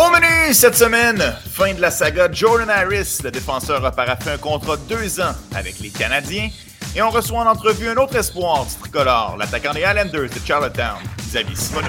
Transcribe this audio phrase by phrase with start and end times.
[0.00, 3.18] Au menu cette semaine, fin de la saga Jordan Harris.
[3.22, 6.48] Le défenseur a paraffé un contrat de deux ans avec les Canadiens.
[6.96, 10.96] Et on reçoit en entrevue un autre espoir du tricolore, l'attaquant des Islanders de Charlottetown,
[11.18, 11.88] Xavier Simoneau.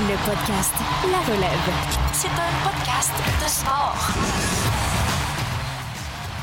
[0.00, 0.74] Le podcast
[1.10, 1.74] La Relève.
[2.12, 3.12] C'est un podcast
[3.42, 4.59] de sport.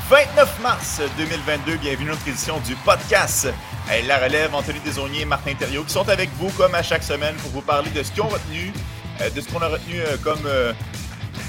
[0.09, 3.49] 29 mars 2022, bienvenue à notre édition du podcast
[4.07, 7.35] La Relève, Anthony Desaunier et Martin Thériault qui sont avec vous comme à chaque semaine
[7.35, 8.71] pour vous parler de ce qu'ils ont retenu,
[9.20, 10.71] euh, de ce qu'on a retenu euh, comme euh,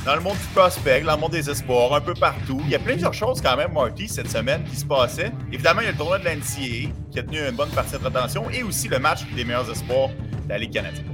[0.04, 2.60] dans le monde du prospect, dans le monde des espoirs, un peu partout.
[2.64, 5.30] Il y a plusieurs choses quand même, Marty, cette semaine qui se passaient.
[5.52, 7.98] Évidemment, il y a le tournoi de l'NCAA qui a tenu une bonne partie de
[7.98, 11.06] notre attention et aussi le match des meilleurs espoirs de la Ligue canadienne.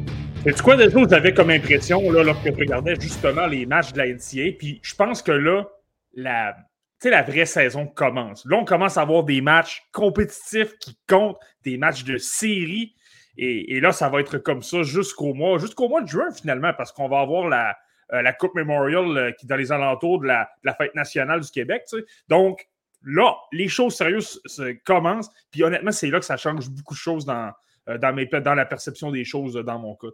[0.46, 3.98] C'est quoi déjà vous avez comme impression là, lorsque tu regardais justement les matchs de
[3.98, 4.56] la NCAA?
[4.58, 5.64] Puis je pense que là,
[6.14, 6.54] la,
[7.10, 8.44] la vraie saison commence.
[8.46, 12.94] Là, on commence à avoir des matchs compétitifs qui comptent, des matchs de série.
[13.36, 16.92] Et, là, ça va être comme ça jusqu'au mois, jusqu'au mois de juin finalement, parce
[16.92, 17.76] qu'on va avoir la,
[18.12, 21.82] euh, Coupe Memorial euh, qui est dans les alentours de la, fête nationale du Québec.
[22.28, 22.68] Donc,
[23.02, 24.40] là, les choses sérieuses
[24.84, 25.30] commencent.
[25.50, 27.52] Puis honnêtement, c'est là que ça change beaucoup de choses dans,
[27.86, 30.08] dans, mes, dans la perception des choses dans mon cas.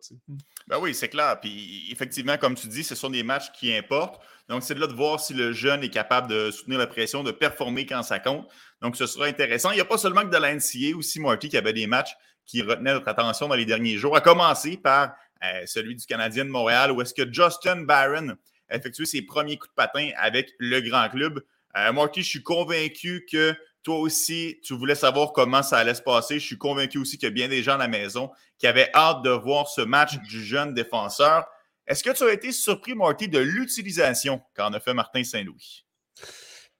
[0.67, 1.39] Ben oui, c'est clair.
[1.41, 4.21] Puis effectivement, comme tu dis, ce sont des matchs qui importent.
[4.49, 7.23] Donc, c'est de là de voir si le jeune est capable de soutenir la pression,
[7.23, 8.49] de performer quand ça compte.
[8.83, 9.71] Donc, ce sera intéressant.
[9.71, 12.17] Il n'y a pas seulement que de la NCA, aussi Marty, qui avait des matchs
[12.47, 16.45] qui retenaient notre attention dans les derniers jours, à commencer par euh, celui du Canadien
[16.45, 18.37] de Montréal, où est-ce que Justin Barron
[18.69, 21.41] a effectué ses premiers coups de patin avec le grand club.
[21.77, 26.03] Euh, Marty, je suis convaincu que toi aussi, tu voulais savoir comment ça allait se
[26.03, 26.39] passer.
[26.39, 28.91] Je suis convaincu aussi qu'il y a bien des gens à la maison qui avaient
[28.95, 31.47] hâte de voir ce match du jeune défenseur.
[31.87, 35.85] Est-ce que tu as été surpris, Marty, de l'utilisation qu'en a fait Martin Saint-Louis?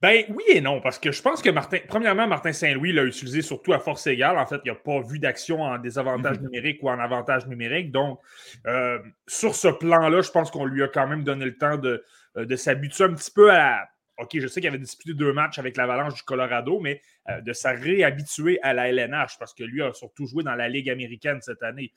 [0.03, 3.43] Ben oui et non, parce que je pense que Martin, premièrement, Martin Saint-Louis l'a utilisé
[3.43, 4.39] surtout à force égale.
[4.39, 6.45] En fait, il n'a pas vu d'action en désavantage mhm.
[6.45, 7.93] numérique ou en avantage numérique.
[7.93, 8.19] Donc,
[8.67, 12.03] euh, sur ce plan-là, je pense qu'on lui a quand même donné le temps de,
[12.39, 15.59] euh, de s'habituer un petit peu à, OK, je sais qu'il avait disputé deux matchs
[15.59, 19.83] avec l'Avalanche du Colorado, mais euh, de se réhabituer à la LNH parce que lui
[19.83, 21.93] a surtout joué dans la Ligue américaine cette année.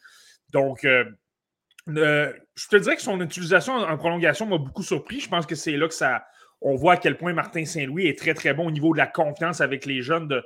[0.49, 1.05] Donc, euh,
[1.89, 5.19] euh, je te dirais que son utilisation en prolongation m'a beaucoup surpris.
[5.19, 6.25] Je pense que c'est là que ça.
[6.61, 9.07] On voit à quel point Martin Saint-Louis est très, très bon au niveau de la
[9.07, 10.29] confiance avec les jeunes.
[10.29, 10.41] De,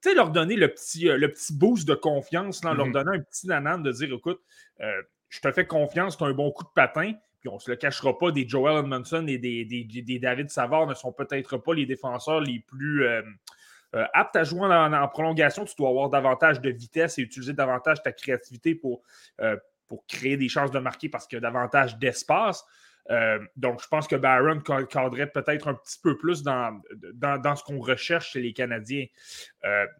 [0.00, 2.92] sais, leur donner le petit, le petit boost de confiance, leur mm-hmm.
[2.92, 4.40] donner un petit nanan de dire écoute,
[4.78, 7.70] je te fais confiance, tu as un bon coup de patin puis on ne se
[7.70, 11.74] le cachera pas, des Joel Edmondson et des, des, David Savard ne sont peut-être pas
[11.74, 13.22] les défenseurs les plus euh,
[13.94, 15.64] euh, aptes à jouer en, prolongation.
[15.64, 19.02] Tu dois avoir davantage de vitesse et utiliser davantage ta créativité pour,
[19.40, 19.56] euh,
[19.88, 22.64] pour créer des chances de marquer parce qu'il y a davantage d'espace.
[23.56, 26.78] donc, je pense que Barron cadrait peut-être un petit peu plus dans,
[27.14, 29.06] dans, ce qu'on recherche chez les Canadiens.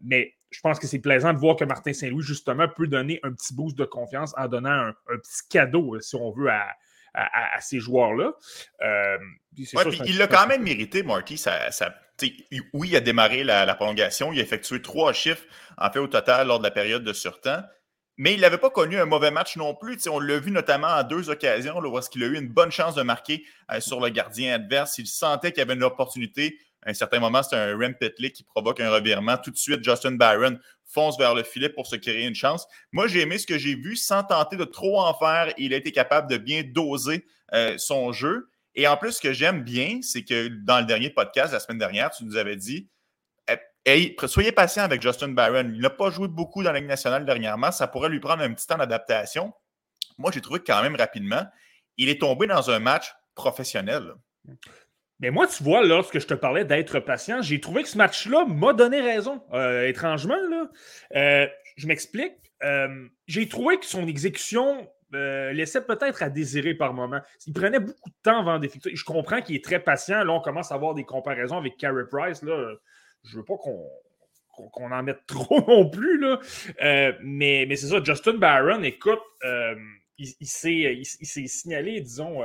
[0.03, 3.33] mais je pense que c'est plaisant de voir que Martin Saint-Louis, justement, peut donner un
[3.33, 6.69] petit boost de confiance en donnant un, un petit cadeau, si on veut, à,
[7.15, 8.33] à, ces joueurs-là.
[8.83, 9.19] Euh,
[9.57, 11.39] il l'a quand même mérité, Marty.
[11.39, 11.71] Ça,
[12.73, 14.33] oui, il a démarré la, prolongation.
[14.33, 15.45] Il a effectué trois chiffres,
[15.79, 17.63] en fait, au total, lors de la période de surtemps.
[18.17, 19.99] Mais il n'avait pas connu un mauvais match non plus.
[20.09, 23.03] on l'a vu notamment en deux occasions, où il a eu une bonne chance de
[23.03, 24.99] marquer euh, sur le gardien adverse.
[24.99, 28.35] Il sentait qu'il y avait une opportunité à un certain moment, c'est un Rem Petlick
[28.35, 29.37] qui provoque un revirement.
[29.37, 30.59] Tout de suite, Justin Byron
[30.93, 32.67] fonce vers le filet pour se créer une chance.
[32.93, 35.53] Moi, j'ai aimé ce que j'ai vu sans tenter de trop en faire.
[35.59, 38.51] Il a été capable de bien doser euh, son jeu.
[38.75, 41.79] Et en plus, ce que j'aime bien, c'est que dans le dernier podcast, la semaine
[41.79, 42.89] dernière, tu nous avais dit
[43.85, 45.73] hey, soyez patient avec Justin Byron.
[45.75, 47.73] Il n'a pas joué beaucoup dans la Ligue nationale dernièrement.
[47.73, 49.53] Ça pourrait lui prendre un petit temps d'adaptation.
[50.19, 51.47] Moi, j'ai trouvé que quand même rapidement,
[51.97, 54.15] il est tombé dans un match professionnel.
[55.21, 58.47] Mais moi, tu vois, lorsque je te parlais d'être patient, j'ai trouvé que ce match-là
[58.47, 59.43] m'a donné raison.
[59.53, 60.71] Euh, étrangement, là.
[61.15, 62.33] Euh, je m'explique.
[62.63, 67.21] Euh, j'ai trouvé que son exécution laissait peut-être à désirer par moment.
[67.47, 68.95] Il prenait beaucoup de temps avant d'effectuer.
[68.95, 70.23] Je comprends qu'il est très patient.
[70.23, 72.43] Là, on commence à avoir des comparaisons avec Carey Price.
[72.43, 72.75] Là.
[73.25, 76.19] Je veux pas qu'on en mette trop non plus.
[76.19, 76.39] Là.
[77.23, 79.21] mais mais c'est ça, Justin Barron, écoute,
[80.17, 82.43] il, il s'est signalé, disons,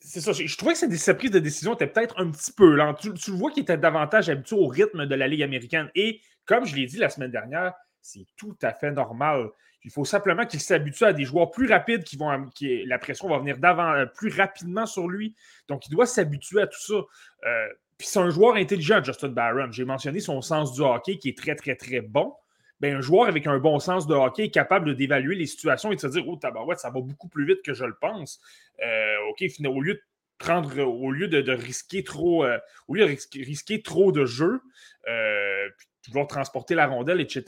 [0.00, 0.32] c'est ça.
[0.32, 3.00] Je, trouvais que sa, prise de décision était peut-être un petit peu lente.
[3.00, 5.90] Tu, le vois qu'il était davantage habitué au rythme de la Ligue américaine.
[5.94, 9.50] Et comme je l'ai dit la semaine dernière, c'est tout à fait normal.
[9.84, 12.48] Il faut simplement qu'il s'habitue à des joueurs plus rapides qui vont.
[12.54, 15.34] Qui, la pression va venir d'avant euh, plus rapidement sur lui.
[15.68, 16.94] Donc, il doit s'habituer à tout ça.
[16.94, 17.68] Euh,
[17.98, 19.70] puis c'est un joueur intelligent, Justin Barron.
[19.70, 22.32] J'ai mentionné son sens du hockey qui est très, très, très bon.
[22.80, 25.96] Ben, un joueur avec un bon sens de hockey est capable d'évaluer les situations et
[25.96, 26.38] de se dire Oh,
[26.76, 28.40] ça va beaucoup plus vite que je le pense.
[28.82, 30.02] Euh, OK, au lieu de
[30.38, 34.60] prendre, au lieu de, risquer trop, euh, au lieu de risquer, trop de jeux,
[35.08, 35.68] euh,
[36.08, 37.44] vouloir transporter la rondelle, etc.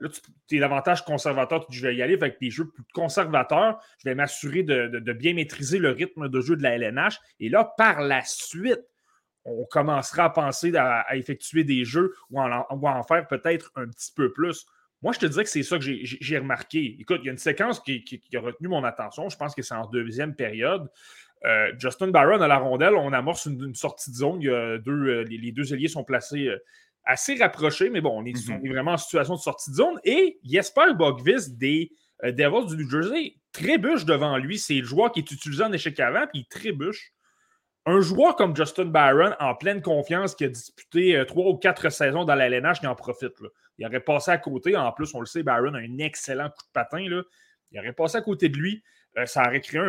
[0.00, 0.08] Là,
[0.46, 4.08] tu es davantage conservateur, tu je vais y aller avec des jeux plus conservateurs, je
[4.08, 7.18] vais m'assurer de, bien maîtriser le rythme de jeu de la LNH.
[7.40, 8.86] Et là, par la suite,
[9.44, 14.12] on commencera à penser à, effectuer des jeux ou à en, faire peut-être un petit
[14.14, 14.66] peu plus.
[15.02, 16.96] Moi, je te dirais que c'est ça que j'ai remarqué.
[16.98, 19.28] Écoute, il y a une séquence qui, a retenu mon attention.
[19.28, 20.88] Je pense que c'est en deuxième période.
[21.44, 24.40] Euh, Justin Barron à la rondelle, on amorce une, sortie de zone.
[24.40, 26.58] deux, euh, les, deux ailiers sont placés euh,
[27.04, 28.68] assez rapprochés, mais bon, on est, mhm.
[28.68, 30.00] vraiment en situation de sortie de zone.
[30.04, 31.92] Et Jesper Bogvis des
[32.24, 34.58] Devils du New Jersey trébuche devant lui.
[34.58, 37.12] C'est le joueur qui est utilisé en échec avant, puis il trébuche.
[37.84, 42.24] Un joueur comme Justin Barron, en pleine confiance, qui a disputé trois ou quatre saisons
[42.24, 43.34] dans la LNH, qui en profite.
[43.78, 44.76] Il aurait passé à côté.
[44.76, 47.08] En plus, on le sait, Barron a un excellent coup de patin.
[47.08, 47.22] Là.
[47.70, 48.82] Il aurait passé à côté de lui.
[49.18, 49.80] Euh, ça aurait créé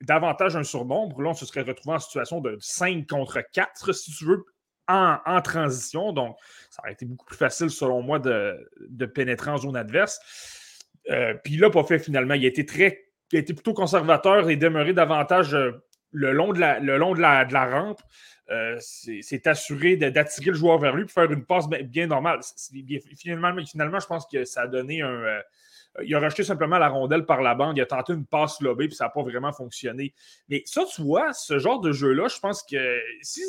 [0.00, 1.20] davantage un surnombre.
[1.22, 4.44] Là, on se serait retrouvé en situation de 5 contre 4, si tu veux,
[4.88, 6.12] en, transition.
[6.12, 6.36] Donc,
[6.70, 10.18] ça aurait été beaucoup plus facile, selon moi, de, pénétrer en zone adverse.
[11.10, 12.34] Euh, puis là, pas fait finalement.
[12.34, 13.06] Il a été très.
[13.32, 15.70] Il a été plutôt conservateur et demeuré davantage euh,
[16.12, 18.00] le long de la, le long de la, de la rampe.
[18.80, 22.40] c'est assuré d'attirer le joueur vers lui pour faire une passe bien, normale.
[23.16, 25.40] Finalement, finalement, je pense que ça a donné un,
[25.98, 27.76] euh, il a racheté simplement la rondelle par la bande.
[27.76, 30.14] Il a tenté une passe lobée, puis ça n'a pas vraiment fonctionné.
[30.48, 33.42] Mais ça, tu vois, ce genre de jeu-là, je pense que si,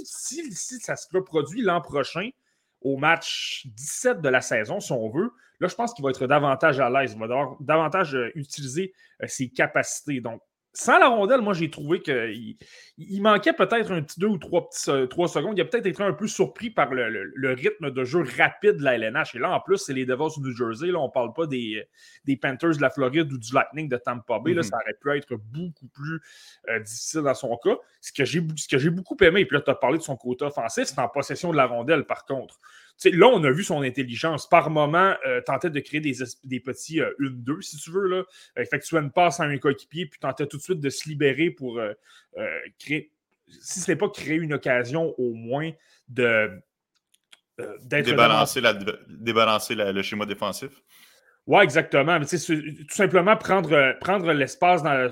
[0.82, 2.30] ça se reproduit l'an prochain,
[2.82, 6.26] au match 17 de la saison, si on veut, là, je pense qu'il va être
[6.26, 7.14] davantage à l'aise.
[7.14, 10.20] Il va davantage euh, utiliser euh, ses capacités.
[10.20, 10.42] Donc,
[10.74, 12.56] sans la rondelle, moi, j'ai trouvé qu'il
[12.98, 15.58] il manquait peut-être un petit deux ou trois, petits, trois secondes.
[15.58, 18.96] Il a peut-être été un peu surpris par le, rythme de jeu rapide de la
[18.96, 19.36] LNH.
[19.36, 20.88] Et là, en plus, c'est les Devils du New Jersey.
[20.88, 21.84] Là, on ne parle pas des,
[22.26, 24.54] des, Panthers de la Floride ou du Lightning de Tampa Bay.
[24.54, 24.66] là, mm-hmm.
[24.66, 26.22] ça aurait pu être beaucoup plus
[26.70, 27.78] euh, difficile dans son cas.
[28.00, 30.86] Ce que j'ai beaucoup aimé, et puis là, tu as parlé de son côté offensif,
[30.86, 32.58] c'est en possession de la rondelle, par contre
[33.10, 34.48] là, on a vu son intelligence.
[34.48, 38.24] Par moment, euh, tenter de créer des, des petits 1-2, euh, si tu veux, là,
[38.58, 41.80] effectuer une passe à un coéquipier, puis tenter tout de suite de se libérer pour
[41.80, 41.94] euh,
[42.80, 43.12] créer,
[43.48, 45.72] si ce n'est pas créer une occasion, au moins
[46.10, 46.52] de
[47.84, 48.06] d'être.
[48.06, 48.74] Débalancer, la,
[49.08, 50.72] débalancer le schéma défensif.
[51.46, 52.20] Oui, exactement.
[52.20, 55.10] Mais, tout simplement prendre, prendre l'espace dans,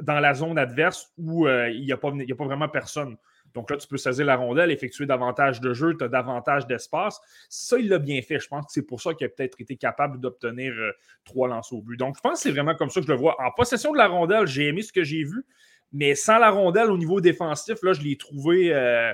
[0.00, 3.16] dans la zone adverse où il n'y a, a, pas vraiment personne.
[3.56, 7.18] Donc là, tu peux saisir la rondelle, effectuer davantage de jeux, tu as davantage d'espace.
[7.48, 8.38] Ça, il l'a bien fait.
[8.38, 10.92] Je pense que c'est pour ça qu'il a peut-être été capable d'obtenir euh,
[11.24, 11.96] trois lances au but.
[11.96, 13.34] Donc, je pense que c'est vraiment comme ça que je le vois.
[13.40, 15.46] En possession de la rondelle, j'ai aimé ce que j'ai vu,
[15.90, 18.74] mais sans la rondelle au niveau défensif, là, je l'ai trouvé.
[18.74, 19.10] Euh,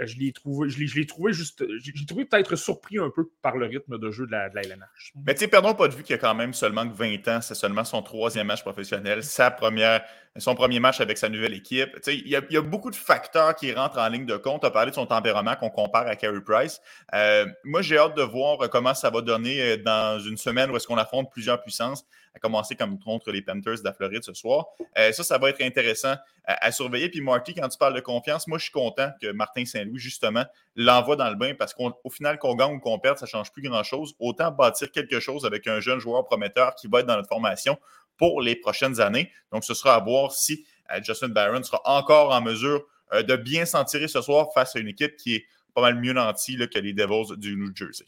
[0.00, 1.62] je l'ai trouvé, je l'ai, trouvé juste.
[1.78, 5.12] J'ai trouvé peut-être surpris un peu par le rythme de jeu de la, de LNH.
[5.26, 7.40] Mais tu sais, perdons pas de vue qu'il y a quand même seulement 20 ans,
[7.40, 10.02] c'est seulement son troisième match professionnel, sa première,
[10.36, 11.96] son premier match avec sa nouvelle équipe.
[12.08, 14.62] Il y, a, y a beaucoup de facteurs qui rentrent en ligne de compte.
[14.62, 16.80] Tu as parlé de son tempérament qu'on compare à Carey Price.
[17.14, 20.76] Euh, moi, j'ai hâte de voir comment ça va donner euh, dans une semaine où
[20.76, 22.04] est-ce qu'on affronte plusieurs puissances
[22.34, 24.66] à commencer comme contre les Panthers de la Floride ce soir.
[24.98, 27.08] Euh, ça, ça va être intéressant à, surveiller.
[27.08, 30.44] Puis Marty, quand tu parles de confiance, moi, je suis content que Martin Saint-Louis, justement,
[30.76, 33.52] l'envoie dans le bain parce qu'au final, qu'on gagne ou qu'on perde, ça ne change
[33.52, 34.14] plus grand-chose.
[34.18, 37.78] Autant bâtir quelque chose avec un jeune joueur prometteur qui va être dans notre formation
[38.16, 39.30] pour les prochaines années.
[39.52, 43.36] Donc, ce sera à voir si euh, Justin Barron sera encore en mesure euh, de
[43.36, 46.56] bien s'en tirer ce soir face à une équipe qui est pas mal mieux nantie
[46.56, 48.04] que les Devils du New Jersey.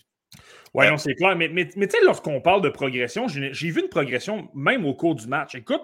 [0.74, 1.36] Oui, non, c'est clair.
[1.36, 5.14] Mais, mais, tu sais, lorsqu'on parle de progression, j'ai vu une progression même au cours
[5.14, 5.54] du match.
[5.54, 5.80] Écoute,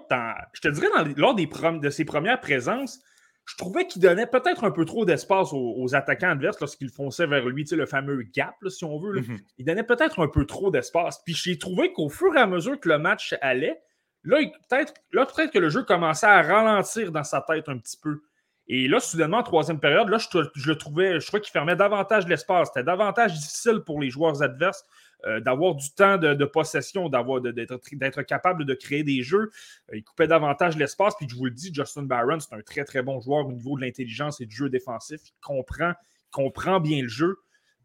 [0.52, 3.00] je te dirais, lors des de ses premières présences,
[3.44, 7.44] je trouvais qu'il donnait peut-être un peu trop d'espace aux, attaquants adverses lorsqu'ils fonçaient vers
[7.46, 9.20] lui, tu sais, le fameux gap, si on veut.
[9.20, 9.38] Mm-hmm.
[9.58, 11.22] Il donnait peut-être un peu trop d'espace.
[11.24, 13.80] Puis j'ai trouvé qu'au fur et à mesure que le match allait,
[14.24, 14.38] là,
[14.68, 18.22] peut-être peut que le jeu commençait à ralentir dans sa tête un petit peu.
[18.68, 20.08] Et là, soudainement, en troisième période,
[20.54, 22.68] je, le trouvais, je qu'il fermait davantage l'espace.
[22.68, 24.84] C'était davantage difficile pour les joueurs adverses
[25.26, 29.50] euh, d'avoir du temps de, possession, d'être capable de créer des jeux.
[29.90, 31.14] Euh, il coupait davantage l'espace.
[31.16, 33.76] Puis je vous le dis, Justin Barron, c'est un très, très bon joueur au niveau
[33.76, 35.20] de l'intelligence et du jeu défensif.
[35.26, 35.92] Il comprend,
[36.30, 37.38] comprend bien le jeu.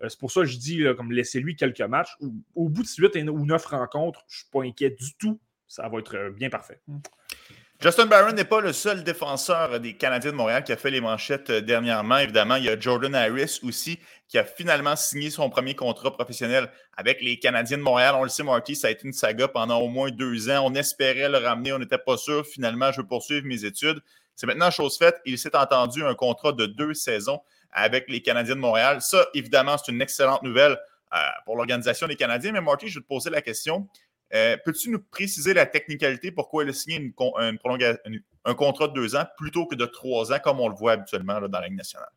[0.04, 2.16] Euh, c'est pour ça que je dis, comme laissez-lui quelques matchs.
[2.56, 5.40] Au, bout de 8 ou 9 rencontres, je ne suis pas inquiet du tout.
[5.68, 6.80] Ça va être bien parfait.
[6.88, 6.98] Mm.
[7.80, 11.00] Justin Barron n'est pas le seul défenseur des Canadiens de Montréal qui a fait les
[11.00, 12.18] manchettes euh, dernièrement.
[12.18, 16.72] Évidemment, il y a Jordan Harris aussi qui a finalement signé son premier contrat professionnel
[16.96, 18.16] avec les Canadiens de Montréal.
[18.18, 20.64] On le sait, Marty, ça a été une saga pendant au moins deux ans.
[20.66, 22.48] On espérait le ramener, on n'était pas sûr.
[22.48, 24.02] Finalement, je veux poursuivre mes études.
[24.36, 25.18] C'est maintenant chose faite.
[25.26, 29.04] Il s'est entendu un contrat de deux saisons avec les Canadiens de Montréal.
[29.04, 30.80] Ça, évidemment, c'est une excellente nouvelle
[31.14, 32.54] euh, pour l'organisation des Canadiens.
[32.54, 33.88] Mais Marty, je vais te poser la question.
[34.34, 39.26] Euh, peux-tu nous préciser la technicalité, pourquoi il a signé un contrat de deux ans
[39.38, 42.10] plutôt que de trois ans, comme on le voit habituellement dans la Ligue nationale?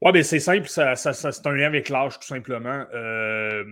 [0.00, 2.84] Oui, bien c'est simple, ça, c'est un lien avec l'âge, tout simplement.
[2.92, 3.64] Euh,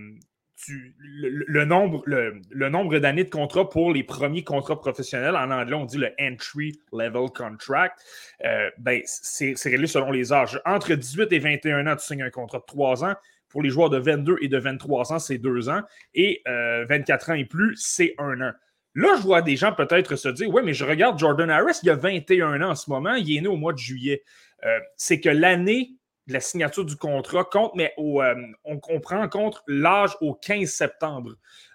[0.69, 5.85] le, nombre, le, nombre d'années de contrat pour les premiers contrats professionnels, en anglais, on
[5.85, 7.99] dit le entry level contract,
[8.45, 10.61] euh, ben, c'est réglé selon les âges.
[10.65, 13.15] Entre 18 et 21 ans, tu signes un contrat de 3 ans.
[13.51, 15.81] Pour les joueurs de 22 et de 23 ans, c'est 2 ans.
[16.13, 18.51] Et 24 euh, ans et plus, c'est 1 an.
[18.93, 21.89] Là, je vois des gens peut-être se dire Ouais, mais je regarde Jordan Harris, il
[21.89, 24.23] a 21 ans en ce moment, il est né au mois de juillet.
[24.65, 25.91] Euh, c'est que l'année
[26.27, 31.31] la signature du contrat compte, mais euh, on, comprend compte l'âge au 15 septembre.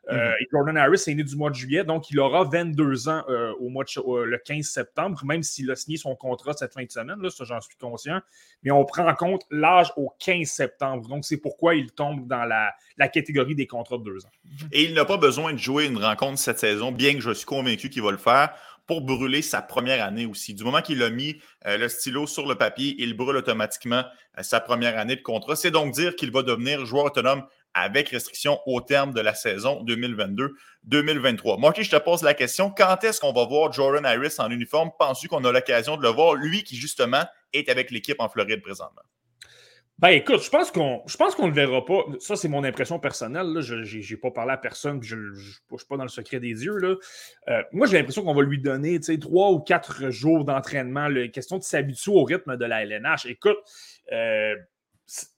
[0.08, 0.46] Euh, mhm.
[0.52, 3.68] Jordan Harris est né du mois de juillet, donc il aura 22 ans euh, au
[3.70, 7.28] mois le 15 septembre, même s'il a signé son contrat cette fin de semaine, là,
[7.28, 8.20] ça j'en suis conscient.
[8.62, 11.08] Mais on prend en compte l'âge au 15 septembre.
[11.08, 14.30] Donc c'est pourquoi il tombe dans la, la, catégorie des contrats de deux ans.
[14.70, 17.46] Et il n'a pas besoin de jouer une rencontre cette saison, bien que je suis
[17.46, 18.54] convaincu qu'il va le faire
[18.86, 20.54] pour brûler sa première année aussi.
[20.54, 24.04] Du moment qu'il a mis euh, le stylo sur le papier, il brûle automatiquement
[24.38, 25.56] euh, sa première année de contrat.
[25.56, 29.84] C'est donc dire qu'il va devenir joueur autonome avec restriction au terme de la saison
[29.84, 31.60] 2022-2023.
[31.60, 34.90] Marty, je te pose la question, quand est-ce qu'on va voir Jordan Harris en uniforme?
[34.98, 38.62] Penses-tu qu'on a l'occasion de le voir, lui qui justement est avec l'équipe en Floride
[38.62, 39.02] présentement?
[39.98, 42.04] Ben écoute, je pense qu'on je pense qu'on le verra pas.
[42.20, 43.46] Ça, c'est mon impression personnelle.
[43.46, 43.62] Là.
[43.62, 46.76] Je n'ai pas parlé à personne, je ne suis pas dans le secret des yeux.
[46.76, 46.96] Là.
[47.48, 51.08] Euh, moi, j'ai l'impression qu'on va lui donner trois ou quatre jours d'entraînement.
[51.32, 53.24] Question de s'habituer au rythme de la LNH.
[53.24, 53.56] Écoute,
[54.12, 54.54] euh,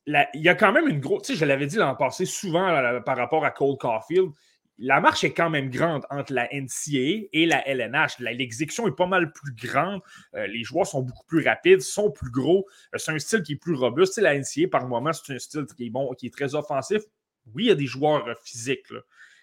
[0.06, 1.32] il y a quand même une grosse.
[1.32, 4.30] Je l'avais dit l'an passé souvent par rapport à Cole Caulfield
[4.78, 8.20] la marche est quand même grande entre la NCA et la LNH.
[8.20, 10.00] L'exécution est pas mal plus grande.
[10.34, 12.66] Euh, les joueurs sont beaucoup plus rapides, sont plus gros.
[12.94, 14.18] Euh, c'est un style qui est plus robuste.
[14.18, 17.02] la NCA, par moment, c'est un style qui est bon, qui est très offensif.
[17.54, 18.86] Oui, il y a des joueurs euh, physiques,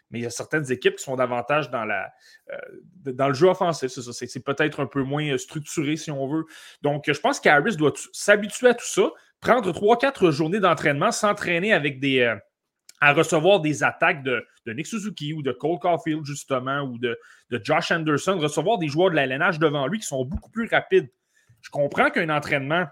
[0.09, 3.89] mais il y a certaines équipes qui sont davantage dans, le jeu offensif.
[3.89, 6.45] C'est peut-être un peu moins structuré, si on veut.
[6.81, 9.11] Donc, je pense qu'Harris doit s'habituer à tout ça,
[9.41, 12.37] prendre trois, quatre journées d'entraînement, s'entraîner avec des
[13.05, 17.19] à recevoir des attaques de, Nick Suzuki ou de Cole Caulfield, justement, ou de,
[17.63, 21.07] Josh Anderson, recevoir des joueurs de la LNH devant lui qui sont beaucoup plus rapides.
[21.62, 22.88] Je comprends qu'un entraînement,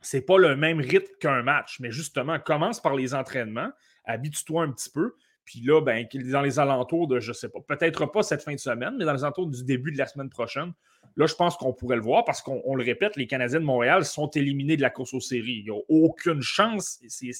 [0.00, 3.70] c'est pas le même rythme qu'un match, mais justement, commence par les entraînements,
[4.04, 5.14] habitue-toi un petit peu,
[5.46, 8.60] puis là, ben, dans les alentours de, je sais pas, peut-être pas cette fin de
[8.60, 10.74] semaine, mais dans les alentours du début de la semaine prochaine,
[11.16, 14.04] Là, je pense qu'on pourrait le voir parce qu'on le répète, les Canadiens de Montréal
[14.04, 15.62] sont éliminés de la course aux séries.
[15.64, 17.00] Ils n'ont aucune chance.
[17.08, 17.32] C'est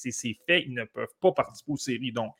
[0.47, 0.63] fait.
[0.63, 2.11] Ils ne peuvent pas participer aux séries.
[2.11, 2.33] Donc,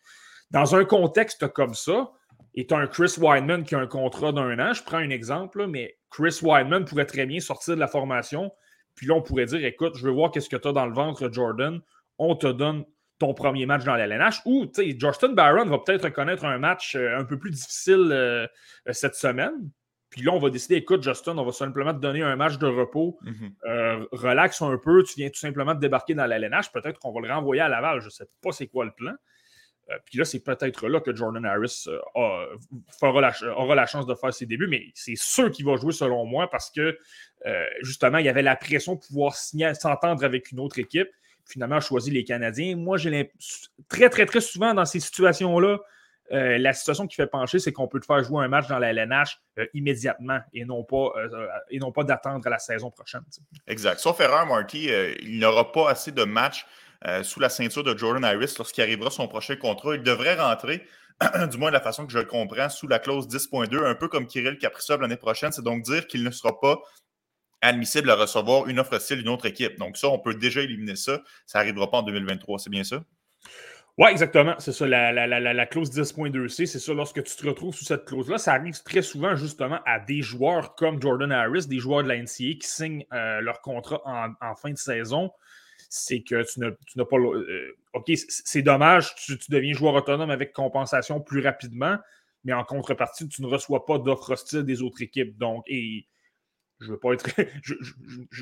[0.49, 2.11] dans un contexte comme ça,
[2.55, 5.11] et tu as un Chris Wideman qui a un contrat d'un an, je prends un
[5.11, 8.51] exemple, mais Chris Wideman pourrait très bien sortir de la formation.
[8.95, 10.93] Puis là, on pourrait dire écoute, je veux voir qu'est-ce que tu as dans le
[10.93, 11.81] ventre, Jordan.
[12.17, 12.83] On te donne
[13.19, 14.41] ton premier match dans la LNH.
[14.45, 18.09] Ou, tu sais, Justin Barron va peut-être connaître un match euh, un peu plus difficile
[18.11, 18.47] euh,
[18.91, 19.69] cette semaine.
[20.09, 22.67] Puis là, on va décider, écoute, Justin, on va simplement te donner un match de
[22.67, 23.17] repos.
[23.23, 23.51] Mhm.
[23.65, 25.03] euh, relax un peu.
[25.03, 26.71] Tu viens tout simplement de débarquer dans la LNH.
[26.71, 27.99] Peut-être qu'on va le renvoyer à Laval.
[27.99, 29.13] Je ne sais pas c'est quoi le plan.
[29.89, 32.57] Euh, puis là, c'est peut-être là que Jordan Harris euh,
[33.01, 36.49] aura la chance de faire ses débuts, mais c'est sûr qu'il va jouer selon moi
[36.49, 36.97] parce que
[37.45, 41.09] euh, justement, il y avait la pression de pouvoir s'entendre avec une autre équipe.
[41.47, 42.75] Finalement, choisi les Canadiens.
[42.75, 43.31] Moi, j'ai
[43.87, 45.79] très, très, très souvent dans ces situations-là,
[46.31, 48.79] euh, la situation qui fait pencher, c'est qu'on peut te faire jouer un match dans
[48.79, 53.21] la LNH euh, immédiatement et non pas, euh, pas d'attendre la saison prochaine.
[53.67, 53.99] Exact.
[53.99, 54.89] Sauf erreur, Marty,
[55.21, 56.65] il n'aura pas assez de matchs
[57.21, 59.95] sous la ceinture de Jordan Harris lorsqu'il arrivera son prochain contrat.
[59.95, 60.83] Il devrait rentrer,
[61.51, 64.07] du moins de la façon que je le comprends, sous la clause 10.2, un peu
[64.07, 65.51] comme Kirill Kaprizov l'année prochaine.
[65.51, 66.81] C'est donc dire qu'il ne sera pas
[67.61, 69.77] admissible à recevoir une offre style d'une autre équipe.
[69.77, 71.21] Donc ça, on peut déjà éliminer ça.
[71.45, 73.03] Ça n'arrivera pas en 2023, c'est bien ça?
[73.97, 74.53] Oui, exactement.
[74.59, 78.37] C'est ça, la, la, clause 10.2c, c'est ça, lorsque tu te retrouves sous cette clause-là,
[78.37, 82.17] ça arrive très souvent justement à des joueurs comme Jordan Harris, des joueurs de la
[82.17, 85.31] NCA qui signent euh, leur contrat en, fin de saison.
[85.89, 87.17] C'est que tu n'as pas.
[87.17, 91.97] Euh, OK, c'est dommage, tu, deviens joueur autonome avec compensation plus rapidement,
[92.43, 95.35] mais en contrepartie, tu ne reçois pas d'offres hostiles des autres équipes.
[95.39, 96.05] Donc, et
[96.79, 97.25] je veux pas être
[97.61, 97.75] je,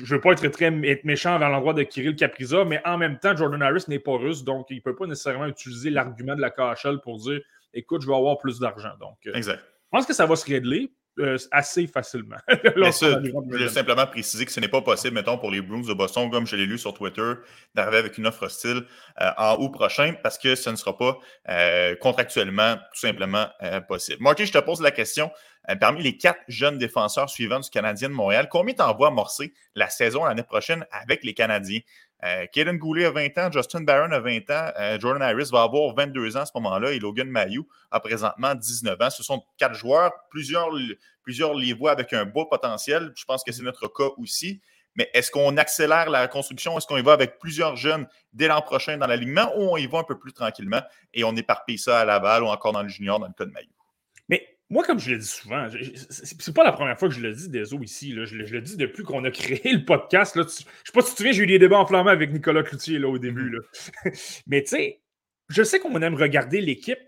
[0.04, 3.62] veux pas être très méchant vers l'endroit de Kirill Capriza, mais en même temps, Jordan
[3.62, 7.00] Harris n'est pas russe, donc il ne peut pas nécessairement utiliser l'argument de la KHL
[7.02, 7.40] pour dire
[7.76, 8.96] écoute, je vais avoir plus d'argent.
[9.00, 9.60] Donc, euh, exact.
[9.60, 10.92] Je pense que ça va se régler.
[11.18, 12.36] Euh, assez facilement.
[12.48, 16.30] Je veux simplement préciser que ce n'est pas possible, mettons, pour les Bruins de Boston,
[16.30, 17.32] comme je l'ai lu sur Twitter,
[17.74, 18.84] d'arriver avec une offre hostile
[19.20, 21.18] euh, en août prochain parce que ce ne sera pas
[22.00, 23.46] contractuellement tout simplement
[23.88, 24.22] possible.
[24.22, 25.30] Marty, je te pose la question.
[25.68, 29.88] Euh, parmi les quatre jeunes défenseurs suivants du Canadien de Montréal, combien t'envoies amorcer la
[29.88, 31.80] saison l'année prochaine avec les Canadiens?
[32.24, 35.62] Euh, Kaden Goulet a 20 ans, Justin Barron a 20 ans, euh, Jordan Harris va
[35.62, 39.10] avoir 22 ans à ce moment-là et Logan Mayou a présentement 19 ans.
[39.10, 40.70] Ce sont quatre joueurs, plusieurs,
[41.22, 43.12] plusieurs les voient avec un beau potentiel.
[43.16, 44.60] Je pense que c'est notre cas aussi.
[44.96, 46.78] Mais est-ce qu'on accélère la construction?
[46.78, 49.86] Est-ce qu'on y va avec plusieurs jeunes dès l'an prochain dans l'alignement ou on y
[49.86, 50.80] va un peu plus tranquillement
[51.12, 53.50] et on éparpille ça à Laval ou encore dans le junior dans le cas de
[53.50, 53.75] Maillot?
[54.68, 55.68] Moi, comme je le dis souvent,
[56.10, 58.12] c'est pas la première fois que je le dis des ici.
[58.12, 60.34] Je, le dis depuis qu'on a créé le podcast.
[60.34, 62.64] Là, je sais pas si tu te souviens, j'ai eu des débats enflammés avec Nicolas
[62.64, 63.50] Cloutier là, au début.
[63.50, 64.04] Mm-hmm.
[64.04, 64.10] Là.
[64.48, 65.02] Mais tu sais,
[65.48, 66.98] je sais qu'on aime regarder l'équipe.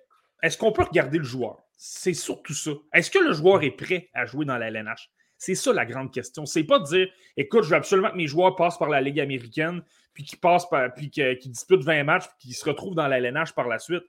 [0.40, 1.58] Est-ce qu'on peut regarder le joueur?
[1.76, 2.70] C'est surtout ça.
[2.94, 5.10] Est-ce que le joueur est prêt à jouer dans la LNH?
[5.36, 6.46] C'est ça la grande question.
[6.46, 9.18] C'est pas de dire écoute, je veux absolument que mes joueurs passent par la Ligue
[9.18, 9.82] américaine,
[10.14, 13.18] puis qu'ils passent par, puis qu'ils disputent 20 matchs, puis qu'ils se retrouvent dans la
[13.18, 14.02] LNH par la suite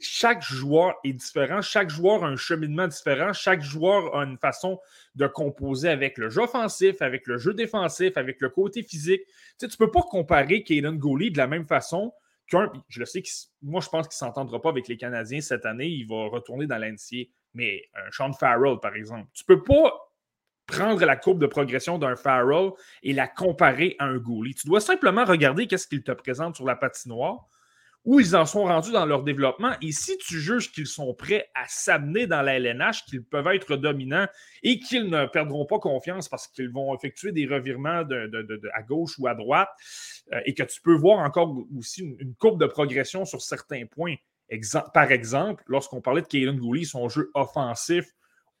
[0.00, 4.80] chaque joueur est différent, chaque joueur a un cheminement différent, chaque joueur a une façon
[5.14, 9.22] de composer avec le jeu offensif, avec le jeu défensif, avec le côté physique.
[9.58, 12.12] Tu ne peux pas comparer Kaden Gooley de la même façon
[12.46, 12.72] qu'un.
[12.88, 13.22] Je le sais
[13.62, 16.66] moi, je pense qu'il ne s'entendra pas avec les Canadiens cette année, il va retourner
[16.66, 17.28] dans l'NCA.
[17.54, 19.92] Mais un Sean Farrell, par exemple, tu ne peux pas
[20.66, 22.70] prendre la courbe de progression d'un Farrell
[23.02, 24.54] et la comparer à un Gooley.
[24.54, 27.48] Tu dois simplement regarder qu'est-ce qu'il te présente sur la patinoire
[28.04, 29.72] où ils en sont rendus dans leur développement.
[29.80, 33.76] Et si tu juges qu'ils sont prêts à s'amener dans la LNH, qu'ils peuvent être
[33.76, 34.26] dominants
[34.62, 38.02] et qu'ils ne perdront pas confiance parce qu'ils vont effectuer des revirements
[38.74, 39.70] à gauche ou à droite,
[40.32, 44.16] euh, et que tu peux voir encore aussi une, courbe de progression sur certains points.
[44.92, 48.06] par exemple, lorsqu'on parlait de Kaylin Gooley, son jeu offensif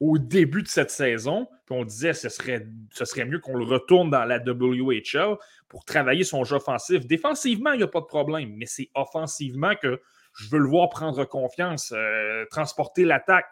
[0.00, 3.64] au début de cette saison, on disait que ce serait, ce serait mieux qu'on le
[3.64, 5.36] retourne dans la WHL
[5.68, 7.06] pour travailler son jeu offensif.
[7.06, 10.00] Défensivement, il n'y a pas de problème, mais c'est offensivement que
[10.34, 13.46] je veux le voir prendre confiance, euh, transporter l'attaque,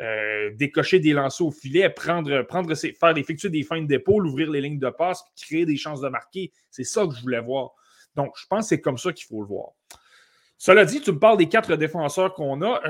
[0.00, 4.60] euh, décocher des lancers au filet, prendre, ses, faire effectuer des fins d'épaule, ouvrir les
[4.60, 6.52] lignes de passe, créer des chances de marquer.
[6.70, 7.72] C'est ça que je voulais voir.
[8.16, 9.70] Donc, je pense que c'est comme ça qu'il faut le voir.
[10.56, 12.80] Cela dit, tu me parles des quatre défenseurs qu'on a.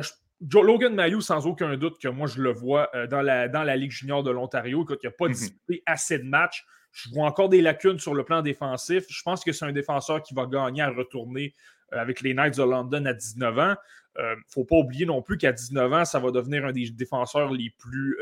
[0.43, 3.63] Euh, Logan Mayou, sans aucun doute que moi, je le vois euh, dans, la, dans
[3.63, 4.83] la Ligue junior de l'Ontario.
[4.83, 6.65] Écoute, il n'a pas disputé assez de matchs.
[6.93, 9.05] Je vois encore des lacunes sur le plan défensif.
[9.09, 11.55] Je pense que c'est un défenseur qui va gagner à retourner
[11.93, 13.75] euh, avec les Knights de London à 19 ans.
[14.19, 16.91] Il ne faut pas oublier non plus qu'à 19 ans, ça va devenir un des
[16.91, 18.19] défenseurs les plus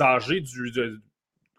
[0.00, 0.72] âgés du,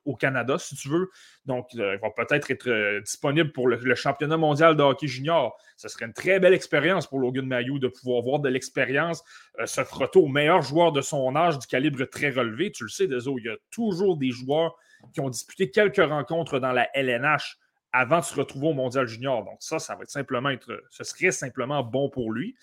[0.05, 1.09] au Canada, si tu veux.
[1.45, 5.57] Donc, euh, il va peut-être être, euh, disponible pour le, championnat mondial de hockey junior.
[5.77, 9.23] Ce serait une très belle expérience pour Logan Mayou de pouvoir voir de l'expérience,
[9.59, 12.71] euh, se frotter au meilleur joueur de son âge du calibre très relevé.
[12.71, 14.75] Tu le sais, Deso, il y a toujours des joueurs
[15.13, 17.57] qui ont disputé quelques rencontres dans la LNH
[17.93, 19.43] avant de se retrouver au mondial junior.
[19.43, 22.55] Donc, ça, ça va être simplement être, ce serait simplement bon pour lui.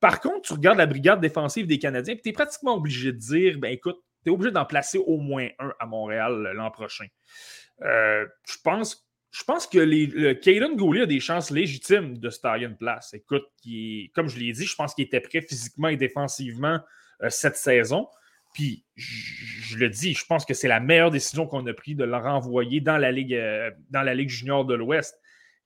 [0.00, 3.18] par contre, tu regardes la brigade défensive des Canadiens, et tu es pratiquement obligé de
[3.18, 7.06] dire ben écoute, tu es obligé d'en placer au moins un à Montréal l'an prochain.
[7.82, 9.04] Euh, je pense
[9.46, 13.14] pense que le Goulet a des chances légitimes de se tailler une place.
[13.14, 13.44] Écoute,
[14.14, 16.78] comme je l'ai dit, je pense qu'il était prêt physiquement et défensivement
[17.22, 18.08] euh, cette saison.
[18.52, 22.04] Puis, je, le dis, je pense que c'est la meilleure décision qu'on a prise de
[22.04, 25.18] le renvoyer dans la Ligue, euh, dans la Ligue junior de l'Ouest.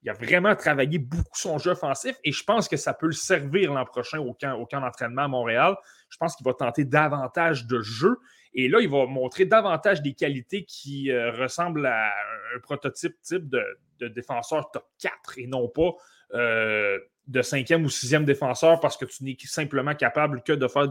[0.02, 3.12] Il a vraiment travaillé beaucoup son jeu offensif et je pense que ça peut le
[3.12, 5.76] servir l'an prochain au camp, au camp d'entraînement à Montréal.
[6.08, 8.16] Je pense qu'il va tenter davantage de jeux
[8.54, 12.08] et là, il va montrer davantage des qualités qui euh, ressemblent à
[12.54, 13.62] un prototype type de,
[14.08, 15.90] défenseur top 4 et non pas
[16.34, 20.88] euh, de cinquième ou sixième défenseur parce que tu n'es simplement capable que de faire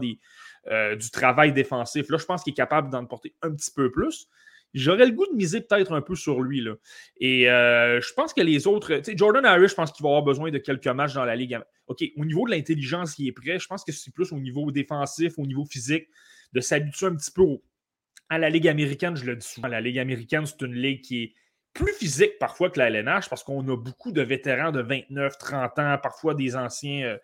[0.68, 2.10] euh, du travail défensif.
[2.10, 4.28] Là, je pense qu'il est capable d'en porter un petit peu plus.
[4.74, 6.60] J'aurais le goût de miser peut-être un peu sur lui.
[6.60, 6.74] Là.
[7.18, 9.00] Et je pense que les autres.
[9.16, 11.58] Jordan Harris, je pense qu'il va avoir besoin de quelques matchs dans la ligue.
[11.86, 13.58] OK, au niveau de l'intelligence, il est prêt.
[13.58, 16.08] Je pense que c'est plus au niveau défensif, au niveau physique
[16.52, 17.58] de s'habituer un petit peu
[18.28, 19.16] à la Ligue américaine.
[19.16, 21.34] Je le dis souvent, la Ligue américaine, c'est une ligue qui est
[21.74, 25.78] plus physique parfois que la LNH parce qu'on a beaucoup de vétérans de 29, 30
[25.78, 27.18] ans, parfois des anciens, euh,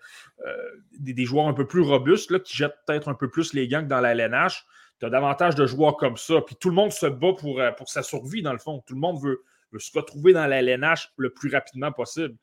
[0.46, 0.56] euh,
[0.98, 3.88] des, joueurs un peu plus robustes là, qui jettent peut-être un peu plus les gangs
[3.88, 4.64] dans la LNH.
[5.00, 6.40] Tu as davantage de joueurs comme ça.
[6.40, 8.82] Puis tout le monde se bat pour, euh, pour sa survie, dans le fond.
[8.86, 9.42] Tout le monde veut,
[9.76, 12.36] se retrouver dans la LNH le plus rapidement possible.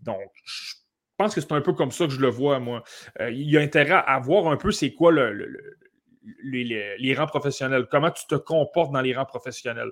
[0.00, 0.74] Donc, je
[1.16, 2.82] pense que c'est un peu comme ça que je le vois, moi.
[3.20, 5.76] il y a intérêt à voir un peu c'est quoi le
[6.42, 9.90] les, rangs professionnels, comment tu te comportes dans les rangs professionnels.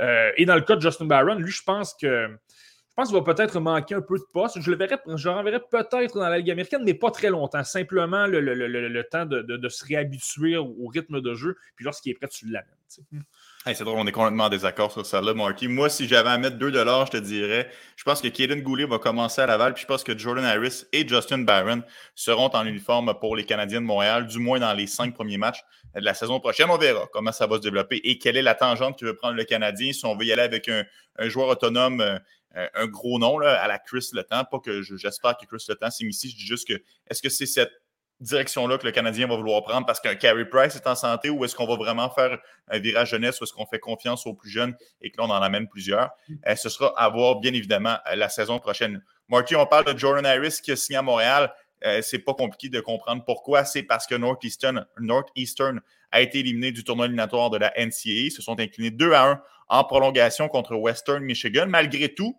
[0.00, 3.18] Euh, et dans le cas de Justin Barron, lui, je pense que je pense qu'il
[3.18, 4.60] va peut-être manquer un peu de poste.
[4.60, 7.62] Je le verrai, je renverrai peut-être dans la Ligue américaine, mais pas très longtemps.
[7.62, 11.56] Simplement le, temps de, se réhabituer au, rythme de jeu.
[11.76, 13.24] Puis lorsqu'il est prêt, tu l'amènes
[13.66, 15.68] c'est drôle, on est complètement en désaccord sur ça là, Marty.
[15.68, 18.98] Moi, si j'avais à mettre 2 je te dirais, je pense que Kaden Goulet va
[18.98, 21.82] commencer à Laval, puis je pense que Jordan Harris et Justin Barron
[22.14, 25.62] seront en uniforme pour les Canadiens de Montréal, du moins dans les cinq premiers matchs
[25.94, 26.70] de la saison prochaine.
[26.70, 29.34] On verra comment ça va se développer et quelle est la tangente que veut prendre
[29.34, 29.92] le Canadien.
[29.92, 30.84] Si on veut y aller avec un,
[31.28, 35.46] joueur autonome, euh, un gros nom là, à la Chris Le pas que j'espère que
[35.46, 37.72] Chris Le ici, je dis juste que est-ce que c'est cette
[38.20, 41.44] direction-là que le Canadien va vouloir prendre parce qu'un Carey Price est en santé ou
[41.44, 44.50] est-ce qu'on va vraiment faire un virage jeunesse ou est-ce qu'on fait confiance aux plus
[44.50, 46.10] jeunes et que en amène plusieurs?
[46.46, 49.02] Euh, ce sera à voir, bien évidemment, euh, la saison prochaine.
[49.28, 51.52] Marty, on parle de Jordan Harris qui a signé à Montréal.
[51.84, 53.64] Euh, c'est pas compliqué de comprendre pourquoi.
[53.64, 58.26] C'est parce que Northeastern, Northeastern a été éliminé du tournoi éliminatoire de la NCAA.
[58.26, 61.66] Ils se sont inclinés 2 à 1 en prolongation contre Western Michigan.
[61.68, 62.36] Malgré tout,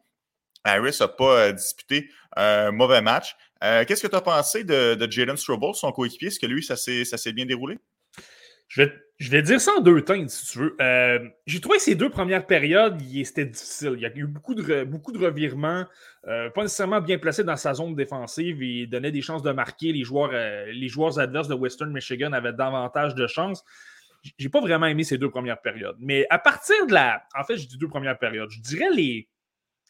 [0.71, 3.35] Harris n'a pas disputé un mauvais match.
[3.63, 6.29] Euh, qu'est-ce que tu as pensé de, Jaden Strobel, son coéquipier?
[6.29, 7.77] Est-ce que lui, ça s'est bien déroulé?
[8.67, 10.75] Je vais, je dire ça en deux teintes, si tu veux.
[10.79, 13.93] Euh, j'ai trouvé que ces deux premières périodes, c'était difficile.
[13.95, 15.85] Il y a eu beaucoup de, beaucoup de revirements,
[16.27, 18.61] euh, pas nécessairement bien placés dans sa zone défensive.
[18.61, 19.91] Il donnait des chances de marquer.
[19.91, 20.31] Les joueurs,
[20.71, 23.65] les joueurs adverses de Western Michigan avaient davantage de chances.
[24.37, 25.95] J'ai pas vraiment aimé ces deux premières périodes.
[25.99, 27.23] Mais à partir de la.
[27.35, 28.51] En fait, j'ai dit deux premières périodes.
[28.51, 29.27] Je dirais les,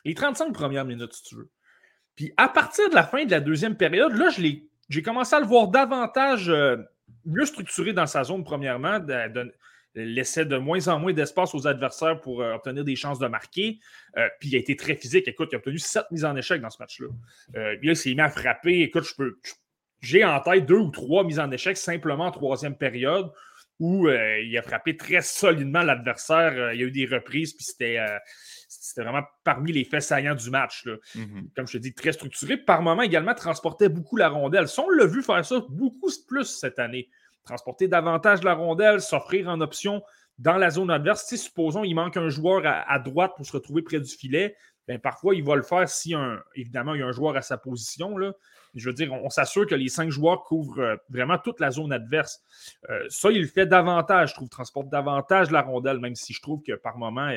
[0.05, 1.49] les 35 premières minutes, si tu veux.
[2.19, 4.27] Puis à partir de la fin de la deuxième période, là,
[4.89, 6.75] j'ai commencé à le voir davantage euh,
[7.23, 9.53] mieux structuré dans sa zone, premièrement, de,
[9.95, 13.79] laissait de moins en moins d'espace aux adversaires pour euh, obtenir des chances de marquer.
[14.17, 15.29] Euh, puis il a été très physique.
[15.29, 17.07] Écoute, il a obtenu sept mises en échec dans ce match-là.
[17.53, 18.81] là, il s'est mis à frapper.
[18.81, 19.39] Écoute, je peux.
[20.01, 23.31] J'ai en tête deux ou trois mises en échec simplement en troisième période
[23.79, 26.73] où il a frappé très solidement l'adversaire.
[26.73, 27.97] il y a eu des reprises, puis c'était
[28.89, 30.85] c'était vraiment parmi les faits saillants du match.
[31.15, 31.53] Mm-hmm.
[31.55, 32.57] Comme je te dis, très structuré.
[32.57, 34.67] Par moment également, transportait beaucoup la rondelle.
[34.67, 37.09] Si on l'a vu faire ça beaucoup plus cette année,
[37.45, 40.03] transporter davantage la rondelle, s'offrir en option
[40.37, 41.25] dans la zone adverse.
[41.27, 44.55] Si, supposons, il manque un joueur à, droite pour se retrouver près du filet,
[44.87, 47.41] bien, parfois, il va le faire si, un, évidemment, il y a un joueur à
[47.41, 48.17] sa position.
[48.17, 48.33] Là.
[48.75, 51.91] Je veux dire, on, s'assure que les cinq joueurs couvrent euh, vraiment toute la zone
[51.91, 52.41] adverse.
[52.89, 56.41] Euh, ça, il le fait davantage, je trouve, transporte davantage la rondelle, même si je
[56.41, 57.29] trouve que par moment,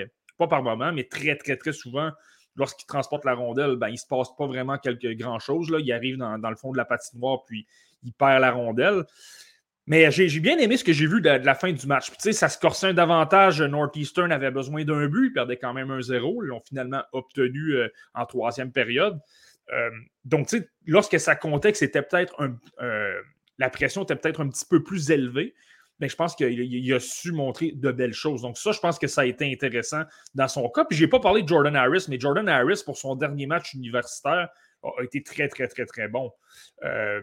[0.46, 2.11] pas par moment, mais très, très, très souvent,
[2.57, 5.68] lorsqu'il transporte la rondelle, ben, il ne se passe pas vraiment quelque grand-chose.
[5.78, 7.66] Il arrive dans, le fond de la patinoire, puis
[8.02, 9.05] il perd la rondelle.
[9.87, 12.11] Mais j'ai bien aimé ce que j'ai vu de, la fin du match.
[12.11, 13.61] Puis, ça se corsait davantage.
[13.61, 16.42] Northeastern avait besoin d'un but, il perdait quand même un zéro.
[16.44, 19.18] Ils l'ont finalement obtenu euh, en troisième période.
[19.72, 19.90] Euh,
[20.24, 20.48] donc,
[20.87, 22.57] lorsque ça comptait que c'était peut-être un.
[22.81, 23.20] Euh,
[23.59, 25.55] la pression était peut-être un petit peu plus élevée,
[26.02, 28.42] mais je pense qu'il a su montrer de belles choses.
[28.42, 30.02] Donc, ça, je pense que ça a été intéressant
[30.34, 30.84] dans son cas.
[30.84, 33.72] Puis, je n'ai pas parlé de Jordan Harris, mais Jordan Harris, pour son dernier match
[33.72, 34.48] universitaire,
[34.82, 36.32] a été très, très, très, très bon.
[36.82, 37.22] Euh,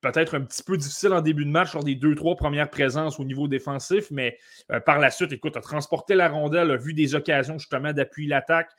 [0.00, 3.18] peut-être un petit peu difficile en début de match sur des deux, trois premières présences
[3.18, 4.38] au niveau défensif, mais
[4.70, 8.28] euh, par la suite, écoute, a transporté la rondelle, a vu des occasions justement d'appuyer
[8.28, 8.70] l'attaque.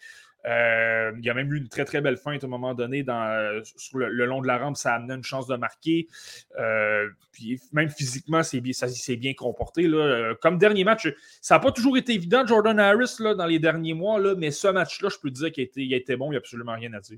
[0.46, 3.04] Euh, il y a même eu une très très belle feinte à un moment donné
[3.04, 6.08] dans, euh, sur le, long de la rampe, ça a amené une chance de marquer.
[6.60, 9.88] Euh, puis même physiquement, ça s'est bien comporté.
[9.88, 10.34] Là.
[10.42, 11.08] Comme dernier match,
[11.42, 14.52] ça n'a pas toujours été évident, Jordan Harris, là, dans les derniers mois, là, mais
[14.52, 17.00] ce match-là, je peux dire qu'il a, été, bon, il n'y a absolument rien à
[17.00, 17.18] dire.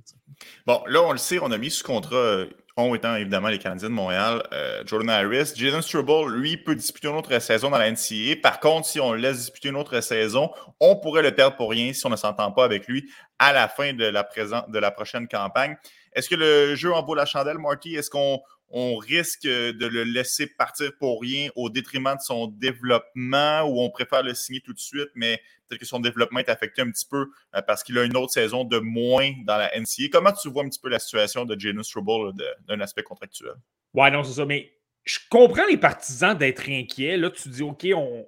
[0.66, 3.90] Bon, là, on le sait, on a mis sous contrat on étant évidemment les Canadiens
[3.90, 4.42] de Montréal,
[4.86, 5.54] Jordan Harris.
[5.56, 8.38] Jaden Struble, lui, peut disputer une autre saison dans la NCAA.
[8.42, 11.70] Par contre, si on le laisse disputer une autre saison, on pourrait le perdre pour
[11.70, 14.28] rien si on ne s'entend pas avec lui à la fin de la,
[14.68, 15.78] de la prochaine campagne.
[16.14, 17.96] Est-ce que le jeu en vaut la chandelle, Marty?
[17.96, 18.40] Est-ce qu'on
[18.76, 23.92] on risque de le laisser partir pour rien au détriment de son développement ou on
[23.92, 27.06] préfère le signer tout de suite, mais peut-être que son développement est affecté un petit
[27.06, 30.10] peu euh, parce qu'il a une autre saison de moins dans la NCA.
[30.12, 32.34] Comment tu vois un petit peu la situation de Janus Struble
[32.68, 33.54] d'un aspect contractuel?
[33.94, 34.74] Ouais, non, c'est ça, mais
[35.06, 37.18] je comprends les partisans d'être inquiets.
[37.18, 38.26] Là, tu dis, OK, on,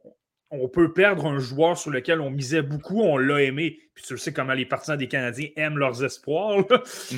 [0.52, 3.80] on peut perdre un joueur sur lequel on misait beaucoup, on l'a aimé.
[3.94, 6.64] Puis tu le sais comment les partisans des Canadiens aiment leurs espoirs.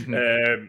[0.10, 0.66] Euh,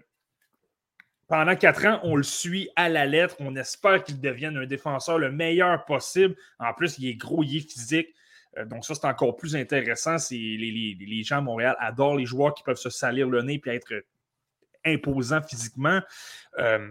[1.29, 3.37] pendant quatre ans, on le suit à la lettre.
[3.39, 6.35] On espère qu'il devienne un défenseur le meilleur possible.
[6.59, 8.09] En plus, il est gros, il physique.
[8.57, 10.17] Euh, donc, ça, c'est encore plus intéressant.
[10.31, 13.71] Les, les, gens à Montréal adorent les joueurs qui peuvent se salir le nez et
[13.71, 14.03] être
[14.85, 16.01] imposants physiquement.
[16.59, 16.89] Euh,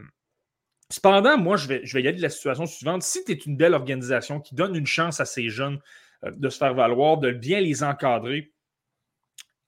[0.89, 3.04] Cependant, moi, je vais, je vais y aller de la situation suivante.
[3.04, 5.80] Si tu es une belle organisation qui donne une chance à ces jeunes
[6.23, 8.54] euh, de se faire valoir, de bien les encadrer,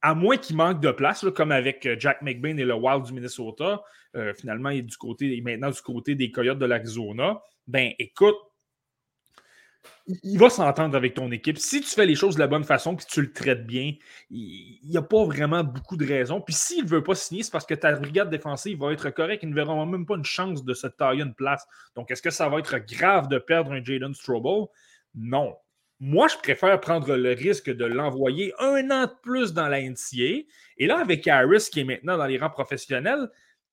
[0.01, 3.13] à moins qu'il manque de place, comme avec euh, Jack McBain et le Wild du
[3.13, 3.81] Minnesota,
[4.15, 8.37] euh, finalement, il est du côté, maintenant du côté des Coyotes de l'Arizona, ben écoute,
[10.23, 11.57] il va s'entendre avec ton équipe.
[11.57, 13.93] Si tu fais les choses de la bonne façon que tu le traites bien,
[14.29, 16.41] il n'y a pas vraiment beaucoup de raisons.
[16.41, 19.43] Puis s'il ne veut pas signer, c'est parce que ta brigade défensive va être correcte.
[19.43, 21.65] Ils ne verront même pas une chance de se tailler une place.
[21.95, 24.65] Donc, est-ce que ça va être grave de perdre un Jaden Strobel?
[25.13, 25.55] Non.
[26.01, 30.45] Moi, je préfère prendre le risque de l'envoyer un an de plus dans la NCA.
[30.77, 33.29] Et là, avec Harris, qui est maintenant dans les rangs professionnels,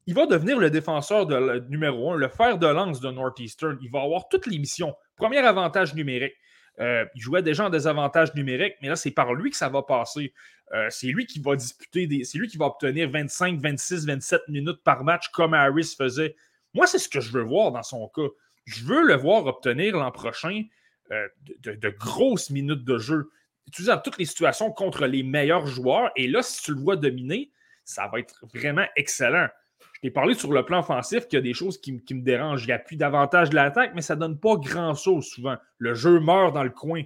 [0.07, 1.29] il va devenir le défenseur
[1.69, 3.79] numéro un, le fer de lance de Northeastern.
[3.81, 4.95] Il va avoir toutes les missions.
[5.17, 6.35] Premier avantage numérique.
[6.81, 9.83] Euh, il jouait déjà en désavantage numérique, mais là, c'est par lui que ça va
[9.83, 10.35] passer.
[10.75, 14.43] Euh, c'est lui qui va disputer, des, c'est lui qui va obtenir 25, 26, 27
[14.49, 16.37] minutes par match comme Harris faisait.
[16.75, 18.29] Moi, c'est ce que je veux voir dans son cas.
[18.65, 20.65] Je veux le voir obtenir l'an prochain
[21.13, 21.29] euh,
[21.63, 23.31] de, grosses minutes de jeu,
[23.67, 26.11] utilisant toutes les situations contre les meilleurs joueurs.
[26.17, 27.51] Et là, si tu le vois dominer,
[27.85, 29.49] ça va être vraiment excellent.
[29.95, 32.65] Je t'ai parlé sur le plan offensif qu'il y a des choses qui, me dérangent.
[32.65, 35.57] Il n'y a plus d'avantage l'attaque, mais ça ne donne pas grand-chose souvent.
[35.79, 37.03] Le jeu meurt dans le coin.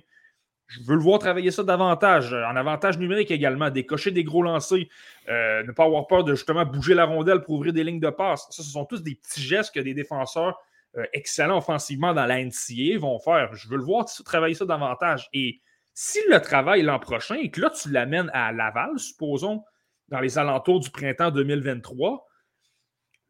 [0.66, 4.86] Je veux le voir travailler ça davantage, en avantage numérique également, décocher des gros lancers,
[5.28, 8.10] euh, ne pas avoir peur de justement bouger la rondelle pour ouvrir des lignes de
[8.10, 8.46] passe.
[8.50, 10.58] Ça, ce sont tous des petits gestes que des défenseurs
[10.96, 13.54] euh, excellents offensivement dans la NCA vont faire.
[13.54, 15.28] Je veux le voir travailler ça davantage.
[15.32, 15.60] Et
[15.94, 19.62] s'il le travaille l'an prochain et que là, tu l'amènes à Laval, supposons,
[20.08, 22.26] dans les alentours du printemps 2023,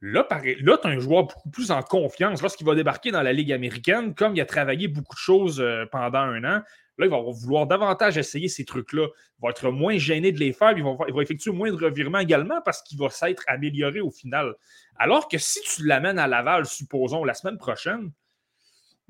[0.03, 2.41] Là, là tu as un joueur beaucoup plus en confiance.
[2.41, 5.85] Lorsqu'il va débarquer dans la Ligue américaine, comme il a travaillé beaucoup de choses euh,
[5.93, 6.63] pendant un an,
[6.99, 9.07] là, il va vouloir davantage essayer ces trucs-là.
[9.07, 10.77] Il va être moins gêné de les faire.
[10.77, 14.11] Il va, il va effectuer moins de revirements également parce qu'il va s'être amélioré au
[14.11, 14.55] final.
[14.97, 18.13] Alors que si tu l'amènes à Laval, supposons, la semaine prochaine,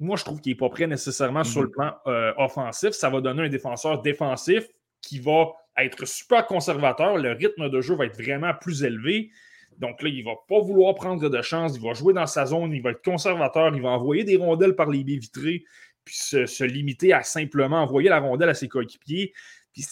[0.00, 1.72] moi, je trouve qu'il n'est pas prêt nécessairement sur le mhm.
[1.72, 2.90] plan euh, offensif.
[2.90, 4.66] Ça va donner un défenseur défensif
[5.02, 7.18] qui va être super conservateur.
[7.18, 9.30] Le rythme de jeu va être vraiment plus élevé.
[9.78, 11.76] Donc là, il ne va pas vouloir prendre de chance.
[11.76, 12.72] Il va jouer dans sa zone.
[12.72, 13.74] Il va être conservateur.
[13.74, 15.64] Il va envoyer des rondelles par les baies vitrées.
[16.04, 19.32] Puis se, limiter à simplement envoyer la rondelle à ses coéquipiers.
[19.72, 19.84] Puis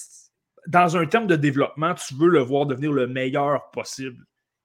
[0.66, 4.24] dans un terme de développement, tu veux le voir devenir le meilleur possible.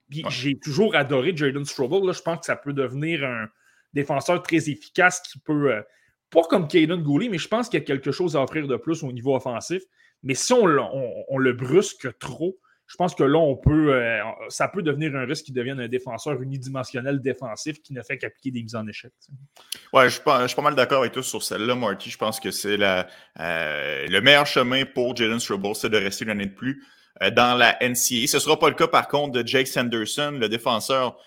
[0.10, 2.06] j'ai toujours adoré Jaden Strobel.
[2.06, 3.48] Là, je pense que ça peut devenir un
[3.94, 5.74] défenseur très efficace qui peut.
[5.74, 5.82] Euh,
[6.30, 8.76] pas comme Caden Gooley, mais je pense qu'il y a quelque chose à offrir de
[8.76, 9.84] plus au niveau offensif.
[10.24, 14.20] Mais si on le brusque trop, je pense que là, on peut, euh,
[14.50, 18.52] ça peut devenir un risque qu'il devienne un défenseur unidimensionnel défensif qui ne fait qu'appliquer
[18.52, 19.12] des mises en échec.
[19.94, 22.10] Ouais, je suis, pas, mal d'accord avec toi sur celle-là, Marty.
[22.10, 23.04] Je pense que c'est euh,
[24.08, 26.84] le meilleur chemin pour Jalen Strobel, c'est de rester une année de plus
[27.22, 28.28] euh, dans la NCA.
[28.28, 31.18] Ce ne sera pas le cas, par contre, de Jake Sanderson, le défenseur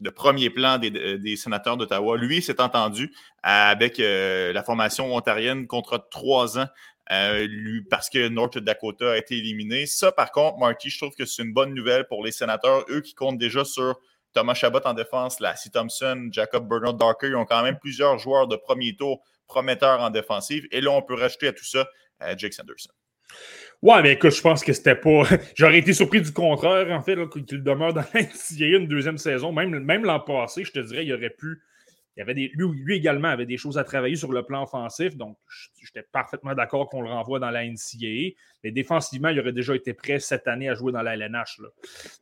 [0.00, 2.16] de premier plan des, sénateurs d'Ottawa.
[2.16, 3.12] Lui, s'est entendu
[3.42, 6.66] avec la formation ontarienne contre trois ans
[7.10, 7.48] euh,
[7.90, 9.86] parce que North Dakota a été éliminé.
[9.86, 13.00] Ça, par contre, Marty, je trouve que c'est une bonne nouvelle pour les sénateurs, eux
[13.00, 13.98] qui comptent déjà sur
[14.34, 17.28] Thomas Chabot en défense, Lassie Thompson, Jacob Bernard Darker.
[17.28, 20.66] Ils ont quand même plusieurs joueurs de premier tour prometteurs en défensive.
[20.70, 21.88] Et là, on peut rajouter à tout ça
[22.22, 22.90] euh, Jake Sanderson.
[23.80, 25.22] Ouais, mais écoute, je pense que c'était pas.
[25.54, 29.52] J'aurais été surpris du contraire, en fait, qu'il demeure dans l'NCAA une deuxième saison.
[29.52, 31.62] Même, même l'an passé, je te dirais, il aurait pu
[32.18, 35.38] il avait lui, également avait des choses à travailler sur le plan offensif, donc
[35.80, 38.34] j'étais parfaitement d'accord qu'on le renvoie dans la NCAA.
[38.64, 41.60] Mais défensivement, il aurait déjà été prêt cette année à jouer dans la LNH.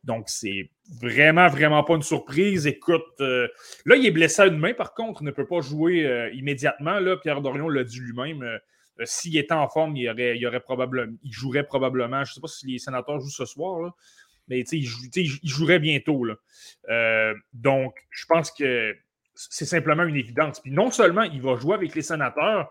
[0.03, 0.69] Donc, c'est
[1.01, 2.67] vraiment, vraiment pas une surprise.
[2.67, 3.47] Écoute, euh,
[3.85, 6.31] là, il est blessé à une main, par contre, il ne peut pas jouer euh,
[6.31, 6.99] immédiatement.
[6.99, 8.43] Là, Pierre Dorion l'a dit lui-même.
[8.43, 8.59] Euh,
[9.03, 10.07] s'il était en forme, il,
[10.45, 12.23] aurait, probablement, il jouerait probablement.
[12.23, 13.95] Je ne sais pas si les sénateurs jouent ce soir,
[14.47, 16.23] mais il, il, jouerait bientôt.
[17.53, 18.95] donc, je pense que
[19.37, 20.59] c'est simplement une évidence.
[20.59, 22.69] Puis non seulement il va jouer avec les sénateurs,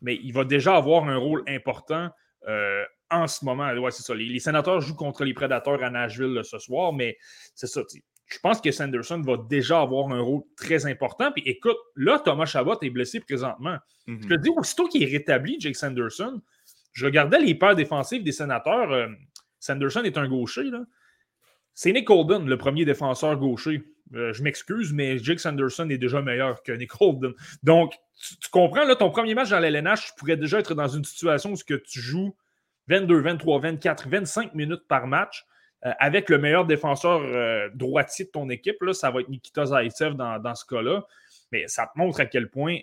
[0.00, 2.10] mais il va déjà avoir un rôle important
[2.46, 3.72] euh, en ce moment.
[3.72, 4.14] Ouais, c'est ça.
[4.14, 7.16] Les, sénateurs jouent contre les prédateurs à Nashville ce soir, mais
[7.54, 7.82] c'est ça.
[8.26, 11.32] Je pense que Sanderson va déjà avoir un rôle très important.
[11.32, 13.78] Puis écoute, là, Thomas Chabot est blessé présentement.
[14.06, 16.40] Je te dis, aussitôt qu'il est rétabli, Jake Sanderson,
[16.92, 18.90] je regardais les paires défensives des sénateurs.
[18.90, 19.08] Euh,
[19.60, 20.64] Sanderson est un gaucher.
[20.64, 20.80] Là.
[21.74, 23.82] C'est Nick Holden, le premier défenseur gaucher.
[24.14, 27.32] Euh, je m'excuse, mais Jake Sanderson est déjà meilleur que Nick Holden.
[27.62, 27.94] Donc,
[28.40, 31.52] tu, comprends, là, ton premier match dans l'LNH, tu pourrais déjà être dans une situation
[31.52, 32.34] où que tu joues
[32.88, 35.46] 22, 23, 24, 25 minutes par match
[35.84, 38.82] euh, avec le meilleur défenseur euh, droitier de ton équipe.
[38.82, 41.06] Là, ça va être Nikita Zaitsev dans, dans ce cas-là.
[41.52, 42.78] Mais ça te montre à quel point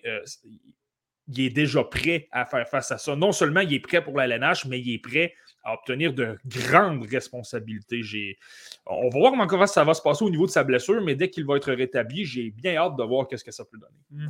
[1.27, 3.15] il est déjà prêt à faire face à ça.
[3.15, 5.33] Non seulement il est prêt pour la LNH, mais il est prêt
[5.65, 8.37] à obtenir de grandes responsabilités.
[8.85, 11.29] On va voir comment ça va se passer au niveau de sa blessure, mais dès
[11.29, 14.25] qu'il va être rétabli, j'ai bien hâte de voir qu'est-ce que ça peut donner.
[14.25, 14.29] Hmm.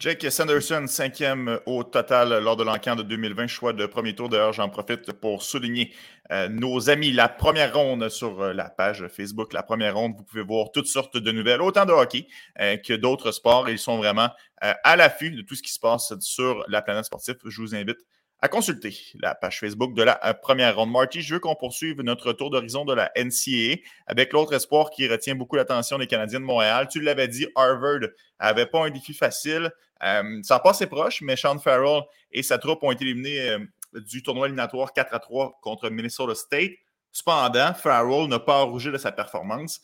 [0.00, 4.28] Jake Sanderson, cinquième au total lors de l'encan de 2020, choix de premier tour.
[4.28, 5.92] D'ailleurs, j'en profite pour souligner
[6.32, 7.12] euh, nos amis.
[7.12, 10.88] La première ronde sur euh, la page Facebook, la première ronde, vous pouvez voir toutes
[10.88, 12.26] sortes de nouvelles, autant de hockey
[12.60, 13.70] euh, que d'autres sports.
[13.70, 14.28] Ils sont vraiment
[14.60, 17.36] à l'affût de tout ce qui se passe sur la planète sportive.
[17.44, 17.98] Je vous invite
[18.44, 20.90] à consulter la page Facebook de la euh, première ronde.
[20.90, 25.08] Marty, je veux qu'on poursuive notre tour d'horizon de la NCAA avec l'autre espoir qui
[25.08, 26.86] retient beaucoup l'attention des Canadiens de Montréal.
[26.90, 28.00] Tu l'avais dit, Harvard
[28.38, 29.72] n'avait pas un défi facile.
[30.02, 32.02] Euh, ça n'a pas assez proche, mais Sean Farrell
[32.32, 33.60] et sa troupe ont été éliminés euh,
[33.94, 36.72] du tournoi éliminatoire 4 à 3 contre Minnesota State.
[37.12, 39.80] Cependant, Farrell n'a pas rougé de sa performance.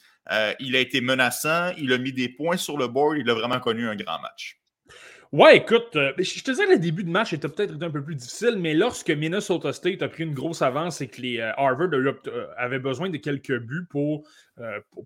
[0.59, 3.59] il a été menaçant, il a mis des points sur le board, il a vraiment
[3.59, 4.60] connu un grand match.
[5.33, 8.03] Ouais, écoute, euh, je te disais que le début de match était peut-être un peu
[8.03, 11.53] plus difficile, mais lorsque Minnesota State a pris une grosse avance et que les euh,
[11.57, 14.27] Harvard euh, avaient besoin de quelques buts pour,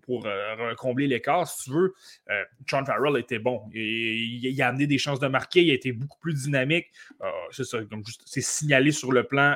[0.01, 0.27] pour,
[0.77, 1.93] combler l'écart, si tu veux,
[2.65, 3.61] John Farrell était bon.
[3.73, 6.87] Il, a amené des chances de marquer, il a été beaucoup plus dynamique.
[7.51, 7.77] c'est ça,
[8.25, 9.55] c'est signalé sur le plan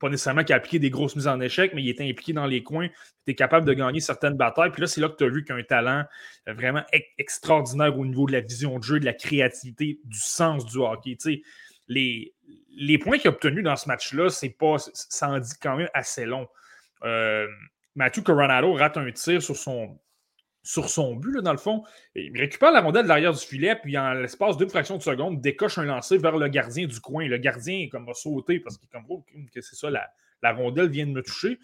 [0.00, 2.46] pas nécessairement qu'il a appliqué des grosses mises en échec, mais il était impliqué dans
[2.46, 2.88] les coins.
[3.26, 4.70] Tu es capable de gagner certaines batailles.
[4.70, 6.04] Puis là, c'est là que tu as vu qu'il a un talent
[6.48, 6.82] euh, vraiment
[7.18, 11.16] extraordinaire au niveau de la vision de jeu, de la créativité, du sens du hockey.
[11.88, 12.34] les,
[12.76, 15.90] les points qu'il a obtenus dans ce match-là, c'est pas, ça en dit quand même
[15.94, 16.48] assez long.
[17.04, 17.46] Euh,
[17.94, 19.98] Matthew Coronado rate un tir sur son,
[20.64, 21.84] sur son but, dans le fond.
[22.16, 25.40] Il récupère la rondelle de l'arrière du filet, puis en l'espace d'une fraction de seconde,
[25.40, 27.28] décoche un lancer vers le gardien du coin.
[27.28, 29.22] Le gardien comme, va sauter parce qu'il est comme, oh,
[29.54, 31.58] que c'est ça, la, rondelle vient de me toucher.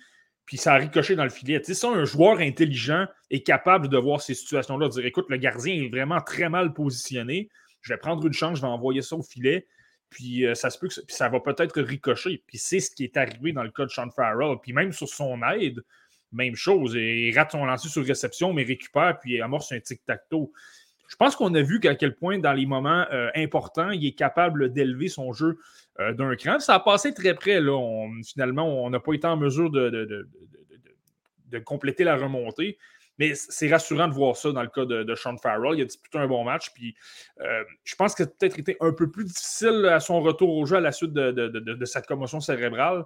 [0.44, 1.60] Puis ça a ricoché dans le filet.
[1.62, 5.38] Tu sais, un joueur intelligent est capable de voir ces situations-là, de dire écoute, le
[5.38, 7.48] gardien est vraiment très mal positionné.
[7.80, 9.66] Je vais prendre une chance, je vais envoyer ça au filet.
[10.10, 12.42] Puis euh, ça se peut que ça, va peut-être ricocher.
[12.46, 14.56] Puis c'est ce qui est arrivé dans le cas de Sean Farrell.
[14.60, 15.80] Puis même sur son aide,
[16.32, 16.94] même chose.
[16.94, 20.50] Il rate son lancer sur réception, mais récupère, puis amorce un tic-tac-toe.
[21.10, 24.12] Je pense qu'on a vu qu'à quel point, dans les moments euh, importants, il est
[24.12, 25.58] capable d'élever son jeu
[25.98, 26.60] euh, d'un cran.
[26.60, 27.60] Ça a passé très près.
[27.60, 28.06] Là.
[28.24, 30.28] finalement, on n'a pas été en mesure de,
[31.64, 32.78] compléter la remontée.
[33.18, 35.76] Mais c'est rassurant de voir ça dans le cas de, Sean Farrell.
[35.76, 36.70] Il a disputé un bon match.
[36.72, 36.94] Puis
[37.40, 40.56] euh, je pense que ça a peut-être été un peu plus difficile à son retour
[40.56, 43.04] au jeu à la suite de, cette commotion cérébrale.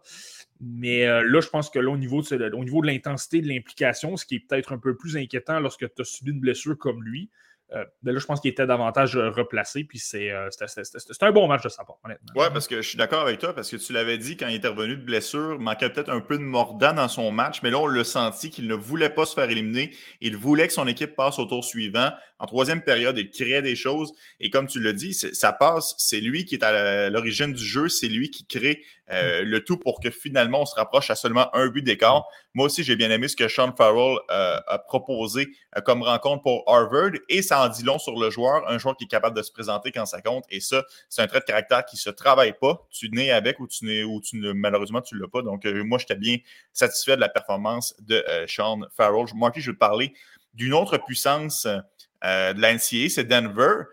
[0.60, 3.48] Mais euh, là, je pense que là, au niveau de, au niveau de l'intensité de
[3.48, 6.78] l'implication, ce qui est peut-être un peu plus inquiétant lorsque tu as subi une blessure
[6.78, 7.30] comme lui,
[7.72, 11.62] euh, ben là, je pense qu'il était davantage euh, replacé, puis c'est un bon match
[11.62, 12.32] de sa part, honnêtement.
[12.36, 14.56] Oui, parce que je suis d'accord avec toi, parce que tu l'avais dit quand il
[14.56, 17.70] était revenu de blessure, il manquait peut-être un peu de mordant dans son match, mais
[17.70, 19.92] là, on l'a senti qu'il ne voulait pas se faire éliminer.
[20.20, 22.10] Il voulait que son équipe passe au tour suivant.
[22.38, 24.12] En troisième période, il créait des choses.
[24.40, 27.88] Et comme tu l'as dit, ça passe, c'est lui qui est à l'origine du jeu,
[27.88, 29.44] c'est lui qui crée euh, mm.
[29.44, 32.24] le tout pour que finalement on se rapproche à seulement un but d'écart.
[32.54, 36.42] Moi aussi, j'ai bien aimé ce que Sean Farrell euh, a proposé euh, comme rencontre
[36.42, 39.36] pour Harvard et ça en dit long sur le joueur, un joueur qui est capable
[39.36, 40.44] de se présenter quand ça compte.
[40.50, 42.86] Et ça, c'est un trait de caractère qui se travaille pas.
[42.90, 45.42] Tu nais avec ou tu nais ou tu ne, malheureusement tu l'as pas.
[45.42, 46.38] Donc moi, j'étais bien
[46.72, 49.26] satisfait de la performance de Sean Farrell.
[49.34, 50.14] Moi, je vais te parler
[50.54, 53.84] d'une autre puissance de l'NCA, c'est Denver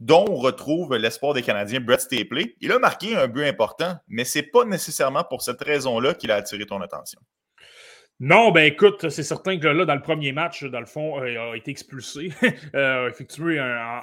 [0.00, 2.56] dont on retrouve l'espoir des Canadiens, Brett Stapley.
[2.60, 6.30] Il a marqué un but important, mais ce n'est pas nécessairement pour cette raison-là qu'il
[6.30, 7.20] a attiré ton attention.
[8.22, 11.30] Non, ben écoute, c'est certain que là, dans le premier match, dans le fond, euh,
[11.30, 12.30] il a été expulsé.
[12.74, 13.50] euh, effectivement,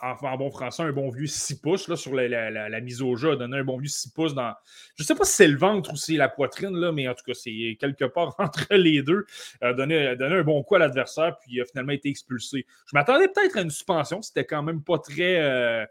[0.02, 3.60] en, bon français, un bon vieux 6 pouces sur la, mise au jeu, a donné
[3.60, 4.56] un bon vieux 6 pouces dans.
[4.96, 7.08] Je ne sais pas si c'est le ventre ou si c'est la poitrine, là, mais
[7.08, 9.28] en tout cas, c'est quelque part entre les deux.
[9.62, 12.66] A donné, donné un bon coup à l'adversaire, puis a finalement été expulsé.
[12.88, 15.42] Je m'attendais peut-être à une suspension, c'était quand même pas très.
[15.42, 15.86] Euh,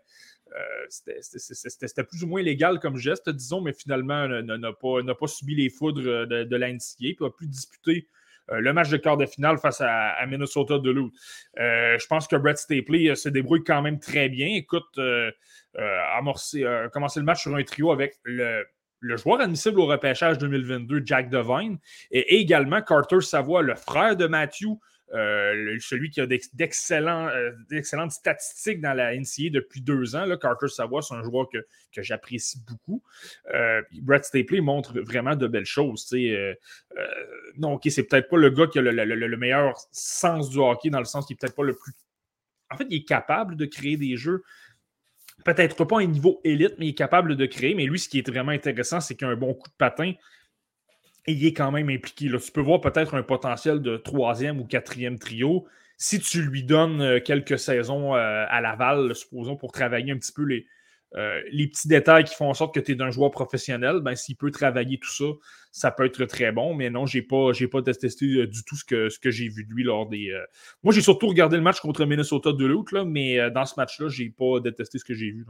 [0.53, 5.55] euh, c'était plus ou moins légal comme geste, disons, mais finalement, n'a pas, pas, subi
[5.55, 8.15] les foudres de, de l'NCA, puis a pu disputer euh,
[8.49, 10.91] le match de quart de finale face à, Minnesota de
[11.59, 14.49] Euh, je pense que Brett Stapley euh, se débrouille quand même très bien.
[14.49, 15.31] Écoute, euh,
[16.93, 18.65] commencer le match sur un trio avec le,
[19.03, 21.79] joueur admissible au repêchage 2022, Jack Devine,
[22.11, 24.79] et également Carter Savoie, le frère de Matthew,
[25.14, 30.25] euh, celui qui a euh, d'excellentes statistiques dans la NCA depuis deux ans.
[30.25, 31.59] Là, Carter Savoie, c'est un joueur que,
[31.97, 33.03] j'apprécie beaucoup.
[33.55, 36.12] Euh, Brett Stapley montre vraiment de belles choses.
[37.57, 40.99] non, ok, c'est peut-être pas le gars qui a le, meilleur sens du hockey, dans
[40.99, 41.92] le sens qu'il est peut-être pas le plus.
[42.71, 44.42] En fait, il est capable de créer des jeux
[45.45, 47.75] peut-être pas à un niveau élite, mais il est capable de créer.
[47.75, 50.12] Mais lui, ce qui est vraiment intéressant, c'est qu'il a un bon coup de patin
[51.27, 52.29] il est quand même impliqué.
[52.29, 55.67] Tu peux voir peut-être un potentiel de troisième ou quatrième trio
[55.99, 60.33] si tu lui donnes euh, quelques saisons euh, à Laval, supposons, pour travailler un petit
[60.33, 60.67] peu les,
[61.14, 64.14] euh, les petits détails qui font en sorte que tu es un joueur professionnel, ben,
[64.14, 65.25] s'il peut travailler tout ça,
[65.71, 66.75] ça peut être très bon.
[66.75, 69.49] Mais non, j'ai pas, j'ai pas détesté euh, du tout ce que, ce que j'ai
[69.49, 70.31] vu de lui lors des.
[70.31, 70.45] Euh,
[70.83, 74.31] moi, j'ai surtout regardé le match contre Minnesota de l'autre, mais dans ce match-là, j'ai
[74.31, 75.47] pas détesté ce que j'ai vu.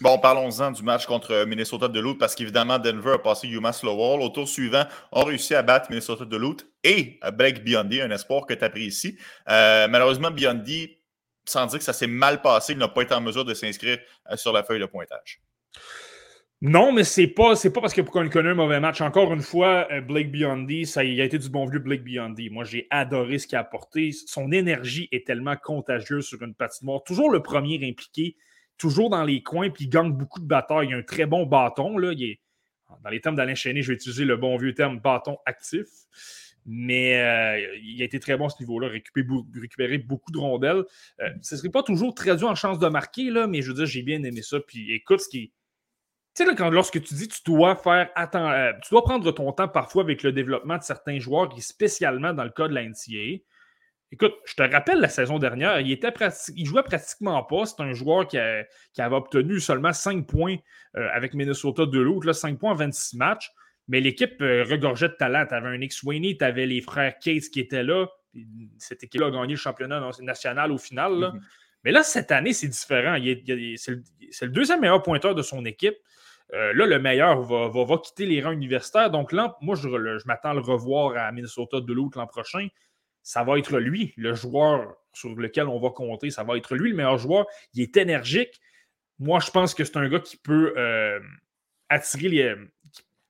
[0.00, 4.20] Bon, parlons-en du match contre Minnesota de parce qu'évidemment, Denver a passé UMass Lowell.
[4.20, 8.46] Au tour suivant, on réussi à battre Minnesota de l'autre et Blake Biondi, un espoir
[8.46, 9.18] que tu apprécies.
[9.46, 10.99] malheureusement, Biondi
[11.44, 13.98] sans dire que ça s'est mal passé, il n'a pas été en mesure de s'inscrire
[14.30, 15.40] euh, sur la feuille de pointage.
[16.62, 19.00] Non, mais c'est pas, pas parce qu'on connaît un mauvais match.
[19.00, 22.50] Encore une fois, euh, Blake Biondi, ça il a été du bon vieux Blake Biondi.
[22.50, 24.12] Moi, j'ai adoré ce qu'il a apporté.
[24.12, 27.02] Son énergie est tellement contagieuse sur une patinoire.
[27.02, 28.36] Toujours le premier impliqué,
[28.76, 30.88] toujours dans les coins, puis il gagne beaucoup de batailles.
[30.88, 31.96] Il a un très bon bâton.
[31.96, 32.12] Là.
[32.12, 32.36] Il
[33.02, 35.86] dans les termes d'Alain Chéné, je vais utiliser le bon vieux terme bâton actif.
[36.72, 40.84] Mais euh, il a été très bon à ce niveau-là, récupérer, beaucoup de rondelles.
[41.20, 43.74] Euh, ce ne serait pas toujours dur en chance de marquer, là, mais je veux
[43.74, 44.60] dire, j'ai bien aimé ça.
[44.60, 45.52] Puis écoute, ce qui.
[46.36, 49.66] Tu sais, lorsque tu dis tu dois faire attends, euh, tu dois prendre ton temps
[49.66, 53.42] parfois avec le développement de certains joueurs, spécialement dans le cas de la NCAA.
[54.12, 56.12] Écoute, je te rappelle la saison dernière, il, était
[56.54, 57.66] il jouait pratiquement pas.
[57.66, 60.56] C'est un joueur qui, avait obtenu seulement 5 points
[60.94, 63.50] avec Minnesota de l'autre, 5 points en 26 matchs.
[63.90, 65.44] Mais l'équipe euh, regorgeait de talent.
[65.48, 68.06] Tu avais un Nick Sweeney, tu avais les frères Cates qui étaient là.
[68.78, 71.12] Cette équipe-là a gagné le championnat national au final.
[71.12, 71.40] Mm-hmm.
[71.82, 73.16] Mais là, cette année, c'est différent.
[73.76, 75.96] C'est le, deuxième meilleur pointeur de son équipe.
[76.52, 79.10] Euh, là, le meilleur va, quitter les rangs universitaires.
[79.10, 79.88] Donc là, moi, je,
[80.24, 82.68] m'attends à le revoir à Minnesota de l'autre l'an prochain.
[83.24, 86.30] Ça va être lui, le joueur sur lequel on va compter.
[86.30, 87.46] Ça va être lui, le meilleur joueur.
[87.74, 88.60] Il est énergique.
[89.18, 91.18] Moi, je pense que c'est un gars qui peut euh,
[91.88, 92.54] attirer les,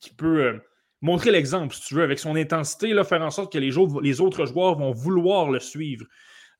[0.01, 0.59] qui peut euh,
[1.01, 3.71] montrer l'exemple, si tu veux, avec son intensité, là, faire en sorte que les,
[4.03, 6.07] les autres joueurs vont vouloir le suivre.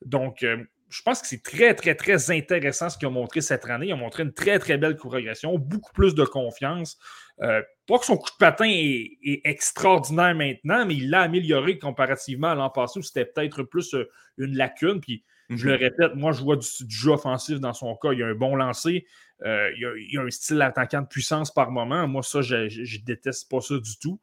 [0.05, 0.57] Donc, euh,
[0.89, 3.87] je pense que c'est très, très, très intéressant ce qu'il a montré cette année.
[3.87, 6.97] Il a montré une très, très belle progression, beaucoup plus de confiance.
[7.41, 12.49] Euh, pas que son coup de patin est, extraordinaire maintenant, mais il l'a amélioré comparativement
[12.49, 13.95] à l'an passé où c'était peut-être plus
[14.37, 14.99] une lacune.
[14.99, 15.79] Puis, je le mhm.
[15.79, 18.11] répète, moi, je vois du, jeu offensif dans son cas.
[18.13, 19.05] Il y a un bon lancer.
[19.43, 22.07] Euh, il, y a, un style attaquant de puissance par moment.
[22.07, 24.19] Moi, ça, je, je, déteste pas ça du tout.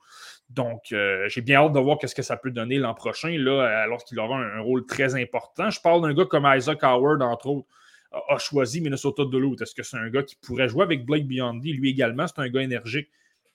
[0.48, 3.82] Donc, euh, j'ai bien hâte de voir ce que ça peut donner l'an prochain, là,
[3.82, 5.70] alors qu'il aura un, rôle très important.
[5.70, 7.68] Je parle d'un gars comme Isaac Howard, entre autres,
[8.12, 9.62] a, choisi Minnesota de l'autre.
[9.62, 11.72] Est-ce que c'est un gars qui pourrait jouer avec Blake Biondi?
[11.72, 13.08] Lui également, c'est un gars énergique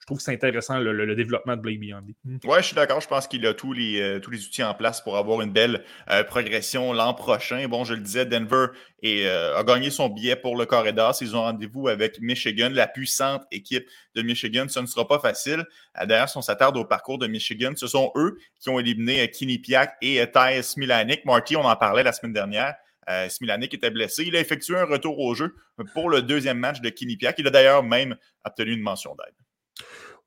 [0.03, 2.13] je trouve que c'est intéressant le, développement de Blake Biondi.
[2.25, 2.35] Hmm.
[2.43, 2.99] Oui, je suis d'accord.
[2.99, 5.53] Je pense qu'il a tous les, euh, tous les outils en place pour avoir une
[5.53, 7.65] belle euh, progression l'an prochain.
[7.69, 8.65] Bon, je le disais, Denver
[9.05, 11.15] euh, a gagné son billet pour le corridor.
[11.21, 14.65] Ils ont rendez-vous avec Michigan, la puissante équipe de Michigan.
[14.67, 15.63] Ça ne sera pas facile.
[16.05, 19.57] D'ailleurs, si on s'attarde au parcours de Michigan, ce sont eux qui ont éliminé Kenny
[19.57, 21.23] Piak et Thais Smilanik.
[21.23, 22.75] Marty, on en parlait la semaine dernière.
[23.09, 24.23] Euh, Smilanik était blessé.
[24.27, 25.55] Il a effectué un retour au jeu
[25.93, 27.35] pour le deuxième match de Piak.
[27.39, 29.33] Il a d'ailleurs même obtenu une mention d'aide.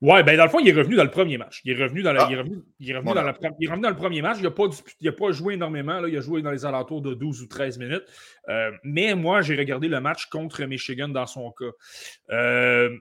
[0.02, 1.62] Ouais, ben dans le fond, il est revenu dans le premier match.
[1.64, 3.32] Il est revenu dans, il est revenu, il est revenu dans, le
[3.94, 4.36] premier match.
[4.38, 4.68] Il n'a pas,
[5.18, 6.00] pas, joué énormément.
[6.00, 6.08] Là.
[6.08, 8.04] Il a joué dans les alentours de 12 ou 13 minutes.
[8.50, 11.70] Euh, mais moi, j'ai regardé le match contre Michigan dans son cas.
[12.30, 12.94] Euh,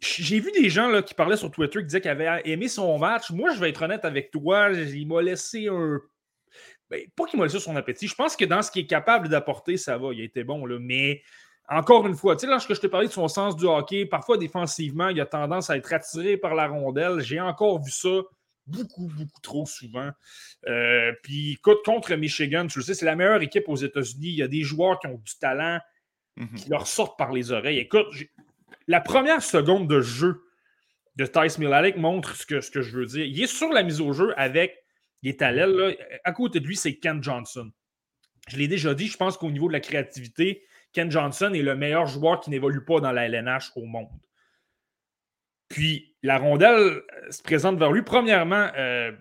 [0.00, 2.98] j'ai vu des gens là, qui parlaient sur Twitter qui disaient qu'ils avaient aimé son
[2.98, 3.30] match.
[3.30, 4.70] Moi, je vais être honnête avec toi.
[4.72, 6.00] Il m'a laissé un.
[6.88, 8.08] Ben, pas qu'il m'a laissé son appétit.
[8.08, 10.14] Je pense que dans ce qu'il est capable d'apporter, ça va.
[10.14, 10.64] Il a été bon.
[10.64, 10.78] Là.
[10.80, 11.20] Mais
[11.68, 14.38] encore une fois, tu sais, lorsque je t'ai parlé de son sens du hockey, parfois
[14.38, 17.20] défensivement, il a tendance à être attiré par la rondelle.
[17.20, 18.22] J'ai encore vu ça
[18.66, 20.10] beaucoup, beaucoup trop souvent.
[20.66, 24.28] Euh, puis, écoute, contre Michigan, tu le sais, c'est la meilleure équipe aux États-Unis.
[24.28, 25.78] Il y a des joueurs qui ont du talent
[26.36, 26.54] mhm.
[26.54, 27.78] qui leur sortent par les oreilles.
[27.78, 28.06] Écoute,
[28.86, 30.42] la première seconde de jeu
[31.16, 33.26] de Tice Milanic montre ce que, ce que je veux dire.
[33.26, 34.76] Il est sur la mise au jeu avec,
[35.22, 35.98] il est à l'aile.
[36.24, 37.70] À côté de lui, c'est Ken Johnson.
[38.48, 41.76] Je l'ai déjà dit, je pense qu'au niveau de la créativité, Ken Johnson est le
[41.76, 44.08] meilleur joueur qui n'évolue pas dans la LNH au monde.
[45.68, 48.02] Puis la rondelle euh, se présente vers lui.
[48.02, 49.12] Premièrement, euh,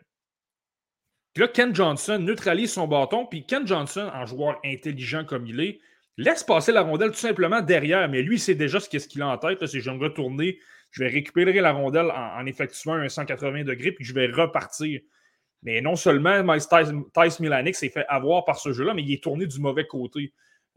[1.36, 5.80] là, Ken Johnson neutralise son bâton, puis Ken Johnson, en joueur intelligent comme il est,
[6.18, 8.08] laisse passer la rondelle tout simplement derrière.
[8.10, 9.66] Mais lui, il sait déjà ce qu'il a en tête.
[9.66, 10.60] C'est je vais me retourner,
[10.92, 15.02] je vais récupérer la rondelle en, effectuant un 180 degrés, puis je vais repartir.
[15.64, 19.48] Mais non seulement Tice Milanic s'est fait avoir par ce jeu-là, mais il est tourné
[19.48, 20.34] du mauvais côté.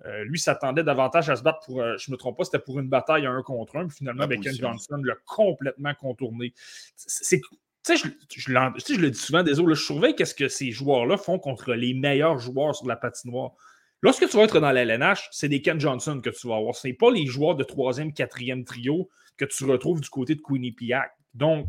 [0.07, 2.59] Euh, lui s'attendait davantage à se battre pour, euh, je ne me trompe pas, c'était
[2.59, 3.87] pour une bataille à un contre un.
[3.87, 6.55] Puis finalement, ben, Ken Johnson l'a complètement contourné.
[6.97, 7.49] C'est, tu
[7.83, 11.75] sais, je, je, le dis souvent, désolé, je surveille qu'est-ce que ces joueurs-là font contre
[11.75, 13.53] les meilleurs joueurs sur la patinoire.
[14.03, 16.75] Lorsque tu vas être dans la LNH, c'est des Ken Johnson que tu vas avoir.
[16.75, 20.41] Ce n'est pas les joueurs de troisième, quatrième trio que tu retrouves du côté de
[20.41, 21.13] Quinnipiac.
[21.35, 21.67] Donc,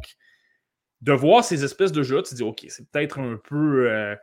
[1.02, 3.90] de voir ces espèces de jeux, tu te dis, OK, c'est peut-être un peu.
[3.90, 4.16] Euh,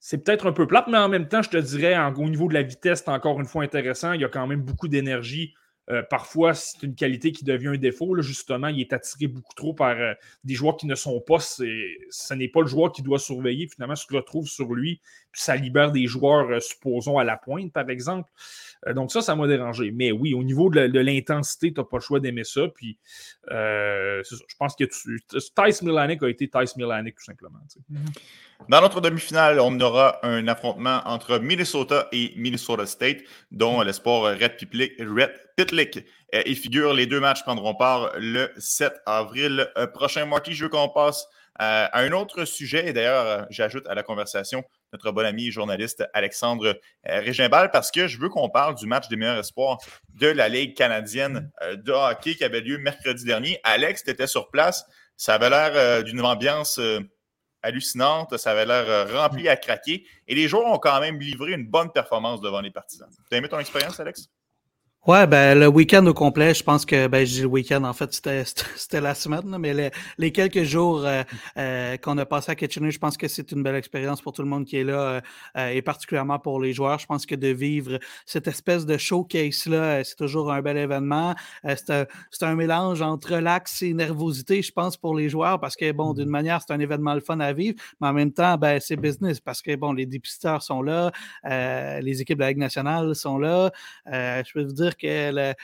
[0.00, 2.54] c'est peut-être un peu plate, mais en même temps, je te dirais, au niveau de
[2.54, 4.12] la vitesse, encore une fois intéressant.
[4.14, 5.54] Il y a quand même beaucoup d'énergie.
[5.90, 8.20] Euh, parfois, c'est une qualité qui devient un défaut.
[8.20, 10.14] justement, il est attiré beaucoup trop par euh,
[10.44, 11.40] des joueurs qui ne sont pas.
[11.40, 13.66] Ce n'est pas le joueur qui doit surveiller.
[13.66, 15.00] Finalement, se retrouve sur lui.
[15.32, 18.30] Puis ça libère des joueurs, euh, supposons, à la pointe, par exemple.
[18.94, 19.90] donc, ça, ça m'a dérangé.
[19.90, 22.68] Mais oui, au niveau de l'intensité, tu n'as pas le choix d'aimer ça.
[22.68, 22.98] Puis,
[23.48, 27.58] je pense que tu, Tice Milanic a été Tice Milanic, tout simplement.
[28.68, 33.18] Dans notre demi-finale, on aura un affrontement entre Minnesota et Minnesota State,
[33.50, 34.56] dont l'espoir Red
[35.60, 36.94] Pitlick euh, figure.
[36.94, 40.24] Les deux matchs prendront part le 7 avril euh, prochain.
[40.24, 41.26] Marty, je veux qu'on passe
[41.60, 42.88] euh, à un autre sujet.
[42.88, 48.18] Et d'ailleurs, j'ajoute à la conversation notre bon ami journaliste Alexandre Régimbal parce que je
[48.18, 49.76] veux qu'on parle du match des meilleurs espoirs
[50.14, 53.60] de la Ligue canadienne de hockey qui avait lieu mercredi dernier.
[53.62, 54.86] Alex, tu étais sur place.
[55.18, 56.80] Ça avait l'air d'une ambiance
[57.62, 58.38] hallucinante.
[58.38, 60.06] Ça avait l'air rempli à craquer.
[60.26, 63.10] Et les joueurs ont quand même livré une bonne performance devant les partisans.
[63.28, 64.30] Tu as aimé ton expérience, Alex?
[65.06, 67.94] Ouais, ben le week-end au complet, je pense que ben je dis le week-end, en
[67.94, 68.44] fait, c'était
[68.76, 71.22] c'était la semaine, mais les, les quelques jours euh,
[71.56, 74.42] euh, qu'on a passé à Kitchener, je pense que c'est une belle expérience pour tout
[74.42, 75.22] le monde qui est là
[75.56, 76.98] euh, et particulièrement pour les joueurs.
[76.98, 81.34] Je pense que de vivre cette espèce de showcase-là, c'est toujours un bel événement.
[81.64, 82.06] c'est un,
[82.42, 86.26] un, mélange entre relax et nervosité, je pense, pour les joueurs, parce que bon, d'une
[86.26, 88.96] mmh manière, c'est un événement le fun à vivre, mais en même temps, ben c'est
[88.96, 91.10] business, parce que bon, les dépisteurs sont là,
[92.02, 93.72] les équipes de la Ligue nationale sont là.
[94.06, 95.54] je peux vous dire que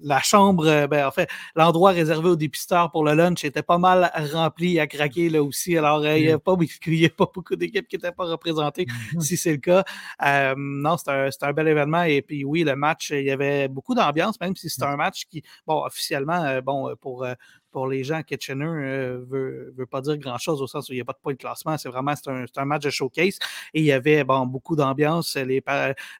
[0.00, 3.78] la, chambre, euh, ben, en fait, l'endroit réservé aux dépisteurs pour le lunch était pas
[3.78, 5.76] mal rempli à craquer là aussi.
[5.76, 9.20] Alors, euh, il n'y a, pas, beaucoup d'équipes qui n'étaient pas représentées, mm-hmm.
[9.20, 9.84] si c'est le cas.
[10.24, 12.02] Euh, non, c'est un, un, bel événement.
[12.02, 15.24] Et puis, oui, le match, il y avait beaucoup d'ambiance, même si c'est un match
[15.30, 17.26] qui, bon, officiellement, bon, pour
[17.70, 21.02] pour les gens, Kitchener ne euh, veut, pas dire grand-chose au sens où il n'y
[21.02, 21.76] a pas de point de classement.
[21.78, 23.38] C'est vraiment un, un, match de showcase.
[23.74, 25.36] Et il y avait bon, beaucoup d'ambiance.
[25.36, 25.62] Les,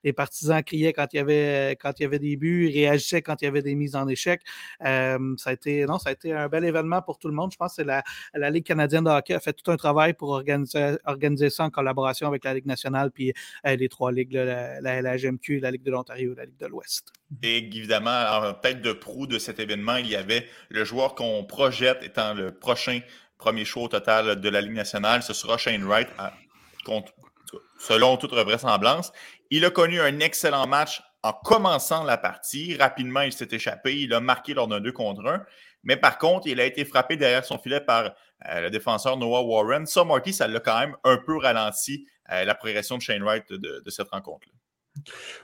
[0.05, 3.41] les, partisans criaient quand il, y avait, quand il y avait des buts, réagissaient quand
[3.43, 4.43] il y avait des mises en échec.
[4.85, 7.53] Euh, ça, a été, non, ça a été un bel événement pour tout le monde.
[7.53, 8.03] Je pense que la,
[8.51, 12.29] Ligue canadienne de hockey a fait tout un travail pour organiser, organiser ça en collaboration
[12.29, 13.33] avec la Ligue nationale puis
[13.67, 16.67] euh, les trois ligues, la, la, la, la Ligue de l'Ontario et la Ligue de
[16.67, 17.13] l'Ouest.
[17.43, 21.45] Et évidemment, en tête de proue de cet événement, il y avait le joueur qu'on
[21.45, 23.01] projette étant le prochain
[23.37, 25.23] premier show au total de la Ligue nationale.
[25.23, 26.09] Ce sera Shane Wright,
[27.79, 29.13] selon toute vraisemblance.
[29.51, 32.77] Il a connu un excellent match en commençant la partie.
[32.77, 34.01] Rapidement, il s'est échappé.
[34.01, 35.45] Il a marqué lors d'un 2 contre 1.
[35.85, 38.13] Mais par contre, il a été frappé derrière son filet par
[38.49, 39.87] euh, le défenseur Noah Warren.
[39.87, 43.53] Ça, Marty, ça l'a quand même un peu ralenti euh, la progression de Shane Wright
[43.53, 44.53] de cette rencontre-là.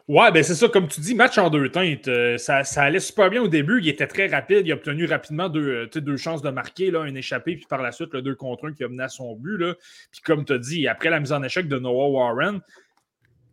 [0.09, 2.09] Ouais, ben c'est ça, comme tu dis, match en deux teintes.
[2.09, 3.81] Euh, ça, allait super bien au début.
[3.81, 4.67] Il était très rapide.
[4.67, 7.83] Il a obtenu rapidement deux, euh, deux chances de marquer, là, un échappé, puis par
[7.83, 9.57] la suite, le 2 contre 1 qui a mené à son but.
[9.57, 9.75] Là.
[10.11, 12.61] Puis comme tu as dit, après la mise en échec de Noah Warren,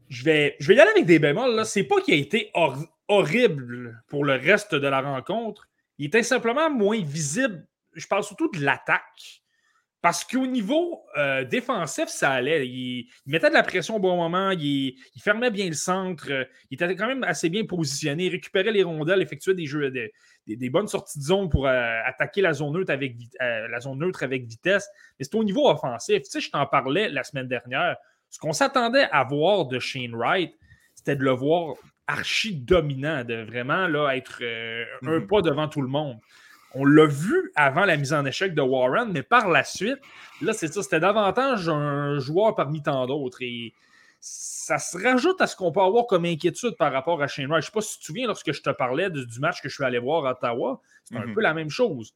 [0.09, 1.65] je vais, je vais y aller avec des bémols.
[1.65, 2.51] C'est pas qu'il a été
[3.07, 5.67] horrible pour le reste de la rencontre.
[5.97, 7.65] Il était simplement moins visible.
[7.93, 9.40] Je parle surtout de l'attaque.
[10.01, 12.67] Parce qu'au niveau euh, défensif, ça allait.
[12.67, 16.75] Il, mettait de la pression au bon moment, il, fermait bien le centre, euh, il
[16.75, 20.87] était quand même assez bien positionné, il récupérait les rondelles, effectuait des jeux, des, bonnes
[20.87, 24.89] sorties de zone pour euh, attaquer la zone, neutre avec, la zone neutre avec vitesse.
[25.19, 26.23] Mais c'est au niveau offensif.
[26.23, 27.95] Tu sais, je t'en parlais la semaine dernière.
[28.29, 30.57] Ce qu'on s'attendait à voir de Shane Wright,
[30.95, 31.75] c'était de le voir
[32.07, 35.27] archi dominant, de vraiment là, être un mm-hmm.
[35.27, 36.17] pas devant tout le monde.
[36.73, 39.99] On l'a vu avant la mise en échec de Warren, mais par la suite,
[40.41, 43.41] là, c'est ça, c'était davantage un joueur parmi tant d'autres.
[43.41, 43.73] Et
[44.21, 47.63] ça se rajoute à ce qu'on peut avoir comme inquiétude par rapport à Shane Wright.
[47.63, 49.67] Je ne sais pas si tu te souviens, lorsque je te parlais du match que
[49.67, 51.33] je suis allé voir à Ottawa, c'est un mhm.
[51.33, 52.13] peu la même chose.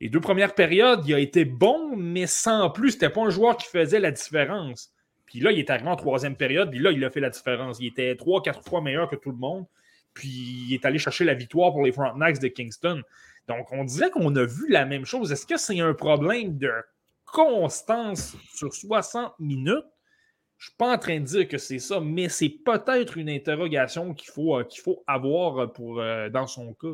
[0.00, 2.92] Les deux premières périodes, il a été bon, mais sans plus.
[2.92, 4.92] C'était pas un joueur qui faisait la différence.
[5.26, 7.78] Puis là, il est arrivé en troisième période, puis là, il a fait la différence.
[7.80, 9.66] Il était trois, quatre fois meilleur que tout le monde.
[10.14, 10.28] Puis
[10.68, 13.02] il est allé chercher la victoire pour les Frontenacs de Kingston.
[13.50, 15.32] Donc, on disait qu'on a vu la même chose.
[15.32, 16.70] Est-ce que c'est un problème de
[17.24, 19.84] constance sur 60 minutes?
[20.56, 23.28] Je ne suis pas en train de dire que c'est ça, mais c'est peut-être une
[23.28, 24.64] interrogation qu'il faut, euh,
[25.08, 26.88] avoir pour, euh, dans son cas.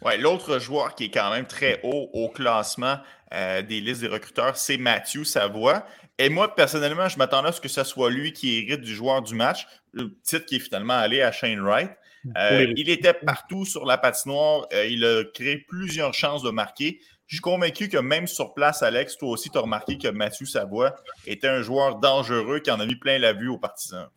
[0.00, 2.96] Ouais, l'autre joueur qui est quand même très haut au classement
[3.34, 5.84] euh, des listes des recruteurs, c'est Matthew Savoie.
[6.16, 9.20] Et moi, personnellement, je m'attendais à ce que ce soit lui qui hérite du joueur
[9.20, 11.90] du match, le titre qui est finalement allé à Shane Wright.
[12.36, 14.66] Euh, il était partout sur la patinoire.
[14.72, 17.00] Euh, il a créé plusieurs chances de marquer.
[17.26, 20.46] Je suis convaincu que même sur place, Alex, toi aussi, tu as remarqué que Mathieu
[20.46, 20.94] Savoie
[21.26, 24.08] était un joueur dangereux qui en a mis plein la vue aux partisans.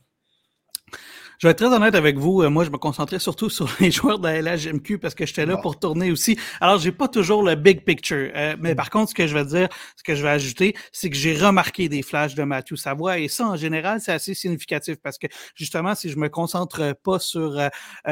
[1.43, 2.41] Je vais être très honnête avec vous.
[2.41, 5.45] Euh, moi, je me concentrais surtout sur les joueurs de la LHMQ parce que j'étais
[5.45, 6.39] là pour tourner aussi.
[6.61, 8.31] Alors, j'ai pas toujours le big picture.
[8.33, 8.75] Euh, mais mm.
[8.77, 9.67] par contre, ce que je vais dire,
[9.97, 13.19] ce que je vais ajouter, c'est que j'ai remarqué des flashs de Mathieu Savoie.
[13.19, 17.19] Et ça, en général, c'est assez significatif parce que justement, si je me concentre pas
[17.19, 17.67] sur, euh,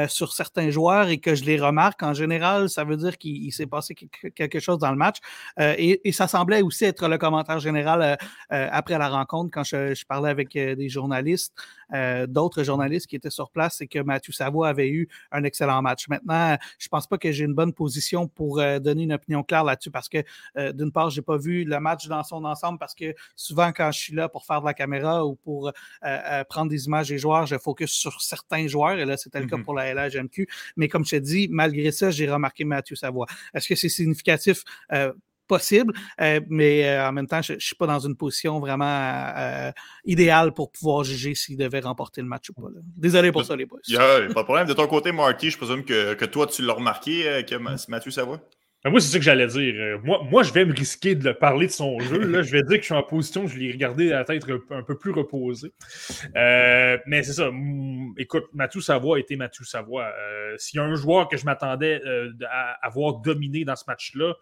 [0.08, 3.64] sur certains joueurs et que je les remarque, en général, ça veut dire qu'il s'est
[3.64, 5.16] passé quelque chose dans le match.
[5.58, 8.18] Et, et, ça semblait aussi être le commentaire général
[8.50, 11.54] après la rencontre quand je, je parlais avec des journalistes.
[11.94, 15.82] Euh, d'autres journalistes qui étaient sur place, c'est que Mathieu Savoie avait eu un excellent
[15.82, 16.08] match.
[16.08, 19.64] Maintenant, je pense pas que j'ai une bonne position pour euh, donner une opinion claire
[19.64, 20.18] là-dessus parce que
[20.56, 23.90] euh, d'une part, j'ai pas vu le match dans son ensemble parce que souvent quand
[23.92, 25.72] je suis là pour faire de la caméra ou pour
[26.48, 29.56] prendre des images des joueurs, je focus sur certains joueurs et là c'était le cas
[29.56, 29.62] mm-hmm.
[29.62, 30.48] pour la LHMQ.
[30.76, 33.26] Mais comme je te dis, malgré ça, j'ai remarqué Mathieu Savoie.
[33.54, 34.64] Est-ce que c'est significatif?
[35.52, 38.86] Possible, euh, mais euh, en même temps, je ne suis pas dans une position vraiment
[39.36, 39.70] euh,
[40.06, 42.68] idéale pour pouvoir juger s'il devait remporter le match ou pas.
[42.96, 43.80] Désolé pour ça, les boys.
[43.94, 44.66] A pas de problème.
[44.66, 47.56] De ton côté, Marty, je présume que, que toi, tu l'as remarqué, que
[47.90, 48.40] Mathieu Savoie?
[48.90, 50.00] moi, c'est ça que j'allais dire.
[50.02, 52.18] Moi, moi, je vais me risquer de parler de son jeu.
[52.18, 52.42] Là.
[52.42, 54.82] Je vais dire que je suis en position, je l'ai regardé à la tête un
[54.82, 55.72] peu plus reposée.
[56.34, 57.50] Euh, mais c'est ça.
[58.18, 60.06] Écoute, Mathieu Savoie était Mathieu Savoie.
[60.06, 62.00] Euh, s'il y a un joueur que je m'attendais
[62.50, 64.34] à avoir dominé dans ce match-là,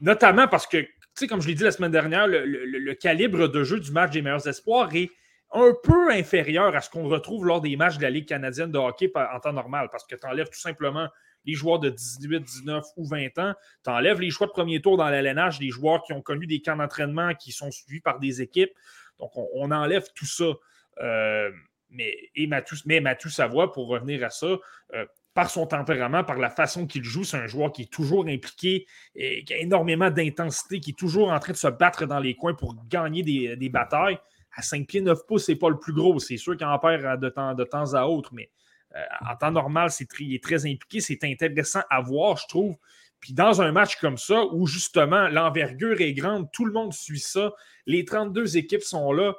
[0.00, 3.64] notamment parce que, tu sais, comme je l'ai dit la semaine dernière, le, calibre de
[3.64, 5.10] jeu du match des meilleurs espoirs est
[5.52, 8.78] un peu inférieur à ce qu'on retrouve lors des matchs de la Ligue canadienne de
[8.78, 11.08] hockey en temps normal, parce que tu enlèves tout simplement
[11.44, 13.54] les joueurs de 18, 19 ou 20 ans.
[13.84, 16.60] Tu enlèves les choix de premier tour dans l'LNH, des joueurs qui ont connu des
[16.60, 18.72] camps d'entraînement qui sont suivis par des équipes.
[19.18, 20.52] Donc, on, enlève tout ça.
[21.00, 21.50] Euh,
[21.90, 24.58] mais, et Mathieu, mais Savoie, pour revenir à ça,
[24.94, 28.26] euh, par son tempérament, par la façon qu'il joue, c'est un joueur qui est toujours
[28.26, 32.34] impliqué, qui a énormément d'intensité, qui est toujours en train de se battre dans les
[32.34, 34.18] coins pour gagner des, batailles.
[34.56, 36.18] À 5 pieds 9 pouces, c'est pas le plus gros.
[36.18, 38.50] C'est sûr qu'il en perd de temps, de temps à autre, mais
[38.96, 41.00] euh, en temps normal, c'est il est très impliqué.
[41.00, 42.76] C'est intéressant à voir, je trouve.
[43.20, 47.18] Puis dans un match comme ça, où justement l'envergure est grande, tout le monde suit
[47.18, 47.52] ça,
[47.86, 49.34] les 32 équipes sont là.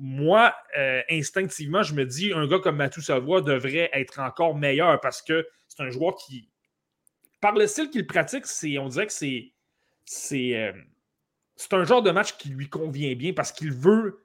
[0.00, 5.00] Moi, euh, instinctivement, je me dis, un gars comme Matou Savoie devrait être encore meilleur
[5.00, 6.48] parce que c'est un joueur qui,
[7.40, 8.44] par le style qu'il pratique,
[8.78, 9.52] on dirait que c'est,
[10.04, 10.72] c'est, euh,
[11.56, 14.22] c'est un genre de match qui lui convient bien parce qu'il veut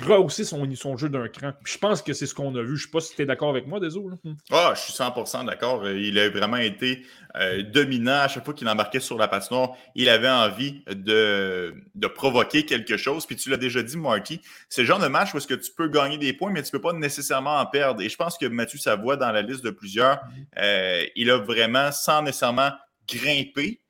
[0.00, 1.52] rehausser son, son jeu d'un cran.
[1.64, 2.68] je pense que c'est ce qu'on a vu.
[2.68, 4.16] Je ne sais pas si tu es d'accord avec moi, désolé.
[4.50, 5.88] Ah, je suis 100% d'accord.
[5.88, 7.04] Il a vraiment été
[7.36, 9.72] euh, dominant à chaque fois qu'il embarquait sur la patinoire.
[9.94, 13.26] Il avait envie de, de provoquer quelque chose.
[13.26, 15.70] Puis tu l'as déjà dit, Marty, c'est le genre de match où est-ce que tu
[15.76, 18.02] peux gagner des points, mais tu ne peux pas nécessairement en perdre.
[18.02, 20.46] Et je pense que Mathieu Savoie, dans la liste de plusieurs, mm-hmm.
[20.58, 22.70] euh, il a vraiment, sans nécessairement
[23.08, 23.80] grimper,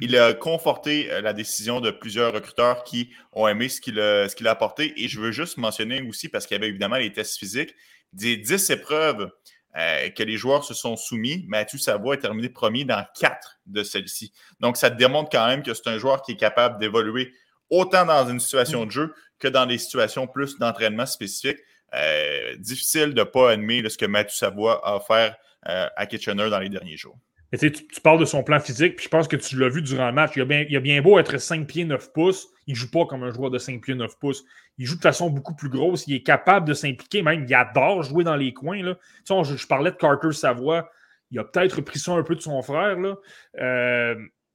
[0.00, 4.50] il a conforté euh, la décision de plusieurs recruteurs qui ont aimé ce qu'il a,
[4.50, 4.92] apporté.
[5.02, 7.74] Et je veux juste mentionner aussi, parce qu'il y avait évidemment les tests physiques,
[8.12, 9.30] des 10 épreuves
[9.76, 13.82] euh, que les joueurs se sont soumis, Mathieu Savoie est terminé premier dans quatre de
[13.82, 14.32] celles-ci.
[14.60, 17.32] Donc, ça démontre quand même que c'est un joueur qui est capable d'évoluer
[17.70, 21.58] autant dans une situation de jeu que dans des situations plus d'entraînement spécifique.
[21.94, 26.58] Euh, difficile de ne pas admettre ce que Mathieu Savoie a offert à Kitchener dans
[26.58, 27.16] les derniers jours
[27.58, 30.12] tu, parles de son plan physique, puis je pense que tu l'as vu durant le
[30.12, 30.32] match.
[30.36, 33.04] Il a, bien, a bien beau être 5 pieds 9 pouces, il ne joue pas
[33.06, 34.44] comme un joueur de 5 pieds 9 pouces.
[34.78, 38.02] Il joue de façon beaucoup plus grosse, il est capable de s'impliquer, même il adore
[38.02, 38.82] jouer dans les coins.
[38.82, 38.94] Là.
[39.26, 40.90] Tu sais, je, parlais de Carter Savoie,
[41.30, 42.98] il a peut-être pris ça un peu de son frère.
[42.98, 43.16] Là.
[43.60, 44.14] Euh,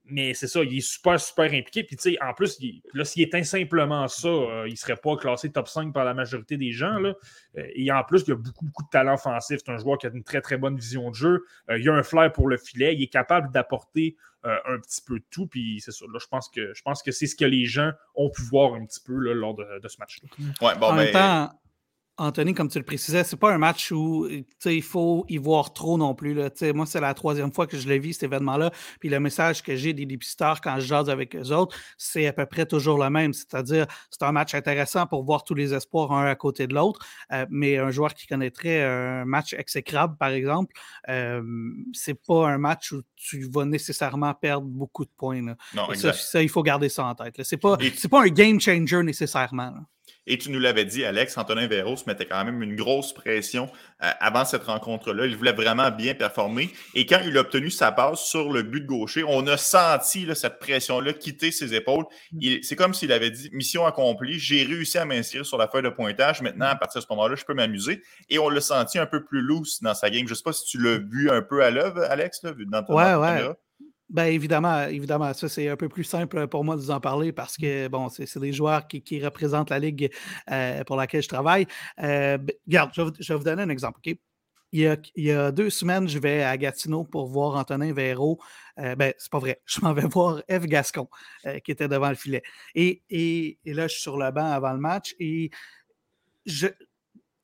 [0.09, 1.83] mais c'est ça, il est super, super impliqué.
[1.83, 2.59] Puis, tu sais, en plus,
[2.93, 6.13] là, s'il éteint simplement ça, euh, il ne serait pas classé top 5 par la
[6.13, 6.99] majorité des gens.
[6.99, 7.13] Là.
[7.57, 9.59] Euh, et en plus, il a beaucoup, beaucoup de talent offensif.
[9.65, 11.45] C'est un joueur qui a une très, très bonne vision de jeu.
[11.69, 12.95] Euh, il a un flair pour le filet.
[12.95, 15.45] Il est capable d'apporter un petit peu de tout.
[15.45, 16.05] Puis, c'est ça.
[16.05, 18.75] Là, je pense que, je pense que c'est ce que les gens ont pu voir
[18.75, 20.29] un petit peu là, lors de, ce match-là.
[20.65, 21.51] Ouais, bon, en ben,
[22.19, 24.27] Anthony, comme tu le précisais, c'est pas un match où
[24.65, 26.33] il faut y voir trop non plus.
[26.33, 26.49] Là.
[26.73, 28.71] Moi, c'est la troisième fois que je l'ai vu, cet événement-là.
[28.99, 32.33] Puis le message que j'ai des dépisteurs quand je jase avec eux autres, c'est à
[32.33, 33.33] peu près toujours le même.
[33.33, 37.05] C'est-à-dire, c'est un match intéressant pour voir tous les espoirs un à côté de l'autre.
[37.31, 40.73] Euh, mais un joueur qui connaîtrait un match exécrable, par exemple,
[41.09, 41.43] euh,
[41.93, 45.45] c'est pas un match où tu vas nécessairement perdre beaucoup de points.
[45.45, 45.55] Là.
[45.75, 47.39] Non, ça, il faut garder ça en tête.
[47.43, 47.77] C'est pas,
[48.09, 49.73] pas un game changer nécessairement.
[50.27, 53.69] Et tu nous l'avais dit, Alex, Antonin Véro se mettait quand même une grosse pression
[54.03, 55.25] euh, avant cette rencontre-là.
[55.25, 56.69] Il voulait vraiment bien performer.
[56.93, 60.27] Et quand il a obtenu sa passe sur le but de gaucher, on a senti
[60.35, 62.05] cette pression-là quitter ses épaules.
[62.61, 65.89] C'est comme s'il avait dit mission accomplie, j'ai réussi à m'inscrire sur la feuille de
[65.89, 66.41] pointage.
[66.41, 68.03] Maintenant, à partir de ce moment-là, je peux m'amuser.
[68.29, 70.27] Et on l'a senti un peu plus loose dans sa game.
[70.27, 72.83] Je ne sais pas si tu l'as vu un peu à l'œuvre, Alex, là, dans
[72.83, 73.55] ton ouais, ouais.
[74.09, 77.33] Ben évidemment, évidemment, ça c'est un peu plus simple pour moi de vous en parler
[77.33, 80.09] parce que bon, c'est des joueurs qui, qui, représentent la ligue
[80.49, 81.67] euh, pour laquelle je travaille.
[82.01, 83.99] Euh, ben, regarde, je vais, vous donner un exemple.
[83.99, 84.17] ok?
[84.71, 87.91] Il, y a, il, y a, deux semaines, je vais à Gatineau pour voir Antonin
[87.91, 88.39] Véro.
[88.79, 89.61] Euh, ben, c'est pas vrai.
[89.65, 91.09] Je m'en vais voir Eve Gascon
[91.45, 92.43] euh, qui était devant le filet.
[92.75, 95.51] Et, et, et, là, je suis sur le banc avant le match et
[96.45, 96.67] je,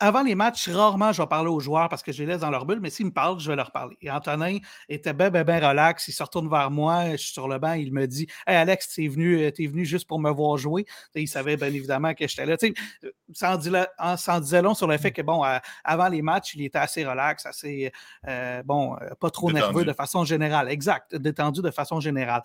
[0.04, 2.50] avant les matchs, rarement je vais parler aux joueurs parce que je les laisse dans
[2.50, 3.96] leur bulle, mais s'ils me parlent, je vais leur parler.
[4.02, 4.58] Et Antonin
[4.90, 6.10] était bien, bien, bien relax.
[6.10, 8.96] Il se retourne vers moi, je suis sur le banc, il me dit Hey Alex,
[8.96, 10.86] t'es venu, euh, es venu juste pour me voir jouer.
[11.16, 12.58] il savait bien évidemment que j'étais là.
[13.32, 15.42] Ça en, disait long sur le fait que, bon,
[15.86, 17.90] avant les matchs, il était assez relax, assez,
[18.28, 20.70] euh, bon, euh, pas trop nerveux de façon générale.
[20.70, 22.44] Exact, détendu de façon générale.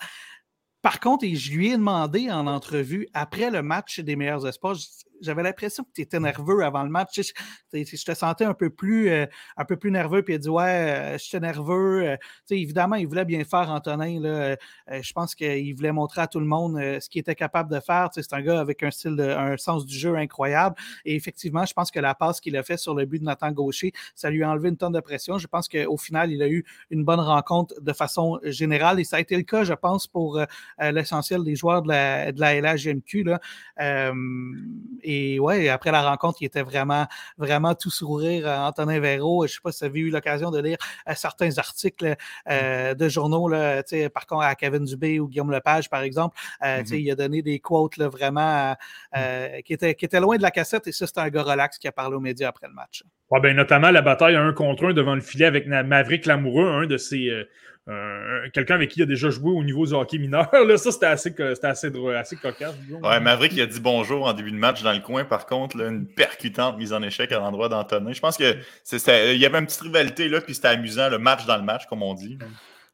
[0.80, 4.76] Par contre, je lui ai demandé en entrevue, après le match des meilleurs espoirs,
[5.20, 7.20] j'avais l'impression que tu étais nerveux avant le match.
[7.20, 10.48] Je, te sentais un peu plus, euh, un peu plus nerveux, puis il a dit
[10.48, 12.16] Ouais, euh, j'étais nerveux.
[12.50, 14.20] évidemment, il voulait bien faire, Antonin.
[14.20, 14.56] Là,
[15.00, 18.10] je pense qu'il voulait montrer à tout le monde ce qu'il était capable de faire.
[18.12, 20.76] C'est un gars avec un style, de, un sens du jeu incroyable.
[21.04, 23.52] Et effectivement, je pense que la passe qu'il a fait sur le but de Nathan
[23.52, 25.38] Gaucher, ça lui a enlevé une tonne de pression.
[25.38, 29.00] Je pense qu'au final, il a eu une bonne rencontre de façon générale.
[29.00, 30.40] Et ça a été le cas, je pense, pour
[30.80, 33.24] l'essentiel des joueurs de la, de la LHGMQ.
[33.24, 33.40] Là.
[35.40, 37.06] Ouais, après la rencontre, il était vraiment,
[37.36, 38.46] vraiment tout sourire.
[38.46, 40.78] Antonin Véro, je ne sais pas si vous avez eu l'occasion de lire
[41.08, 42.16] euh, certains articles
[42.50, 43.82] euh, de journaux, là,
[44.12, 46.38] par contre, à Kevin Dubé ou Guillaume Lepage, par exemple.
[46.64, 47.00] Euh, mm-hmm.
[47.00, 48.74] Il a donné des quotes là, vraiment
[49.14, 49.62] mm.
[49.64, 50.86] qui, étaient, qui étaient loin de la cassette.
[50.86, 53.02] Et ça, c'est un gars relax qui a parlé aux médias après le match.
[53.30, 56.86] Ouais, ben, notamment la bataille un contre un devant le filet avec Maverick Lamoureux, un
[56.86, 57.30] de ses,
[57.88, 60.48] euh, quelqu'un avec qui il a déjà joué au niveau du hockey mineur.
[60.66, 62.74] Là, ça, c'était assez, assez, assez cocasse.
[63.02, 65.24] Ouais, Maverick, il a dit bonjour en début de match dans le coin.
[65.24, 68.12] Par contre, une percutante mise en échec à l'endroit d'Antonin.
[68.12, 71.56] Je pense qu'il y avait une petite rivalité, là, puis c'était amusant, le match dans
[71.56, 72.38] le match, comme on dit.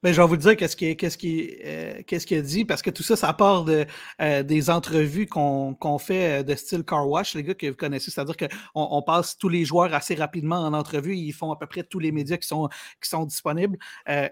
[0.04, 2.82] Ben, je vais vous dire qu'est-ce qu'il qu'est-ce qui, euh, qu'est-ce qu'il a dit, parce
[2.82, 3.86] que tout ça, ça part de,
[4.20, 7.74] euh, des entrevues qu'on qu'on fait euh, de style car wash, les gars que vous
[7.74, 8.10] connaissez.
[8.10, 11.16] C'est-à-dire qu'on on passe tous les joueurs assez rapidement en entrevue.
[11.16, 12.68] Ils font à peu près tous les médias qui sont,
[13.02, 13.78] qui sont disponibles.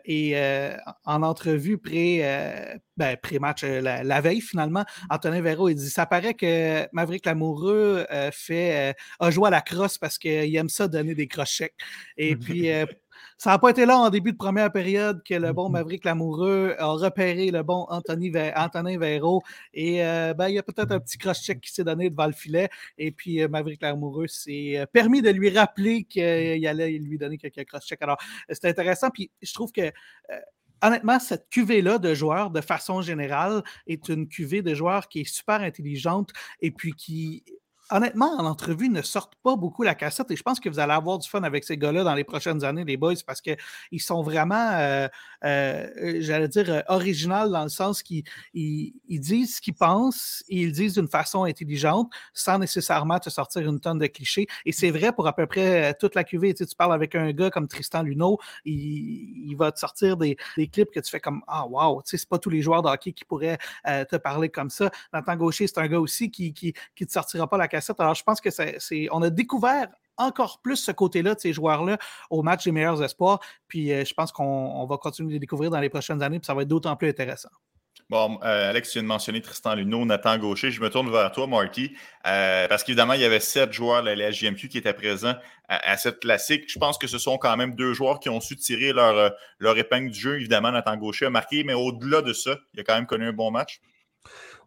[0.04, 0.36] et
[1.06, 2.20] en entrevue pré,
[2.98, 8.94] ben, pré-match, la, veille, finalement, Antonin Véro, il dit Ça paraît que Maverick Lamoureux fait,
[9.20, 11.72] a joué à la crosse parce qu'il aime ça donner des crochets.
[12.18, 12.68] Et puis,
[13.43, 16.76] ça n'a pas été là en début de première période que le bon Maverick Lamoureux
[16.78, 19.43] a repéré le bon Anthony Antonin Véro.
[19.74, 22.34] Et euh, ben, il y a peut-être un petit cross-check qui s'est donné devant le
[22.34, 22.68] filet.
[22.99, 27.36] Et puis euh, Maverick Lamoureux s'est euh, permis de lui rappeler qu'il allait lui donner
[27.36, 28.01] quelques cross-checks.
[28.01, 28.18] Alors,
[28.49, 29.11] c'est intéressant.
[29.11, 29.90] Puis je trouve que
[30.80, 35.28] honnêtement, cette cuvée-là de joueurs, de façon générale, est une cuvée de joueurs qui est
[35.28, 36.30] super intelligente
[36.61, 37.43] et puis qui
[37.91, 40.93] honnêtement, en entrevue, ne sortent pas beaucoup la cassette et je pense que vous allez
[40.93, 44.22] avoir du fun avec ces gars-là dans les prochaines années, les boys, parce qu'ils sont
[44.22, 45.09] vraiment, euh,
[45.45, 48.24] euh, j'allais dire, euh, original dans le sens qu'ils
[48.55, 53.68] ils, disent ce qu'ils pensent et ils disent d'une façon intelligente sans nécessairement te sortir
[53.68, 54.47] une tonne de clichés.
[54.64, 56.55] Et c'est vrai pour à peu près toute la cuvée.
[56.55, 60.37] Tu, sais, tu parles avec un gars comme Tristan Luneau, il, va te sortir des,
[60.72, 62.89] clips que tu fais comme Ah, wow, tu sais, c'est pas tous les joueurs de
[62.89, 64.91] hockey qui pourraient te parler comme ça.
[65.12, 68.14] Nathan Gaucher, c'est un gars aussi qui, qui, qui te sortira pas la cassette alors,
[68.14, 71.99] je pense que c'est, on a découvert encore plus ce côté-là de ces joueurs-là
[72.30, 73.41] au match des meilleurs espoirs.
[73.68, 76.47] Puis euh, je pense qu'on va continuer de les découvrir dans les prochaines années, puis
[76.47, 77.51] ça va être d'autant plus intéressant.
[78.11, 80.70] Bon, euh, Alex, tu viens de mentionner Tristan Luneau, Nathan Gaucher.
[80.70, 81.95] Je me tourne vers toi, Marty,
[82.26, 85.35] euh, parce qu'évidemment, il y avait sept joueurs de la LGMQ qui étaient présents
[85.68, 86.64] à, cette classique.
[86.70, 89.78] Je pense que ce sont quand même deux joueurs qui ont su tirer leur, leur
[89.78, 90.37] épingle du jeu.
[90.37, 93.33] Évidemment, Nathan Gaucher a marqué, mais au-delà de ça, il a quand même connu un
[93.33, 93.80] bon match.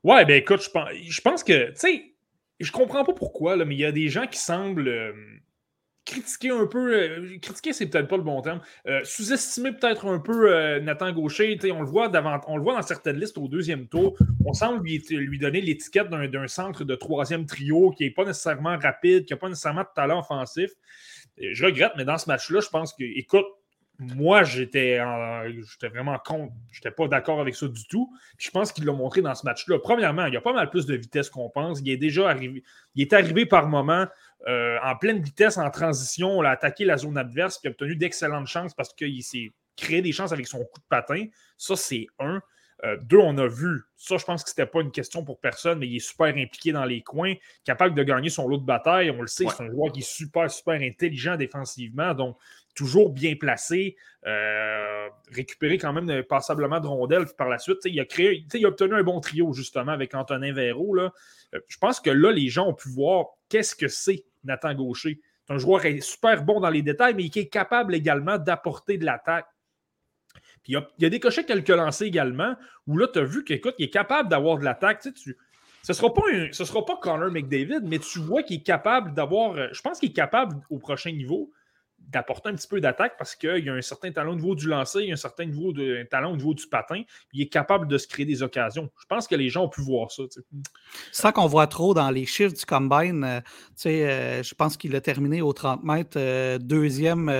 [0.03, 2.14] Ouais, ben écoute, je pense, je pense que, tu sais,
[2.59, 5.13] je comprends pas pourquoi, là, mais il y a des gens qui semblent euh,
[6.05, 6.93] critiquer un peu.
[6.93, 8.61] Euh, critiquer, c'est peut-être pas le bon terme.
[8.87, 11.57] Euh, sous-estimer peut-être un peu Nathan Gaucher.
[11.71, 12.11] On le, voit
[12.47, 14.17] on le voit dans certaines listes au deuxième tour.
[14.45, 18.77] On semble lui, lui donner l'étiquette d'un centre de troisième trio qui n'est pas nécessairement
[18.77, 20.71] rapide, qui n'a pas nécessairement de talent offensif.
[21.37, 23.45] je regrette, mais dans ce match-là, je pense que, écoute,
[23.99, 24.99] moi, j'étais
[25.83, 26.53] vraiment contre.
[26.71, 28.11] J'étais pas d'accord avec ça du tout.
[28.37, 29.79] je pense qu'il l'a montré dans ce match-là.
[29.79, 31.79] Premièrement, il y a pas mal plus de vitesse qu'on pense.
[31.81, 32.63] Il est déjà arrivé.
[32.95, 34.07] Il est arrivé par moment
[34.47, 36.37] euh, en pleine vitesse, en transition.
[36.37, 40.01] On a attaqué la zone adverse, puis a obtenu d'excellentes chances parce qu'il s'est créé
[40.01, 41.25] des chances avec son coup de patin.
[41.57, 42.41] Ça, c'est un.
[42.83, 43.83] Euh, deux, on a vu.
[43.95, 46.71] Ça, je pense que c'était pas une question pour personne, mais il est super impliqué
[46.71, 49.09] dans les coins, capable de gagner son lot de bataille.
[49.11, 52.13] On le sait, c'est un joueur qui est super, super intelligent défensivement.
[52.13, 52.37] Donc,
[52.75, 53.95] toujours bien placé,
[54.27, 57.77] euh, récupéré quand même passablement de rondelles par la suite.
[57.85, 60.93] Il a, créé, il a obtenu un bon trio justement avec Antonin Véro.
[60.93, 61.13] Là.
[61.53, 65.21] Euh, je pense que là, les gens ont pu voir qu'est-ce que c'est Nathan Gaucher.
[65.47, 69.05] C'est un joueur super bon dans les détails, mais qui est capable également d'apporter de
[69.05, 69.47] l'attaque.
[70.65, 72.55] Puis il y, a, des cochets quelques lancés également,
[72.87, 75.03] où là, tu as vu qu'il est capable d'avoir de l'attaque.
[75.03, 75.09] ce
[75.87, 79.55] ne sera, pas sera pas Connor McDavid, mais tu vois qu'il est capable d'avoir.
[79.55, 81.51] Euh, je pense qu'il est capable au prochain niveau
[82.09, 84.67] d'apporter un petit peu d'attaque parce qu'il y a un certain talent au niveau du
[84.67, 87.01] lancer, il y a un certain niveau de, talent au niveau du patin,
[87.33, 88.89] il est capable de se créer des occasions.
[88.99, 90.23] Je pense que les gens ont pu voir ça.
[90.31, 90.41] C'est
[91.11, 93.23] ça qu'on voit trop dans les chiffres du combine.
[93.23, 93.39] Euh,
[93.85, 97.31] euh, je pense qu'il a terminé au 30 mètres, euh, deuxième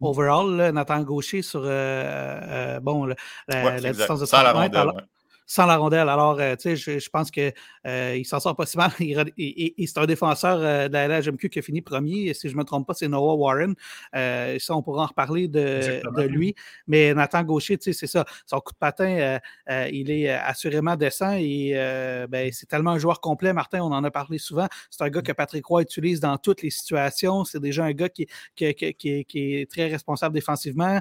[0.00, 3.06] overall, Nathan Gaucher sur bon,
[3.48, 5.06] la, distance de 30 mètres.
[5.46, 6.08] Sans la rondelle.
[6.08, 7.52] Alors, euh, tu sais, je, pense qu'il
[7.86, 8.90] euh, il s'en sort pas si mal.
[9.38, 12.32] Et, c'est un défenseur euh, de la LHMQ qui a fini premier.
[12.34, 13.74] Si je ne me trompe pas, c'est Noah Warren.
[14.12, 16.54] ça, on pourra en reparler de, de lui.
[16.86, 18.24] Mais Nathan Gaucher, tu sais, c'est ça.
[18.46, 19.38] Son coup de patin,
[19.92, 21.72] il est assurément décent et
[22.28, 23.52] ben, c'est tellement un joueur complet.
[23.52, 24.66] Martin, on en a parlé souvent.
[24.90, 27.44] C'est un gars que Patrick Roy utilise dans toutes les situations.
[27.44, 28.26] C'est déjà un gars qui,
[28.56, 31.00] qui, qui, qui est très responsable défensivement,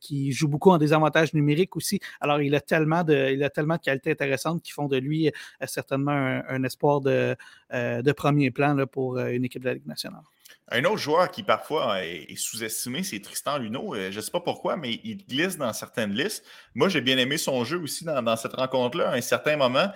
[0.00, 2.00] qui joue beaucoup en désavantage numérique aussi.
[2.20, 5.28] Alors, il a tellement de, il a tellement de qualités intéressantes qui font de lui
[5.28, 7.36] euh, certainement un, espoir de,
[7.72, 10.22] euh, de, premier plan pour euh, une équipe de la Ligue nationale.
[10.70, 13.94] Un autre joueur qui parfois est, sous-estimé, c'est Tristan Luneau.
[13.94, 16.44] Je ne sais pas pourquoi, mais il glisse dans certaines listes.
[16.74, 19.10] Moi, j'ai bien aimé son jeu aussi dans, cette rencontre-là.
[19.10, 19.90] À un certain moment,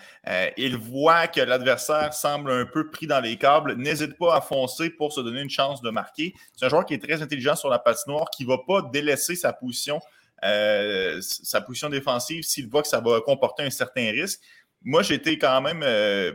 [0.59, 3.75] il voit que l'adversaire semble un peu pris dans les câbles.
[3.77, 6.35] N'hésite pas à foncer pour se donner une chance de marquer.
[6.57, 9.35] C'est un joueur qui est très intelligent sur la patinoire, qui ne va pas délaisser
[9.35, 10.01] sa position
[10.45, 14.41] euh, sa position défensive s'il voit que ça va comporter un certain risque.
[14.83, 16.33] Moi, j'étais quand même euh,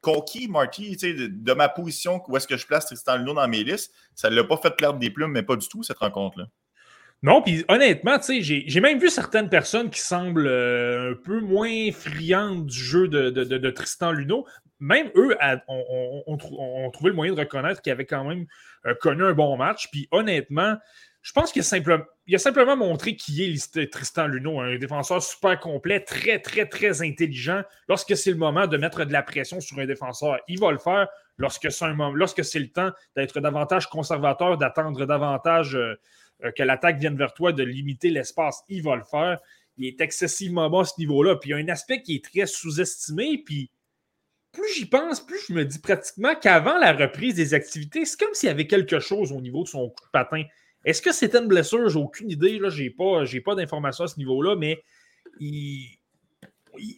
[0.00, 3.92] conquis, Marty, de, ma position, où est-ce que je place Tristan Luno dans mes listes.
[4.14, 6.46] Ça ne l'a pas fait perdre des plumes, mais pas du tout, cette rencontre-là.
[7.22, 12.66] Non, puis honnêtement, j'ai même vu certaines personnes qui semblent euh, un peu moins friandes
[12.66, 14.44] du jeu de, Tristan Luno.
[14.80, 15.36] Même eux
[15.68, 16.36] ont,
[16.92, 18.46] trouvé le moyen de reconnaître qu'il avait quand même
[19.00, 19.88] connu un bon match.
[19.92, 20.76] Puis honnêtement,
[21.22, 25.58] je pense qu'il a, simplement, a simplement montré qui est Tristan Luneau, un défenseur super
[25.60, 27.62] complet, très, très, très intelligent.
[27.88, 30.78] Lorsque c'est le moment de mettre de la pression sur un défenseur, il va le
[30.78, 31.08] faire.
[31.38, 35.94] Lorsque c'est, lorsque c'est le temps d'être davantage conservateur, d'attendre davantage euh,
[36.56, 39.38] que l'attaque vienne vers toi, de limiter l'espace, il va le faire.
[39.76, 41.36] Il est excessivement bon à ce niveau-là.
[41.36, 43.42] Puis il y a un aspect qui est très sous-estimé.
[43.46, 43.70] Puis
[44.50, 48.34] plus j'y pense, plus je me dis pratiquement qu'avant la reprise des activités, c'est comme
[48.34, 50.42] s'il y avait quelque chose au niveau de son coup de patin.
[50.84, 51.88] Est-ce que c'était une blessure?
[51.88, 52.60] J'ai aucune idée.
[52.68, 54.82] Je n'ai pas, pas d'informations à ce niveau-là, mais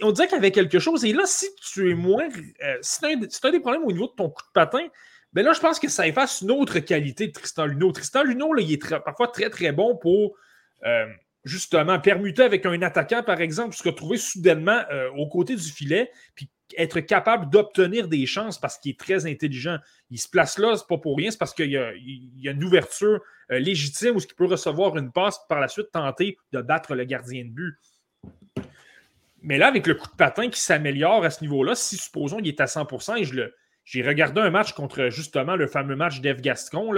[0.03, 1.05] on dirait qu'il y avait quelque chose.
[1.05, 2.29] Et là, si tu es moins.
[2.63, 3.07] Euh, si tu
[3.47, 4.87] as, des problèmes au niveau de ton coup de patin,
[5.33, 7.93] ben là, je pense que ça efface une autre qualité de Tristan Luneau.
[7.93, 10.37] Tristan Luneau, il est parfois très, très bon pour
[10.85, 11.07] euh,
[11.45, 16.11] justement permuter avec un attaquant, par exemple, se retrouver soudainement euh, aux côtés du filet,
[16.37, 19.79] puis être capable d'obtenir des chances parce qu'il est très intelligent.
[20.11, 21.93] Il se place là, c'est pas pour rien, c'est parce qu'il y, a
[22.51, 23.21] une ouverture
[23.51, 27.05] euh, légitime où il peut recevoir une passe par la suite tenter de battre le
[27.05, 27.79] gardien de but.
[29.43, 32.49] Mais là, avec le coup de patin qui s'améliore à ce niveau-là, si supposons qu'il
[32.49, 33.51] est à 100%, et je
[33.85, 36.91] j'ai regardé un match contre justement le fameux match d'Eve Gascon.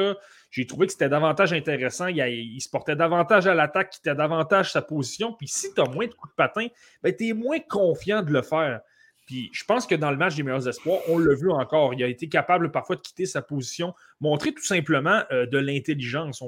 [0.51, 2.07] J'ai trouvé que c'était davantage intéressant.
[2.07, 5.33] Il, se portait davantage à l'attaque, qui était davantage sa position.
[5.33, 6.69] Puis si tu as moins de coups de patin,
[7.03, 8.81] ben, tu es moins confiant de le faire.
[9.27, 11.93] Puis je pense que dans le match des meilleurs espoirs, on l'a vu encore.
[11.95, 16.43] Il a été capable parfois de quitter sa position, montrer tout simplement euh, de l'intelligence.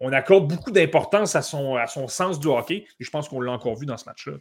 [0.00, 2.86] On, accorde beaucoup d'importance à son, à son sens du hockey.
[2.98, 4.34] Et je pense qu'on l'a encore vu dans ce match-là.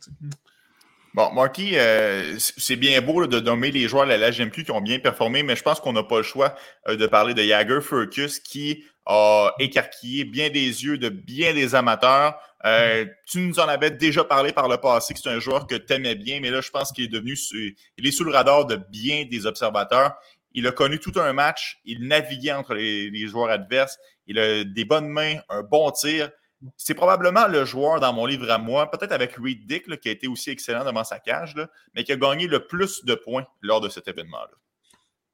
[1.14, 4.82] Bon, Marky, euh, c'est bien beau de nommer les joueurs de la LGMQ qui ont
[4.82, 6.56] bien performé, mais je pense qu'on n'a pas le choix
[6.90, 11.74] euh, de parler de Jagger Furcus qui a écarquillé bien des yeux de bien des
[11.74, 12.38] amateurs.
[12.66, 15.76] Euh, tu nous en avais déjà parlé par le passé que c'est un joueur que
[15.76, 18.66] tu aimais bien, mais là, je pense qu'il est devenu il est sous le radar
[18.66, 20.16] de bien des observateurs.
[20.54, 24.86] Il a connu tout un match, il naviguait entre les, joueurs adverses, il a des
[24.86, 26.32] bonnes mains, un bon tir
[26.78, 30.12] c'est probablement le joueur dans mon livre à moi, peut-être avec Reed Dick, qui a
[30.12, 31.56] été aussi excellent devant sa cage,
[31.94, 34.52] mais qui a gagné le plus de points lors de cet événement-là.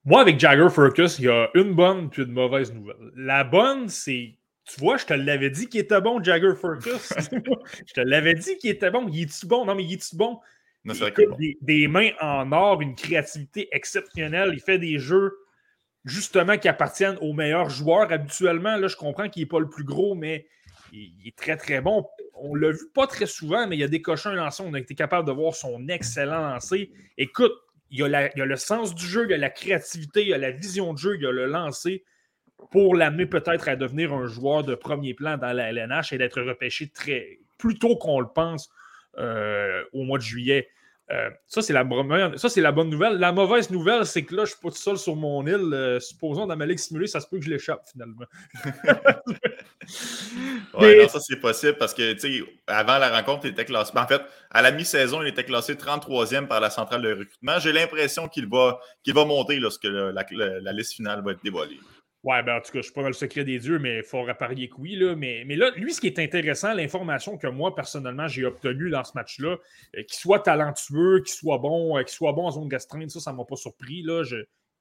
[0.04, 3.12] Moi, avec Jagger Furcus, il y a une bonne puis une mauvaise nouvelle.
[3.16, 4.36] La bonne, c'est.
[4.74, 7.14] Tu vois, je te l'avais dit qu'il était bon, Jagger Furcus.
[7.32, 9.08] je te l'avais dit qu'il était bon.
[9.10, 9.66] Il est-tu bon?
[9.66, 10.40] Non, mais il est-tu bon?
[10.86, 14.52] il a des, des, mains en or, une créativité exceptionnelle.
[14.54, 15.38] Il fait des jeux
[16.06, 18.78] justement qui appartiennent aux meilleurs joueurs habituellement.
[18.78, 20.48] Là, je comprends qu'il n'est pas le plus gros, mais
[20.92, 22.08] il, est très, très bon.
[22.36, 24.64] On l'a vu pas très souvent, mais il y a des cochons lancés.
[24.66, 26.92] On a été capable de voir son excellent lancer.
[27.18, 27.54] Écoute,
[27.92, 30.38] il y, a le sens du jeu, il y a la créativité, il y a
[30.38, 32.06] la vision de jeu, il y a le lancer
[32.70, 36.42] pour l'amener peut-être à devenir un joueur de premier plan dans la LNH et d'être
[36.42, 38.70] repêché très, plus tôt qu'on le pense
[39.18, 40.70] euh, au mois de juillet.
[41.12, 43.18] Euh, ça, c'est la, la bonne nouvelle.
[43.18, 45.74] La mauvaise nouvelle, c'est que là, je ne suis pas tout seul sur mon île.
[45.74, 48.26] Euh, supposons dans ma ligue simulée, ça se peut que je l'échappe finalement.
[50.80, 52.16] oui, ça c'est possible parce que,
[52.66, 53.92] avant la rencontre, il était classé.
[53.96, 57.60] En fait, à la mi-saison, il était classé 33e par la centrale de recrutement.
[57.60, 61.80] J'ai l'impression qu'il va, va monter lorsque la, liste finale va être dévoilée.
[62.24, 63.98] Ouais, ben en tout cas, je ne suis pas dans le secret des dieux, mais
[63.98, 64.96] il faut parier que oui.
[64.96, 65.16] Là.
[65.16, 69.04] Mais, mais là, lui, ce qui est intéressant, l'information que moi, personnellement, j'ai obtenue dans
[69.04, 69.58] ce match-là,
[69.98, 73.20] euh, qu'il soit talentueux, qu'il soit bon, euh, qu'il soit bon en zone gastreinte, ça,
[73.20, 74.04] ça ne m'a pas surpris.
[74.04, 74.24] Là.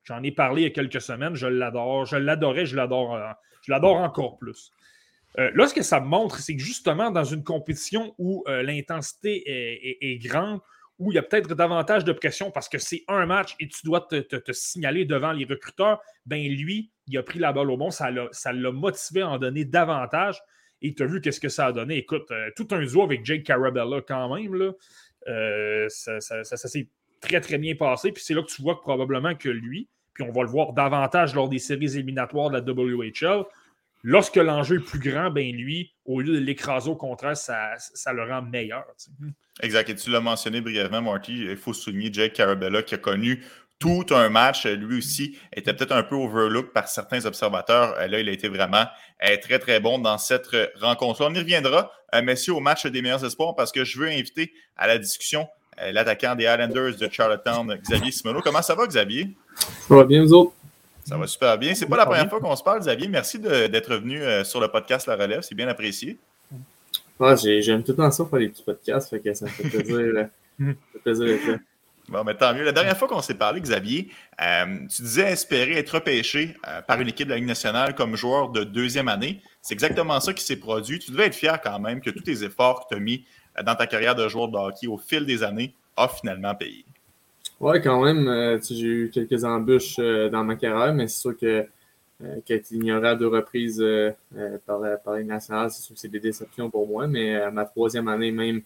[0.04, 1.34] j'en ai parlé il y a quelques semaines.
[1.34, 2.04] Je l'adore.
[2.04, 3.32] Je l'adorais, je l'adore, euh,
[3.62, 4.70] je l'adore encore plus.
[5.36, 10.60] Là, ce que ça montre, c'est que justement, dans une compétition où l'intensité est, grande,
[11.00, 13.80] où il y a peut-être davantage de pression parce que c'est un match et tu
[13.84, 17.90] dois te, signaler devant les recruteurs, ben lui, il a pris la balle au bon,
[17.90, 20.40] ça l'a motivé à en donner davantage.
[20.82, 21.96] Et tu as vu qu'est-ce que ça a donné.
[21.96, 26.88] Écoute, euh, tout un zoo avec Jake Carabella quand même, là, ça, ça s'est
[27.20, 28.12] très, très bien passé.
[28.12, 30.72] Puis c'est là que tu vois que probablement que lui, puis on va le voir
[30.72, 33.44] davantage lors des séries éliminatoires de la WHL,
[34.02, 38.12] Lorsque l'enjeu est plus grand, ben lui, au lieu de l'écraser au contraire, ça, ça,
[38.12, 38.84] le rend meilleur.
[39.62, 39.88] Exact.
[39.88, 41.44] Et tu l'as mentionné brièvement, Marty.
[41.50, 43.44] Il faut souligner Jake Carabella qui a connu
[43.78, 44.66] tout un match.
[44.66, 47.94] Lui aussi était peut-être un peu overlooked par certains observateurs.
[48.08, 48.84] Là, il a été vraiment
[49.24, 50.48] euh, très, très bon dans cette
[50.80, 51.24] rencontre.
[51.24, 54.52] On y reviendra, euh, messieurs, au match des meilleurs espoirs parce que je veux inviter
[54.76, 55.48] à la discussion
[55.80, 58.40] euh, l'attaquant des Islanders de Charlottetown, Xavier Simoneau.
[58.42, 59.36] Comment ça va, Xavier?
[59.88, 60.52] Ça va bien, vous autres?
[61.10, 61.74] Ça va super bien.
[61.74, 63.08] C'est pas la première fois qu'on se parle, Xavier.
[63.08, 65.40] Merci d'être venu euh, sur le podcast La Relève.
[65.42, 66.16] C'est bien apprécié.
[67.36, 69.10] J'aime tout le temps ça faire les petits podcasts.
[69.10, 70.24] Fait que ça me fait plaisir, euh,
[71.04, 71.58] d'être là.
[72.08, 72.62] Bon, mais tant mieux.
[72.62, 74.08] La dernière fois qu'on s'est parlé, Xavier,
[74.40, 76.54] euh, tu disais espérer être repêché
[76.86, 79.42] par une équipe de la Ligue nationale comme joueur de deuxième année.
[79.62, 81.00] C'est exactement ça qui s'est produit.
[81.00, 83.24] Tu devais être fier quand même que tous tes efforts que tu as mis
[83.64, 86.84] dans ta carrière de joueur de hockey au fil des années ont finalement payé.
[87.60, 88.26] Oui, quand même.
[88.26, 91.66] Euh, j'ai eu quelques embûches euh, dans ma carrière, mais c'est sûr que
[92.22, 93.84] euh, qu'être ignoré à deux reprises
[94.66, 97.06] par, la, par les nationales, c'est sûr que c'est des déceptions pour moi.
[97.06, 98.62] Mais à ma troisième année même,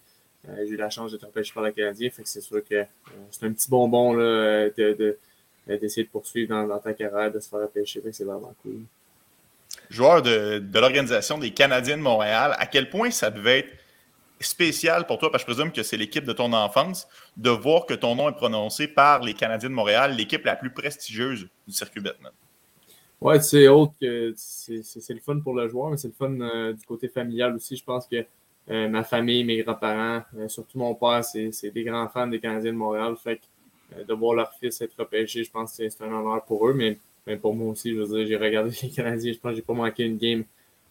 [0.46, 2.10] j'ai eu la chance d'être repêché par le Canadien.
[2.10, 2.84] Fait que c'est sûr que
[3.30, 5.18] c'est un petit bonbon là, de,
[5.66, 8.02] d'essayer de, poursuivre dans, ta carrière, de se faire repêcher.
[8.12, 8.80] c'est vraiment cool.
[9.88, 13.72] Joueur de, de l'organisation des Canadiens de Montréal, à quel point ça devait être
[14.46, 17.86] spécial pour toi, parce que je présume que c'est l'équipe de ton enfance, de voir
[17.86, 21.72] que ton nom est prononcé par les Canadiens de Montréal, l'équipe la plus prestigieuse du
[21.72, 22.32] circuit Batman.
[23.20, 26.72] Ouais, c'est autre que c'est le fun pour le joueur, mais c'est le fun euh,
[26.72, 27.76] du côté familial aussi.
[27.76, 28.24] Je pense que
[28.70, 32.72] euh, ma famille, mes grands-parents, euh, surtout mon père, c'est des grands fans des Canadiens
[32.72, 33.14] de Montréal.
[33.16, 36.68] Fait que de voir leur fils être repêché, je pense que c'est un honneur pour
[36.68, 39.52] eux, mais, mais pour moi aussi, je veux dire, j'ai regardé les Canadiens, je pense
[39.52, 40.44] que j'ai pas manqué une game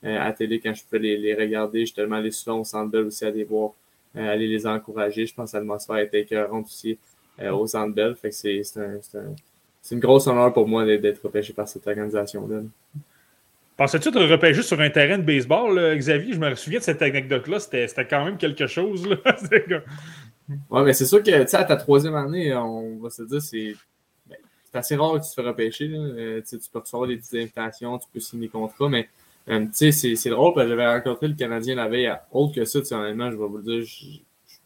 [0.03, 1.85] à télé quand je peux les, les regarder.
[1.85, 3.71] Tellement allé souvent au Centre aussi à les voir,
[4.15, 5.25] euh, aller les encourager.
[5.25, 6.97] Je pense que l'atmosphère était écœurante aussi
[7.39, 8.15] euh, au Centre Bell.
[8.15, 8.99] Fait que c'est, un,
[9.91, 12.61] une grosse honneur pour moi d'être repêché par cette organisation-là.
[13.75, 16.33] Pensais-tu être repêché sur un terrain de baseball, Xavier?
[16.33, 17.59] Je me souviens de cette anecdote-là.
[17.59, 19.07] C'était, quand même quelque chose.
[19.07, 19.17] Là.
[20.69, 23.75] ouais, mais c'est sûr que à ta troisième année, on va se dire, c'est,
[24.29, 25.87] ben, c'est assez rare que tu te fais repêcher.
[26.47, 29.09] tu peux recevoir des petites invitations, tu peux signer des contrats, mais
[29.49, 32.13] euh, c'est, c'est drôle parce que j'avais rencontré le Canadien la veille.
[32.31, 34.05] Autre que ça, honnêtement, je vais vous le dire, je,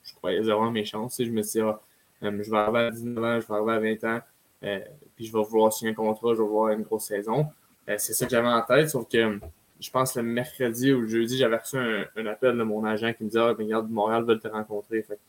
[0.04, 1.16] je, croyais avoir mes chances.
[1.20, 1.80] Je me suis dit, ah,
[2.24, 4.22] euh, je vais arriver à 19 ans, je vais arriver à 20 ans,
[4.64, 4.80] euh,
[5.16, 7.48] puis je vais vouloir signer un contrat, je vais voir une grosse saison.
[7.88, 9.40] c'est ça que j'avais en tête, sauf que
[9.80, 13.24] je pense le mercredi ou le jeudi, j'avais reçu un, appel de mon agent qui
[13.24, 15.04] me disait Ah, ben, regarde, Montréal veut te rencontrer.
[15.04, 15.20] Fait,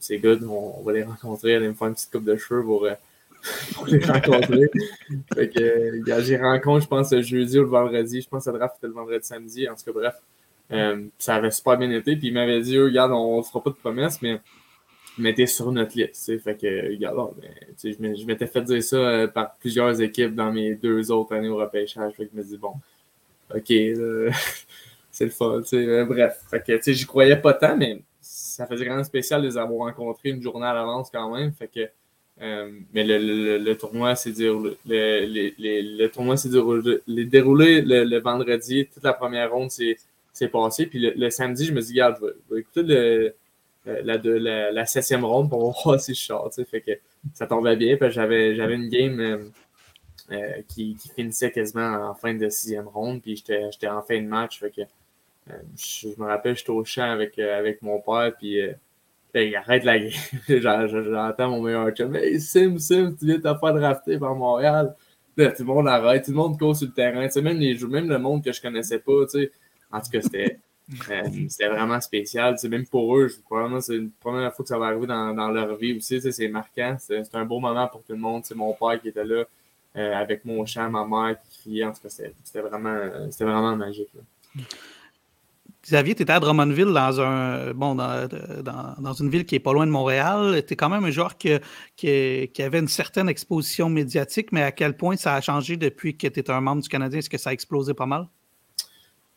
[0.00, 2.88] c'est good, on, va les rencontrer, aller me faire une petite coupe de cheveux pour
[3.74, 4.70] pour les rencontrer.
[5.34, 8.20] fait que, euh, j'ai rencontré, je pense, le jeudi ou le vendredi.
[8.20, 9.68] Je pense que le draft était le vendredi samedi.
[9.68, 10.14] En tout cas, bref,
[10.72, 12.16] euh, ça avait super bien été.
[12.16, 14.40] Puis il m'avait dit, regarde, on ne fera pas de promesses, mais
[15.18, 16.38] mettez sur notre liste.
[16.40, 20.74] Fait que, regarde, ben, je m'étais fait dire ça euh, par plusieurs équipes dans mes
[20.74, 22.14] deux autres années au repêchage.
[22.14, 22.74] Fait que je me dis, bon,
[23.54, 23.66] OK,
[25.10, 25.60] c'est le fun.
[26.06, 29.88] bref, fait que, j'y croyais pas tant, mais ça faisait vraiment spécial de les avoir
[29.88, 31.52] rencontrés une journée à l'avance quand même.
[31.52, 31.88] Fait que
[32.42, 38.86] euh, mais le, le, tournoi s'est déroulé, le, le, déroulé, le, vendredi.
[38.86, 40.86] Toute la première ronde s'est passée.
[40.86, 43.30] Puis le, samedi, je me dis, regarde, je vais, écouter euh,
[43.84, 46.50] la, la, la, septième ronde pour voir si je sors.
[46.70, 46.92] Fait que
[47.34, 47.98] ça tombait bien.
[48.08, 49.20] j'avais, une game
[50.30, 53.20] euh, qui, qui, finissait quasiment en fin de sixième ronde.
[53.20, 54.60] Puis j'étais, j'étais en fin de match.
[54.60, 54.82] Fait que,
[55.76, 58.32] je, me rappelle, j'étais au champ avec, avec mon père.
[58.38, 58.62] Puis
[59.34, 60.10] il arrête la game.
[60.48, 62.14] J'entends mon meilleur chum.
[62.16, 64.94] Hey, Sim, Sim, tu viens de te faire drafter par Montréal.
[65.36, 67.26] tout le monde arrête, tout le monde court sur le terrain.
[67.42, 69.12] même, les, même le monde que je connaissais pas.
[69.92, 70.58] En tout cas, c'était.
[71.08, 72.56] Euh, c'était vraiment spécial.
[72.68, 75.48] même pour eux, je crois c'est la première fois que ça va arriver dans, dans
[75.48, 76.20] leur vie aussi.
[76.20, 76.96] C'est marquant.
[76.98, 78.44] C'est un beau moment pour tout le monde.
[78.44, 79.44] C'est mon père qui était là
[79.96, 81.84] euh, avec mon chien, ma mère qui criait.
[81.84, 82.98] En tout cas, c'était vraiment,
[83.38, 84.10] vraiment magique.
[85.82, 88.28] Xavier, tu étais à Drummondville dans un bon dans,
[88.98, 90.62] dans, une ville qui est pas loin de Montréal.
[90.66, 91.52] Tu es quand même un joueur qui,
[91.96, 96.26] qui, avait une certaine exposition médiatique, mais à quel point ça a changé depuis que
[96.26, 97.20] tu étais un membre du Canadien?
[97.20, 98.28] Est-ce que ça a explosé pas mal?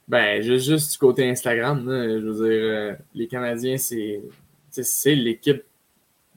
[0.07, 5.63] Ben, juste, du côté Instagram, je veux dire, euh, les Canadiens, c'est l'équipe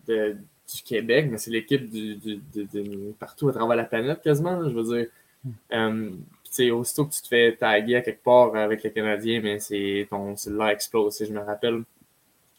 [0.07, 4.69] du Québec, mais c'est l'équipe du, partout à travers la planète quasiment.
[4.69, 5.07] je veux dire,
[5.45, 5.51] hmm.
[5.73, 6.11] euh,
[6.57, 10.07] sais, aussitôt que tu te fais taguer à quelque part avec les Canadiens, mais c'est
[10.11, 11.23] ton cellulaire explose.
[11.27, 11.83] Je me rappelle,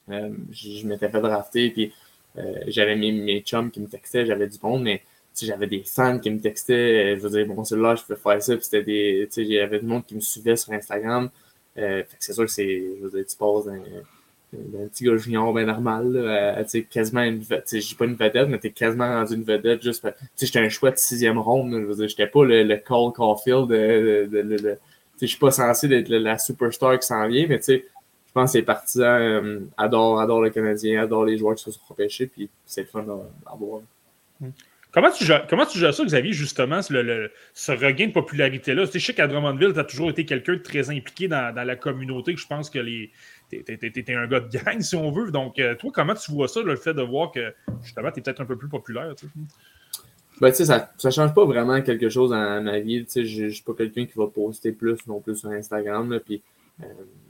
[0.10, 1.94] euh, je, m'étais fait drafter, puis
[2.38, 5.04] euh, j'avais mes, mes chums qui me textaient, j'avais du bon, mais
[5.46, 7.18] j'avais des fans qui me textaient.
[7.18, 9.30] Je veux dire, bon, celui-là, je peux faire ça, puis c'était des.
[9.38, 11.30] Il y avait du monde qui me suivait sur Instagram.
[11.78, 12.84] Euh, c'est sûr que c'est.
[13.00, 13.66] Je veux dire, tu passes
[14.54, 17.44] d'un petit gars junior bien normal, là, à, quasiment une.
[17.44, 20.08] Je dis pas une vedette, mais t'es quasiment rendu une vedette juste
[20.40, 21.72] j'étais un choix de sixième ronde.
[21.74, 23.68] je veux j'étais pas le, le Cole Caulfield.
[23.68, 24.78] De, de,
[25.22, 27.82] je suis pas censé être la superstar qui s'en vient, mais je
[28.34, 31.82] pense que les partisans euh, adorent, adorent le Canadien, adorent les joueurs qui se sont
[31.90, 33.06] repêchés, puis c'est le fun
[33.46, 33.82] à, voir.
[34.92, 38.86] Comment tu, gères, comment tu gères ça, Xavier, justement, ce regain de popularité-là?
[38.92, 41.76] Je sais qu'à Drummondville, tu as toujours été quelqu'un de très impliqué dans, dans, la
[41.76, 43.12] communauté, que je pense que les,
[43.50, 45.32] t'es un gars de gang, si on veut.
[45.32, 48.22] Donc, euh, toi, comment tu vois ça, le fait de voir que, justement, tu es
[48.24, 49.14] peut-être un peu plus populaire?
[49.16, 49.32] Tu sais?
[50.40, 53.04] Ben, tu sais, ça ne change pas vraiment quelque chose dans ma vie.
[53.06, 56.20] Tu sais, je suis pas quelqu'un qui va poster plus non plus sur Instagram.
[56.24, 56.44] puis,
[56.82, 56.86] euh,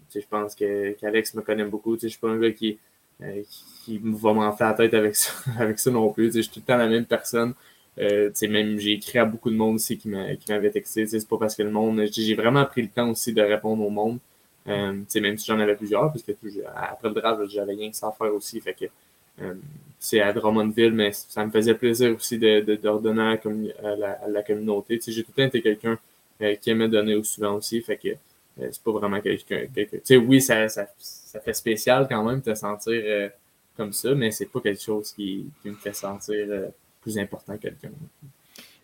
[0.10, 1.96] tu sais, je pense qu'Alex me connaît beaucoup.
[1.96, 2.78] Tu sais, je suis pas un gars qui,
[3.22, 3.42] euh,
[3.86, 6.28] qui va m'enfler la tête avec ça, avec ça non plus.
[6.28, 7.54] Tu sais, je suis tout le temps la même personne.
[8.00, 11.08] Euh, même j'ai écrit à beaucoup de monde aussi qui m'avait texté.
[11.08, 12.04] C'est pas parce que le monde.
[12.12, 14.20] J'ai vraiment pris le temps aussi de répondre au monde.
[14.68, 16.32] Euh, même si j'en avais plusieurs, parce que
[16.76, 18.60] après le draft, j'avais rien que ça à faire aussi.
[18.60, 18.86] Fait que
[19.42, 19.54] euh,
[20.00, 23.38] c'est à Drummondville, mais ça me faisait plaisir aussi de, redonner
[23.84, 25.00] à la, communauté.
[25.08, 25.98] J'ai tout le temps été quelqu'un
[26.42, 27.82] euh, qui aimait donner souvent aussi.
[27.82, 28.10] Fait que
[28.60, 29.68] c'est pas vraiment quelqu'un.
[30.28, 33.32] oui, ça, ça, ça, fait spécial quand même de sentir
[33.78, 36.48] comme ça, mais c'est pas quelque chose qui, qui me fait sentir
[37.02, 37.92] plus important que quelqu'un.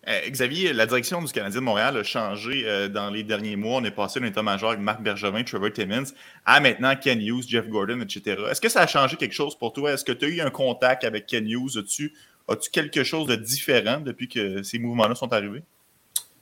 [0.06, 3.76] Euh, Xavier, la direction du Canadien de Montréal a changé euh, dans les derniers mois.
[3.76, 6.04] On est passé d'un état-major avec Marc Bergevin, Trevor Timmins,
[6.44, 8.42] à maintenant Ken Hughes, Jeff Gordon, etc.
[8.50, 9.92] Est-ce que ça a changé quelque chose pour toi?
[9.92, 11.78] Est-ce que tu as eu un contact avec Ken Hughes?
[11.78, 12.12] As-tu
[12.48, 15.62] as quelque chose de différent depuis que ces mouvements-là sont arrivés?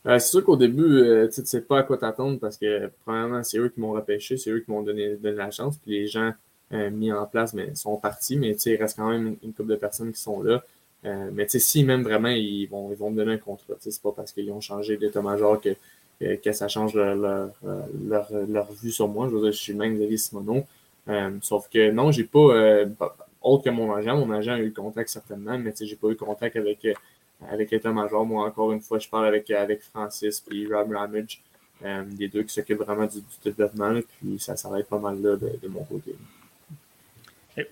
[0.06, 3.44] Euh, c'est sûr qu'au début, tu ne sais pas à quoi t'attendre parce que, premièrement,
[3.44, 5.78] c'est eux qui m'ont repêché, c'est eux qui m'ont donné, la chance.
[5.78, 6.32] Puis les gens
[6.72, 10.10] mis en place mais, sont partis, mais il reste quand même une couple de personnes
[10.10, 10.64] qui sont là.
[11.04, 14.12] Euh, mais si même vraiment ils vont, ils vont me donner un contrat, c'est pas
[14.12, 15.74] parce qu'ils ont changé d'état-major que,
[16.36, 19.28] que, ça change leur, leur, leur, vue sur moi.
[19.28, 20.64] Je veux dire, je suis le même Xavier Simoneau.
[21.08, 22.86] Euh, sauf que non, j'ai pas, euh,
[23.42, 26.54] autre que mon agent, mon agent a eu contact certainement, mais j'ai pas eu contact
[26.54, 26.86] avec,
[27.50, 28.24] avec l'état-major.
[28.24, 31.42] Moi, encore une fois, je parle avec, avec Francis puis Rob Ramage,
[32.12, 35.68] des deux qui s'occupent vraiment du, développement, puis ça s'arrête pas mal là de, de
[35.68, 36.14] mon côté.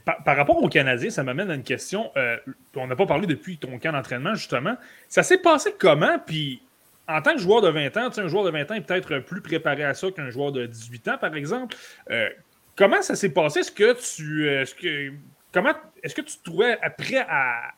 [0.05, 2.11] Par, rapport aux Canadiens, ça m'amène à une question.
[2.17, 2.37] Euh,
[2.77, 4.77] on n'a pas parlé depuis ton camp d'entraînement, justement.
[5.09, 6.19] Ça s'est passé comment?
[6.19, 6.61] Puis,
[7.09, 9.41] en tant que joueur de 20 ans, un joueur de 20 ans est peut-être plus
[9.41, 11.77] préparé à ça qu'un joueur de 18 ans, par exemple.
[12.11, 12.29] Euh,
[12.77, 13.61] comment ça s'est passé?
[13.61, 14.49] Est-ce que tu.
[14.49, 15.13] Euh, est-ce que,
[15.53, 15.73] comment
[16.03, 17.73] est-ce que tu te trouvais prêt à,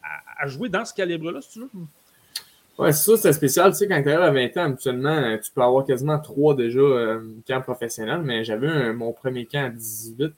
[0.47, 1.71] jouer dans ce calibre-là, si tu veux?
[2.79, 3.71] Ouais, c'est ça, c'est spécial.
[3.71, 6.81] Tu sais, quand tu arrives à 20 ans, habituellement, tu peux avoir quasiment trois déjà
[7.47, 10.33] camps professionnels, mais j'avais mon premier camp à 18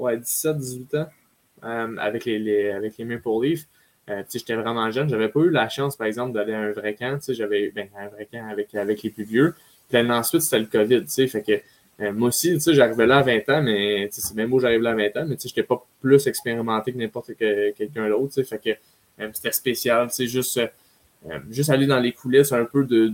[0.00, 1.06] ouais, 17, 18 ans
[1.64, 3.66] euh, avec, les, les, avec les Maple Leafs.
[4.08, 5.08] Euh, j'étais vraiment jeune.
[5.08, 7.20] J'avais pas eu la chance, par exemple, d'aller à un vrai camp.
[7.28, 9.54] J'avais ben, un vrai camp avec, avec les plus vieux.
[9.88, 11.04] Puis ensuite, c'était le COVID.
[11.06, 11.60] Fait que
[12.02, 14.94] euh, moi aussi, j'arrivais là à 20 ans, mais c'est même où j'arrive là à
[14.94, 18.42] 20 ans, mais je n'étais pas plus expérimenté que n'importe que, quelqu'un d'autre.
[18.42, 18.70] Fait que
[19.34, 20.08] c'était spécial.
[20.18, 20.60] Juste,
[21.50, 23.08] juste aller dans les coulisses un peu de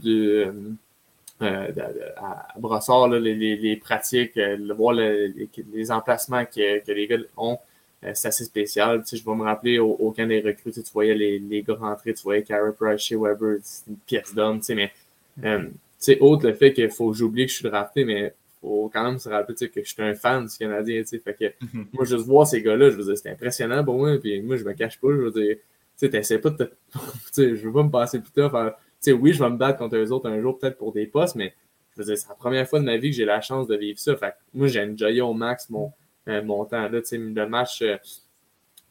[1.43, 1.71] euh,
[2.17, 7.59] à Brossard, les, les, pratiques, euh, voir les, emplacements que, que, les gars ont,
[8.05, 9.03] euh, c'est assez spécial.
[9.03, 11.63] Tu sais, je vais me rappeler au, au camp des recrues, tu, voyais les, les
[11.63, 14.93] gars rentrer, tu voyais Carey Price chez Weber, c'est une pièce d'homme, tu sais, mais
[15.39, 18.33] tu sais, autre le fait qu'il faut que j'oublie que je suis drafté, mais
[18.63, 21.35] faut quand même se rappeler que je suis un fan du Canadien, tu sais, fait
[21.35, 21.87] que mm-hmm.
[21.93, 24.65] moi, juste voir ces gars-là, je veux dire, c'était impressionnant pour moi, puis moi, je
[24.65, 25.57] me cache pas, je veux dire,
[25.99, 26.65] tu sais, pas de te...
[26.95, 27.01] tu
[27.33, 28.75] sais, je veux pas me passer plus tard,
[29.13, 31.55] oui, je vais me battre contre eux autres un jour, peut-être pour des postes, mais
[31.97, 34.17] c'est la première fois de ma vie que j'ai la chance de vivre ça.
[34.17, 35.93] Fait moi, j'ai enjoyé au max mon,
[36.29, 36.89] euh, mon temps.
[36.89, 37.97] Là, le match, euh,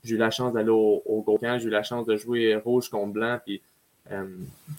[0.04, 3.14] j'ai eu la chance d'aller au, au j'ai eu la chance de jouer rouge contre
[3.14, 3.40] blanc.
[3.46, 3.62] Puis,
[4.12, 4.26] euh,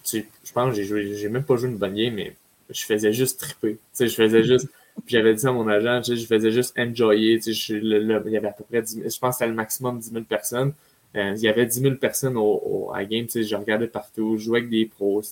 [0.05, 2.37] je pense que j'ai joué, j'ai même pas joué une bonne mais
[2.71, 3.79] je faisais juste triper.
[3.99, 4.69] Je faisais juste.
[5.07, 7.41] j'avais dit à mon agent, je faisais juste enjoyer.
[7.47, 10.11] il y avait à peu près 10 000, je pense que c'était le maximum 10
[10.11, 10.73] 000 personnes.
[11.17, 13.27] Euh, il y avait 10 000 personnes au, à game.
[13.29, 15.23] Je regardais partout, je jouais avec des pros.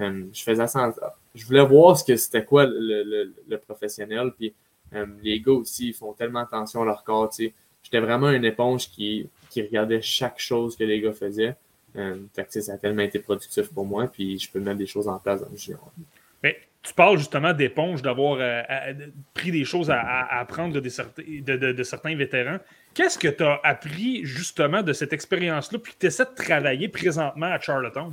[0.00, 0.94] Euh, je faisais ça.
[1.34, 4.32] Je voulais voir ce que c'était quoi le, le, professionnel.
[4.36, 4.52] Puis
[4.94, 7.32] euh, les gars aussi, ils font tellement attention à leur corps.
[7.38, 11.56] J'étais vraiment une éponge qui, qui regardait chaque chose que les gars faisaient.
[11.94, 14.06] fait que, ça a tellement été productif pour moi.
[14.08, 15.76] Puis je peux mettre des choses en place dans le jeu.
[16.42, 18.38] Mais tu parles justement d'éponge, d'avoir
[19.34, 22.58] pris des choses à, apprendre de, certains vétérans.
[22.94, 26.88] Qu'est-ce que tu as appris justement de cette expérience-là, puis que tu essaies de travailler
[26.88, 28.12] présentement à Charlottetown?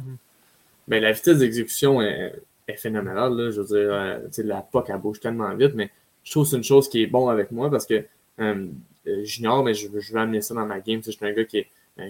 [0.88, 2.34] Bien, la vitesse d'exécution est,
[2.78, 3.52] phénoménale.
[3.52, 5.90] Je veux dire, euh, la POC, elle bouge tellement vite, mais
[6.24, 8.06] je trouve que c'est une chose qui est bon avec moi parce que
[8.40, 8.68] euh,
[9.24, 11.02] j'ignore, mais je, veux amener ça dans ma game.
[11.04, 11.66] Je suis un gars qui,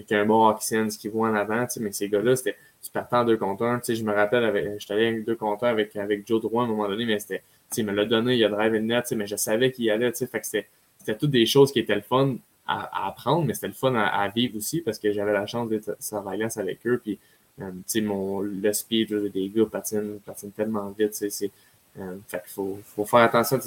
[0.06, 3.24] qui a un bon qui voit en avant, mais ces gars-là, c'était tu partais en
[3.24, 3.80] deux contre un.
[3.86, 6.66] Je me rappelle, avec, j'étais allé avec deux contre un avec, avec Joe Drouin à
[6.66, 7.42] un moment donné, mais c'était,
[7.76, 10.12] il me l'a donné, il a drive le net, mais je savais qu'il y allait.
[10.12, 12.36] Fait que c'était, c'était toutes des choses qui étaient le fun
[12.66, 15.96] à, apprendre, mais c'était le fun à, vivre aussi parce que j'avais la chance d'être
[16.00, 17.00] sur la avec eux.
[17.02, 17.18] Puis,
[17.60, 21.14] euh, mon, le speed des gars patine, patine tellement vite.
[21.14, 21.50] C'est,
[21.98, 23.58] euh, fait qu'il faut, faut, faire attention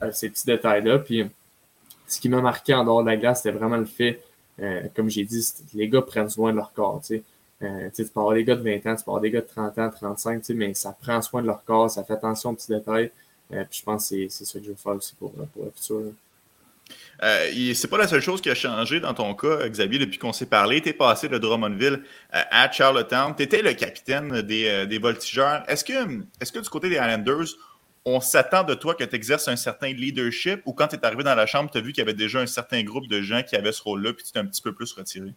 [0.00, 0.98] à ces, petits détails-là.
[0.98, 1.24] Puis,
[2.06, 4.20] ce qui m'a marqué en dehors de la glace, c'était vraiment le fait,
[4.60, 7.00] euh, comme j'ai dit, les gars prennent soin de leur corps.
[7.62, 9.46] Euh, tu peux avoir des gars de 20 ans, tu peux avoir des gars de
[9.46, 12.72] 30 ans, 35, mais ça prend soin de leur corps, ça fait attention aux petits
[12.72, 13.10] détails.
[13.52, 15.70] Euh, puis je pense que c'est ça que je vais faire aussi pour, pour le
[15.70, 16.12] futur.
[17.22, 20.32] Euh, c'est pas la seule chose qui a changé dans ton cas, Xavier, depuis qu'on
[20.32, 20.80] s'est parlé.
[20.80, 22.02] Tu es passé de Drummondville
[22.34, 23.34] euh, à Charlottetown.
[23.36, 25.62] Tu étais le capitaine des, euh, des voltigeurs.
[25.68, 25.92] Est-ce que,
[26.40, 27.56] est que du côté des Islanders,
[28.04, 30.62] on s'attend de toi que tu exerces un certain leadership?
[30.64, 32.40] Ou quand tu es arrivé dans la chambre, tu as vu qu'il y avait déjà
[32.40, 34.72] un certain groupe de gens qui avaient ce rôle-là puis tu t'es un petit peu
[34.72, 35.34] plus retiré?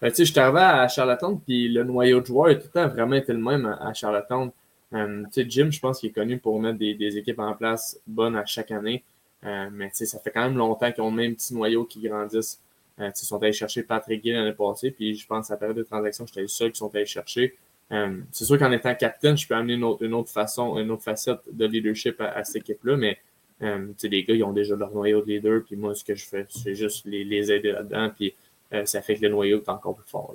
[0.00, 2.66] Ben, tu sais, je suis arrivé à Charlottetown puis le noyau de joueurs a tout
[2.66, 4.50] le temps vraiment été le même à Charlottetown.
[4.92, 4.98] tu
[5.30, 8.44] sais, Jim, je pense qu'il est connu pour mettre des, équipes en place bonnes à
[8.44, 9.02] chaque année.
[9.44, 12.60] Euh, mais ça fait quand même longtemps qu'ils ont le même petit noyau qui grandissent.
[12.98, 15.76] Euh, ils sont allés chercher Patrick Gill l'année passée, puis je pense à la période
[15.76, 17.56] de transaction, j'étais le seul qui sont allés chercher.
[17.92, 21.40] Euh, c'est sûr qu'en étant capitaine, je peux amener une autre, façon, une autre facette
[21.52, 23.18] de leadership à, cette équipe-là, mais
[23.60, 26.46] les gars, ils ont déjà leur noyau de leader, puis moi, ce que je fais,
[26.48, 28.34] c'est juste les, les aider là-dedans, puis
[28.84, 30.34] ça fait que le noyau est encore plus fort.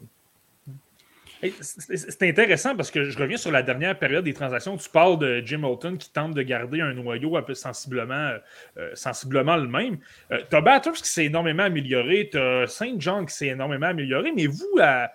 [1.61, 4.77] C'est intéressant parce que je reviens sur la dernière période des transactions.
[4.77, 8.33] Tu parles de Jim Holton qui tente de garder un noyau un peu sensiblement,
[8.77, 9.97] euh, sensiblement le même.
[10.31, 13.87] Euh, tu as Batters qui s'est énormément amélioré, tu as Saint John qui s'est énormément
[13.87, 15.09] amélioré, mais vous, à,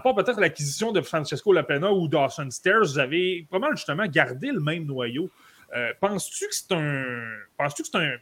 [0.00, 4.52] part peut-être l'acquisition de Francesco Lapena ou Dawson Stairs, vous avez pas mal justement gardé
[4.52, 5.28] le même noyau.
[5.74, 7.24] Euh, penses-tu que c'est un.
[7.58, 8.16] Penses-tu que c'est un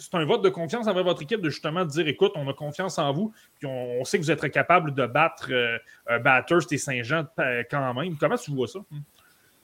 [0.00, 2.98] c'est un vote de confiance envers votre équipe de justement dire écoute, on a confiance
[2.98, 7.26] en vous, puis on, sait que vous êtes capable de battre euh, Batters et Saint-Jean
[7.38, 8.16] euh, quand même.
[8.16, 8.80] Comment tu vois ça?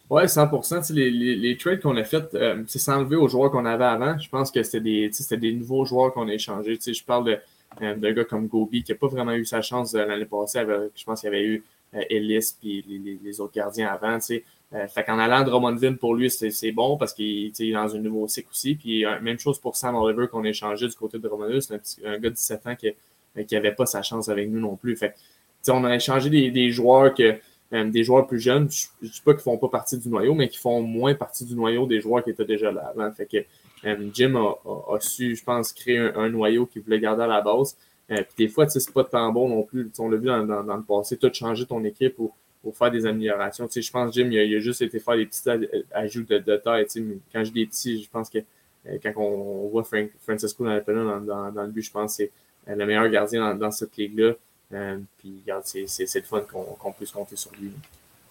[0.08, 3.84] Oui, 100 les, les, trades qu'on a fait, euh, c'est s'enlever aux joueurs qu'on avait
[3.84, 4.16] avant.
[4.18, 6.78] Je pense que c'était des, des nouveaux joueurs qu'on a échangés.
[6.80, 7.38] Je parle de,
[7.80, 10.64] d'un gars comme Gobi qui n'a pas vraiment eu sa chance l'année passée.
[10.94, 14.18] je pense qu'il y avait eu Ellis et les, les, autres gardiens avant.
[14.72, 17.98] Euh, fait qu'en allant à Drummondville, pour lui, c'est bon parce qu'il est dans un
[17.98, 18.74] nouveau cycle aussi.
[18.74, 21.62] Puis euh, même chose pour Sam Oliver qu'on a échangé du côté de Drummondville.
[21.62, 21.74] C'est
[22.04, 22.92] un, un, gars de 17 ans qui
[23.36, 24.96] n'avait euh, pas sa chance avec nous non plus.
[24.96, 25.14] Fait
[25.68, 27.38] on a échangé des, des joueurs que
[27.72, 28.68] des joueurs plus jeunes.
[28.70, 31.44] Je ne dis pas qu'ils font pas partie du noyau, mais qui font moins partie
[31.44, 33.10] du noyau des joueurs qui étaient déjà là avant.
[33.10, 33.38] Fait que
[34.14, 37.76] Jim a, su, je pense, créer un, noyau qu'il voulait garder à la base.
[38.08, 39.90] puis des fois, c'est pas tant bon non plus.
[39.98, 42.32] on l'a vu dans, dans, le passé, tu as changé ton équipe ou
[42.66, 43.68] pour faire des améliorations.
[43.72, 45.48] Je pense Jim, il a, juste été faire des petits
[45.92, 46.84] ajouts de, de taille.
[46.88, 48.38] Tu quand je dis petits, je pense que
[48.88, 52.32] euh, quand on, voit Frank, Francisco dans, dans, dans, le but, je pense que c'est
[52.68, 54.32] euh, le meilleur gardien dans, cette ligue-là.
[54.72, 57.70] Euh, puis, c'est le fun qu'on puisse compter sur lui.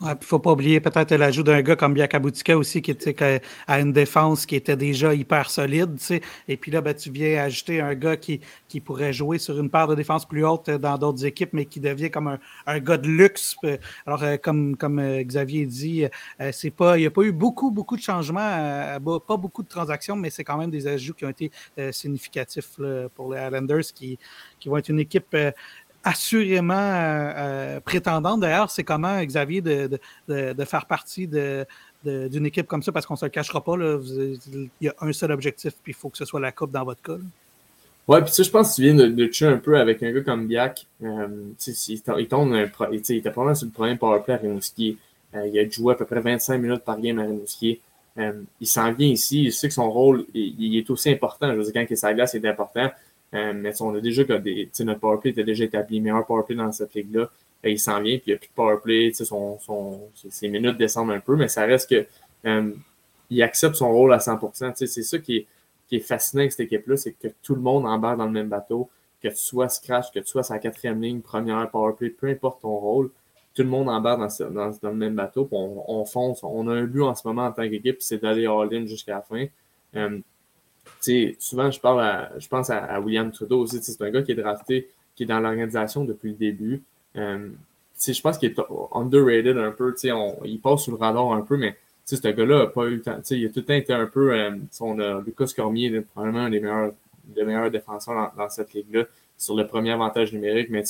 [0.01, 2.93] Il ne faut pas oublier peut-être l'ajout d'un gars comme Biakabutika aussi, qui
[3.65, 5.97] à une défense qui était déjà hyper solide.
[6.49, 9.69] Et puis là, ben, tu viens ajouter un gars qui, qui pourrait jouer sur une
[9.69, 12.97] paire de défense plus haute dans d'autres équipes, mais qui devient comme un, un gars
[12.97, 13.55] de luxe.
[14.05, 16.05] Alors, euh, comme, comme euh, Xavier dit,
[16.41, 19.69] euh, c'est pas, il n'y a pas eu beaucoup, beaucoup de changements, pas beaucoup de
[19.69, 21.51] transactions, mais c'est quand même des ajouts qui ont été
[21.91, 22.79] significatifs
[23.15, 24.19] pour les Islanders qui,
[24.59, 25.35] qui vont être une équipe
[26.05, 28.39] assurément euh, euh, prétendante.
[28.39, 29.99] D'ailleurs, c'est comment, Xavier, de,
[30.29, 31.65] de, de faire partie de,
[32.05, 33.99] d'une équipe comme ça, parce qu'on ne se le cachera pas, là,
[34.55, 36.85] il y a un seul objectif, puis il faut que ce soit la coupe dans
[36.85, 37.17] votre cas.
[38.07, 40.21] Ouais, puis ça, je pense que tu viens de, tuer un peu avec un gars
[40.21, 40.85] comme Biak.
[41.03, 41.27] Euh,
[41.67, 44.99] il, tombe un, il, il était probablement sur le premier powerplay à Rimouski.
[45.33, 47.79] Euh, il a joué à peu près 25 minutes par game à Rimouski.
[48.61, 51.51] Il s'en vient ici, il sait que son rôle il, est aussi important.
[51.51, 52.89] Je veux dire, quand il est sur la glace, c'est important.
[53.35, 54.69] Euh, mais on a déjà des.
[54.79, 57.29] Notre powerplay était déjà établi, meilleur powerplay dans cette ligue-là.
[57.63, 59.11] Il s'en vient, puis il n'y a plus de powerplay.
[60.29, 62.05] Ses minutes descendent un peu, mais ça reste que
[62.45, 62.71] euh,
[63.29, 64.73] il accepte son rôle à 100%.
[64.75, 65.47] C'est ça qui est,
[65.87, 68.49] qui est fascinant avec cette équipe-là, c'est que tout le monde embarque dans le même
[68.49, 68.89] bateau,
[69.21, 72.75] que tu sois scratch, que tu sois sa quatrième ligne, première powerplay, peu importe ton
[72.77, 73.09] rôle,
[73.55, 76.43] tout le monde embarque dans, dans, dans le même bateau, on, fonce.
[76.43, 79.21] On a un but en ce moment en tant qu'équipe, c'est d'aller all-in jusqu'à la
[79.21, 79.45] fin.
[79.95, 80.19] Euh,
[81.39, 83.81] souvent, je, parle je pense à, William Trudeau aussi.
[83.81, 86.83] C'est un gars qui est drafté, qui est dans l'organisation depuis le début.
[87.15, 87.49] Euh,
[88.05, 88.59] je pense qu'il est
[88.93, 89.95] underrated un peu.
[90.11, 91.75] On, il passe sous le radar un peu, mais
[92.05, 93.19] ce gars-là n'a pas eu temps.
[93.31, 94.33] Il a tout le temps été un peu.
[94.33, 96.93] Euh, a Lucas Cormier, probablement un des meilleurs,
[97.25, 99.05] des meilleurs défenseurs dans, cette ligue-là,
[99.37, 100.69] sur le premier avantage numérique.
[100.69, 100.83] Mais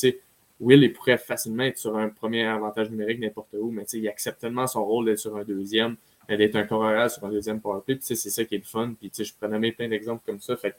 [0.60, 4.40] Will, il pourrait facilement être sur un premier avantage numérique n'importe où, mais il accepte
[4.40, 5.98] tellement son rôle d'être sur un deuxième.
[6.30, 7.96] D'être un corps sur un deuxième powerplay.
[7.96, 8.94] Puis c'est ça qui est le fun.
[9.00, 10.56] Puis je nommer plein d'exemples comme ça.
[10.56, 10.76] Fait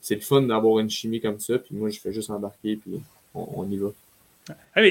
[0.00, 1.58] c'est le fun d'avoir une chimie comme ça.
[1.58, 3.00] Puis moi, je fais juste embarquer, puis
[3.34, 3.88] on, y va.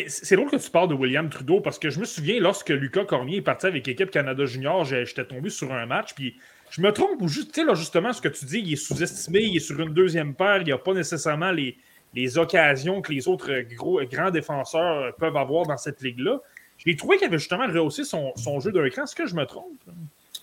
[0.07, 3.05] c'est drôle que tu parles de William Trudeau parce que je me souviens lorsque Lucas
[3.05, 6.13] Cormier est parti avec l'équipe Canada Junior, j'étais tombé sur un match.
[6.15, 6.35] Puis
[6.69, 9.59] je me trompe ou juste, justement, ce que tu dis, il est sous-estimé, il est
[9.59, 11.77] sur une deuxième paire, il n'y a pas nécessairement les,
[12.13, 16.39] les occasions que les autres gros, grands défenseurs peuvent avoir dans cette ligue-là.
[16.85, 19.03] J'ai trouvé qu'il avait justement rehaussé son, jeu d'un cran.
[19.03, 19.79] Est-ce que je me trompe?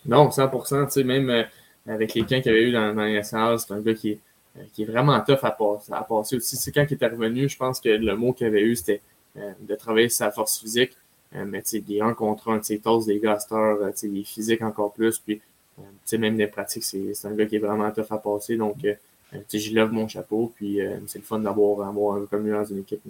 [0.06, 1.42] Non, 100 tu sais, même euh,
[1.86, 4.20] avec les camps qu'il avait eu dans, dans les c'est un gars qui est,
[4.56, 5.50] euh, est vraiment tough à,
[6.02, 6.56] passer, aussi.
[6.56, 9.00] C'est quand il était revenu, je pense que le mot qu'il avait eu, c'était
[9.36, 10.96] euh, de travailler sa force physique.
[11.32, 13.54] mais tu sais, des 1 contre 1, tu sais, des gars tu
[13.94, 15.18] sais, des physiques encore plus.
[15.18, 15.40] Puis,
[15.76, 18.56] tu sais, même des pratiques, c'est un gars qui est vraiment tough à passer.
[18.56, 18.76] Donc,
[19.52, 20.52] j'y lève mon chapeau.
[20.54, 23.02] Puis, c'est le fun d'avoir un comme lui dans une équipe.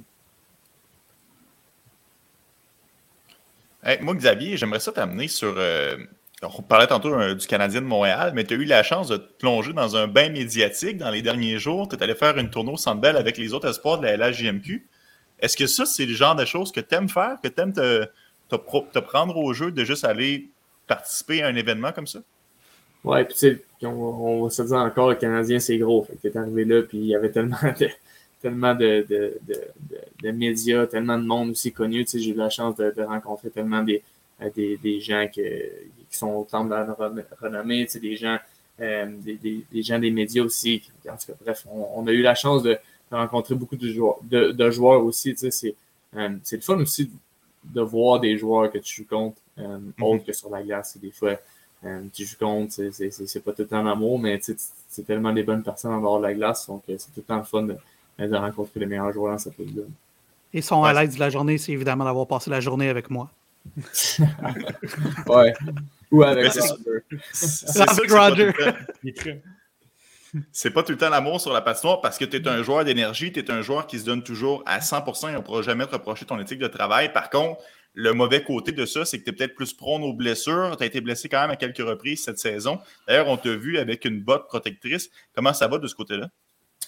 [4.00, 5.54] Moi, Xavier, j'aimerais ça t'amener sur.
[5.56, 5.96] Euh,
[6.42, 9.16] on parlait tantôt euh, du Canadien de Montréal, mais tu as eu la chance de
[9.16, 11.88] te plonger dans un bain médiatique dans les derniers jours.
[11.88, 14.86] Tu es allé faire une tournée au avec les autres espoirs de la LHJMQ.
[15.40, 17.72] Est-ce que ça, c'est le genre de choses que tu aimes faire, que tu aimes
[17.72, 18.06] te,
[18.48, 20.48] te, prendre au jeu de juste aller
[20.86, 22.20] participer à un événement comme ça?
[23.04, 26.02] Ouais, puis tu sais, on, va se dire encore, le Canadien, c'est gros.
[26.04, 27.88] Fait que t'es arrivé là, puis il y avait tellement de,
[28.40, 29.38] tellement de, de,
[30.22, 32.04] de, médias, tellement de monde aussi connu.
[32.04, 34.02] Tu sais, j'ai eu la chance de, rencontrer tellement des,
[34.40, 35.42] euh, des, des gens qui
[36.10, 38.38] sont au temple de la renommée, tu sais, des gens,
[38.80, 40.82] euh, des, des, des, gens des médias aussi.
[41.08, 42.78] En tout cas, bref, on, a eu la chance de,
[43.10, 45.32] rencontrer beaucoup de joueurs, de, joueurs aussi.
[45.32, 45.74] Tu sais, c'est,
[46.16, 47.10] euh, c'est le fun aussi
[47.64, 50.04] de voir des joueurs que tu joues contre, euh, mm-hmm.
[50.04, 50.96] autres que sur la glace.
[50.98, 51.36] Des fois,
[52.12, 54.56] tu joues contre, c'est, c'est, c'est pas tout le temps l'amour, mais tu sais,
[54.88, 57.36] c'est tellement des bonnes personnes en dehors de la glace, donc c'est tout le temps
[57.38, 57.76] le fun de,
[58.26, 59.84] de rencontrer les meilleurs joueurs dans cette ligue-là.
[60.52, 63.30] Et son highlight de la journée, c'est évidemment d'avoir passé la journée avec moi.
[65.28, 65.52] ouais.
[66.10, 66.52] Ou avec
[68.10, 68.52] Roger.
[70.52, 72.84] C'est pas tout le temps l'amour sur la patinoire parce que tu es un joueur
[72.84, 75.62] d'énergie, tu es un joueur qui se donne toujours à 100% et on ne pourra
[75.62, 77.12] jamais te reprocher ton éthique de travail.
[77.12, 77.62] Par contre,
[77.94, 80.76] le mauvais côté de ça, c'est que tu es peut-être plus prône aux blessures.
[80.76, 82.78] Tu as été blessé quand même à quelques reprises cette saison.
[83.06, 85.10] D'ailleurs, on t'a vu avec une botte protectrice.
[85.34, 86.28] Comment ça va de ce côté-là?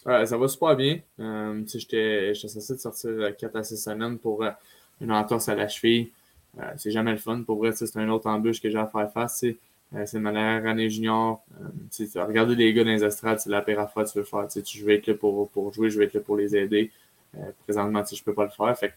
[0.05, 1.01] Ça va super bien.
[1.19, 4.51] Euh, J'étais censé de sortir 4 à 6 semaines pour euh,
[5.01, 6.11] une entorse à la cheville.
[6.59, 7.43] Euh, c'est jamais le fun.
[7.43, 9.45] Pour vrai, c'est un autre embûche que j'ai à faire face.
[9.95, 11.43] Euh, c'est ma dernière année junior.
[11.61, 14.47] Euh, regarder les gars dans les estrades, c'est la pire que tu veux faire.
[14.49, 16.91] Tu veux être là pour, pour jouer, je vais être là pour les aider.
[17.65, 18.77] présentement, je ne peux pas le faire.
[18.79, 18.95] Fait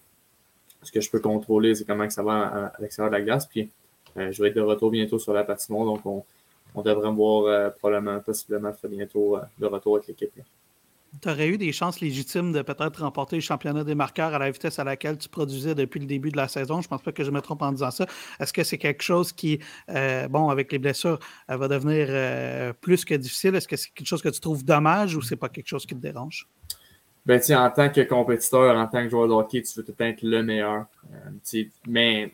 [0.81, 3.45] ce que je peux contrôler, c'est comment que ça va à, l'extérieur de la glace.
[3.45, 3.69] Puis,
[4.15, 5.85] je vais être de retour bientôt sur la patinoire.
[5.85, 6.25] Donc, on,
[6.75, 10.33] on devrait me voir probablement, possiblement très bientôt de retour avec l'équipe
[11.21, 14.49] tu aurais eu des chances légitimes de peut-être remporter le championnat des marqueurs à la
[14.49, 16.81] vitesse à laquelle tu produisais depuis le début de la saison?
[16.81, 18.07] Je ne pense pas que je me trompe en disant ça.
[18.39, 19.59] Est-ce que c'est quelque chose qui,
[19.89, 21.19] euh, bon, avec les blessures,
[21.51, 23.55] euh, va devenir euh, plus que difficile?
[23.55, 25.95] Est-ce que c'est quelque chose que tu trouves dommage ou c'est pas quelque chose qui
[25.95, 26.47] te dérange?
[27.25, 30.21] Ben, en tant que compétiteur, en tant que joueur de hockey, tu veux tout être
[30.23, 30.85] le meilleur.
[31.87, 32.33] mais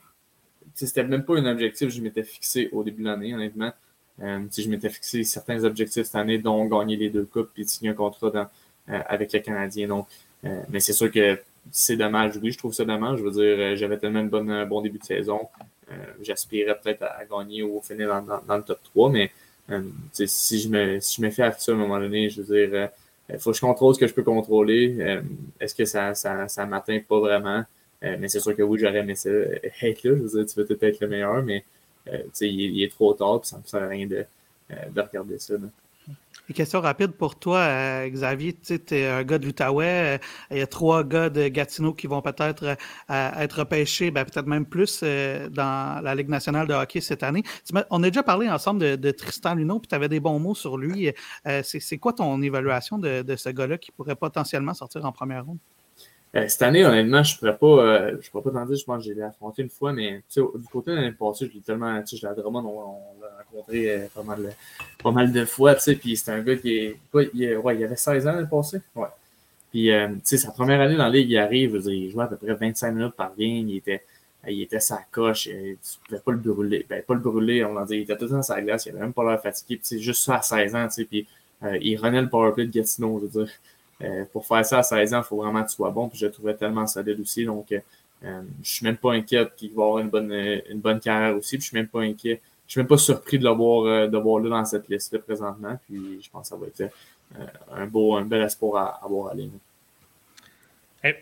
[0.73, 3.71] c'était même pas un objectif que je m'étais fixé au début de l'année, honnêtement.
[4.17, 7.93] je m'étais fixé certains objectifs cette année, dont gagner les deux coupes et signer un
[7.93, 8.47] contrat dans,
[8.89, 9.87] avec le Canadien.
[9.87, 10.07] Donc,
[10.45, 11.39] euh, mais c'est sûr que
[11.71, 12.37] c'est dommage.
[12.41, 13.19] Oui, je trouve ça dommage.
[13.19, 15.41] Je veux dire, euh, j'avais tellement bonne, un bon début de saison.
[16.21, 19.31] J'aspirais peut-être à, gagner ou finir dans, le top 3, mais
[20.13, 22.55] si, je me, si je me fais à ça à un moment donné, je veux
[22.55, 22.89] dire,
[23.27, 25.23] il faut que je contrôle ce que je peux contrôler.
[25.59, 26.99] Est-ce que ça, ça, ça m'atteint?
[26.99, 27.63] Pas vraiment?
[28.03, 30.15] mais c'est sûr que oui, j'aurais aimé ça être là.
[30.15, 31.65] Je veux dire, tu veux peut-être être le meilleur, mais
[32.39, 34.25] il, il, est trop tard, puis ça ne sert à rien de,
[34.69, 35.55] de regarder ça.
[36.49, 38.53] Une question rapide pour toi, euh, Xavier.
[38.53, 40.15] Tu es un gars de l'Outaouais.
[40.15, 40.17] Euh,
[40.49, 44.47] il y a trois gars de Gatineau qui vont peut-être euh, être repêchés, ben, peut-être
[44.47, 47.43] même plus, dans la Ligue nationale de hockey cette année.
[47.91, 50.77] On a déjà parlé ensemble de, Tristan Luneau, puis tu avais des bons mots sur
[50.77, 51.11] lui.
[51.61, 55.59] C'est quoi ton évaluation de, de ce gars-là qui pourrait potentiellement sortir en première ronde?
[56.35, 58.85] Euh, cette année, honnêtement, je ne pourrais pas, euh, je pourrais pas t'en dire, je
[58.85, 61.99] pense que j'ai affronté une fois, mais du côté de l'année passée, je l'ai tellement,
[62.03, 64.53] tu sais, je l'ai Drummond, on, on l'a rencontré euh, pas, mal,
[65.01, 66.99] pas mal de fois, tu sais, puis c'est un gars qui est,
[67.33, 69.07] il, ouais, il avait 16 ans l'année passée, ouais.
[69.71, 72.37] Puis, tu sais, sa première année dans la ligue, il arrive, il jouait à peu
[72.37, 74.03] près 25 minutes par game, il était,
[74.47, 75.75] il était sa coche, tu ne
[76.07, 78.31] pouvais pas le brûler, ben, pas le brûler, on va dire, il était tout le
[78.31, 80.75] temps la glace, il avait même pas l'air fatigué, puis c'est juste ça à 16
[80.75, 81.27] ans, tu sais, puis
[81.81, 83.53] il renait le powerplay de Gatineau, je veux dire.
[84.01, 86.07] Euh, pour faire ça à 16 ans, il faut vraiment que tu sois bon.
[86.07, 87.45] Puis je le trouvais tellement solide aussi.
[87.45, 87.79] Donc, euh,
[88.23, 91.57] euh je suis même pas inquiet qu'il va avoir une bonne, une bonne carrière aussi.
[91.57, 92.41] Puis je suis même pas inquiet.
[92.67, 95.77] Je suis même pas surpris de le voir, euh, là dans cette liste-là présentement.
[95.87, 96.93] Puis je pense que ça va être
[97.71, 99.51] un beau, un bel espoir à, avoir à ligne.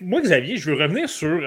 [0.01, 1.39] Moi, Xavier, je veux revenir sur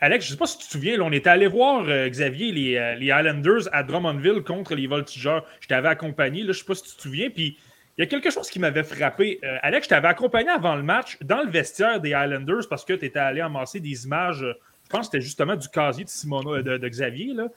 [0.00, 2.96] Alex, je ne sais pas si tu te souviens, on était allé voir Xavier, les,
[2.98, 5.46] les, Islanders à Drummondville contre les Voltigeurs.
[5.60, 7.30] Je t'avais accompagné, là, je ne sais pas si tu te souviens.
[7.30, 7.56] Puis
[7.96, 9.40] il y a quelque chose qui m'avait frappé.
[9.62, 13.04] Alex, je t'avais accompagné avant le match dans le vestiaire des Islanders parce que tu
[13.04, 14.44] étais allé amasser des images
[14.84, 17.32] je pense que c'était justement du casier de, Simono, de, de Xavier.
[17.32, 17.48] Là.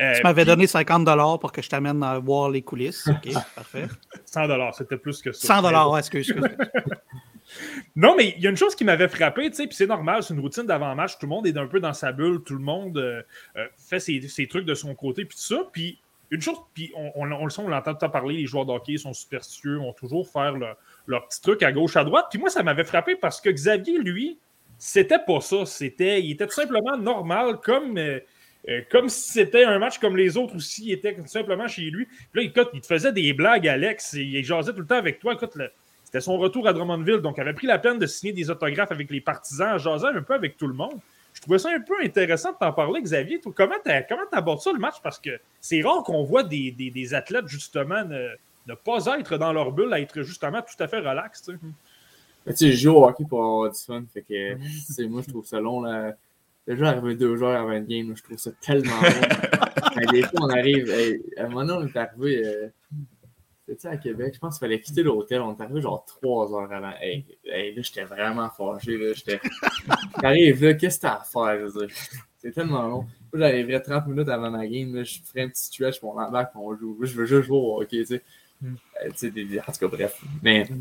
[0.00, 3.08] Euh, tu m'avais donné 50 pour que je t'amène à voir les coulisses.
[3.08, 3.88] OK, parfait.
[4.24, 5.60] 100 c'était plus que ça.
[5.60, 6.48] 100 ouais, excuse, moi
[7.96, 10.22] non, mais il y a une chose qui m'avait frappé, tu sais, puis c'est normal,
[10.22, 11.18] c'est une routine d'avant-match.
[11.18, 13.22] Tout le monde est un peu dans sa bulle, tout le monde euh,
[13.56, 15.62] euh, fait ses, ses, trucs de son côté, puis tout ça.
[15.72, 16.00] Puis
[16.30, 19.76] une chose, puis on, le sent, on l'entend tout parler, les joueurs d'hockey sont superstitieux,
[19.76, 20.54] vont toujours faire
[21.06, 22.26] leur petit à gauche, à droite.
[22.30, 24.38] Puis moi, ça m'avait frappé parce que Xavier, lui,
[24.78, 25.64] c'était pas ça.
[25.66, 28.18] C'était, il était tout simplement normal, comme, euh,
[28.68, 30.86] euh, comme si c'était un match comme les autres aussi.
[30.86, 32.06] Il était tout simplement chez lui.
[32.32, 34.14] Puis là, écoute, il te faisait des blagues, Alex.
[34.14, 35.34] il jasait tout le temps avec toi.
[35.34, 35.56] Écoute,
[36.04, 37.18] c'était son retour à Drummondville.
[37.18, 40.22] Donc, il avait pris la peine de signer des autographes avec les partisans, jasait un
[40.22, 40.98] peu avec tout le monde.
[41.36, 43.40] Je trouvais ça un peu intéressant de t'en parler, Xavier.
[43.40, 43.92] Comment tu
[44.32, 44.96] abordes ça le match?
[45.02, 48.30] Parce que c'est rare qu'on voit des, des, athlètes, justement, ne,
[48.66, 51.42] ne, pas être dans leur bulle, à être justement tout à fait relax.
[51.42, 51.58] Tu
[52.54, 54.02] sais, je joue au hockey pour avoir du fun.
[54.14, 55.08] Fait que, mm.
[55.10, 55.82] moi, je trouve ça long.
[55.82, 56.14] Là.
[56.66, 60.10] Déjà, arriver deux heures avant une game, je trouve ça tellement long.
[60.10, 60.90] des fois, on arrive.
[61.36, 62.46] à un moment donné, on est arrivé.
[62.46, 62.68] Euh,
[63.66, 65.40] c'était à Québec, je pense qu'il fallait quitter l'hôtel.
[65.40, 66.92] On est arrivé genre trois heures avant.
[67.00, 68.96] Hey, là, j'étais vraiment fâché.
[68.96, 69.40] Là, j'étais...
[70.22, 71.66] J'arrive là, qu'est-ce que t'as à faire?
[72.38, 73.06] C'est tellement long.
[73.32, 74.94] Moi, j'arriverais 30 minutes avant ma game.
[74.94, 76.96] Là, je ferais un petit stretch pour l'embarque, on joue.
[77.02, 78.22] Je veux juste jouer au hockey, tu sais.
[78.62, 78.74] Mm.
[79.04, 80.22] Euh, tu sais, en tout cas, bref.
[80.42, 80.76] Mais tu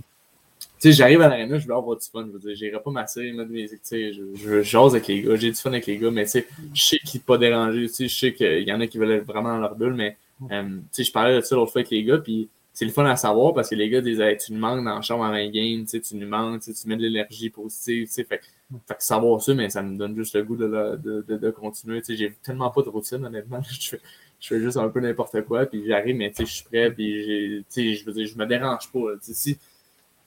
[0.78, 2.26] sais, j'arrive à l'aréna, je veux avoir du fun.
[2.28, 3.68] Je veux dire, j'irai pas masser, mettre mes.
[3.68, 6.26] Tu sais, je, je jase avec les gars, j'ai du fun avec les gars, mais
[6.26, 7.88] tu sais, je sais qu'ils pas dérangés.
[7.88, 9.94] Tu sais, je sais qu'il y en a qui veulent être vraiment dans leur bulle,
[9.94, 10.18] mais
[10.52, 12.92] euh, tu sais, je parlais de ça l'autre fois avec les gars, puis c'est le
[12.92, 15.50] fun à savoir parce que les gars disaient, tu nous manques dans le chambre avant
[15.50, 18.44] game, tu nous manques, tu mets de l'énergie positive, fait, fait que
[19.00, 22.02] savoir ça, mais ça me donne juste le goût de, de, de, de continuer.
[22.02, 23.62] Tu sais, j'ai tellement pas de routine, honnêtement.
[23.80, 24.02] je, fais,
[24.42, 26.92] je fais juste un peu n'importe quoi, puis j'arrive, mais tu sais, je suis prêt,
[26.92, 29.00] puis je veux dire, je me dérange pas.
[29.22, 29.58] Si,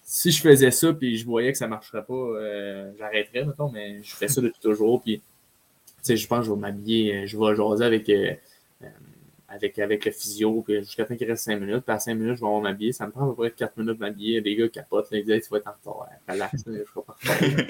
[0.03, 4.03] si je faisais ça puis je voyais que ça marcherait pas, euh, j'arrêterais, mettons, mais
[4.03, 5.03] je fais ça depuis toujours.
[5.03, 5.21] Puis,
[6.09, 8.33] je pense que je vais m'habiller, je vais jaser avec, euh,
[9.49, 11.81] avec, avec le physio, puis jusqu'à temps qu'il reste 5 minutes.
[11.81, 12.93] Puis à 5 minutes, je vais m'habiller.
[12.93, 14.41] Ça me prend à peu près 4 minutes de m'habiller.
[14.41, 16.09] Les gars capotent, là, ils disent, tu vas être en retard.
[16.29, 17.67] Relax, je ne serai pas en retard.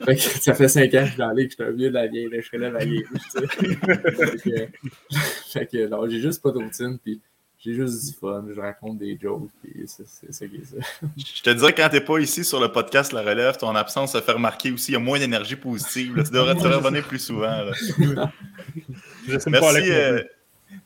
[0.06, 1.88] fait que, ça fait 5 ans que je suis dans que je suis un vieux
[1.88, 3.04] de la vieille, là, je serais là la vieille.
[3.04, 5.18] fait que,
[5.52, 6.98] fait que non, j'ai juste pas de routine.
[7.02, 7.20] Puis,
[7.62, 10.76] j'ai juste du fun, je raconte des jokes, puis c'est ça qui est ça.
[11.18, 14.20] Je te dirais, quand t'es pas ici sur le podcast La Relève, ton absence se
[14.22, 16.22] fait remarquer aussi, il y a moins d'énergie positive.
[16.24, 17.54] Tu devrais te revenir plus souvent.
[19.28, 20.22] merci, euh,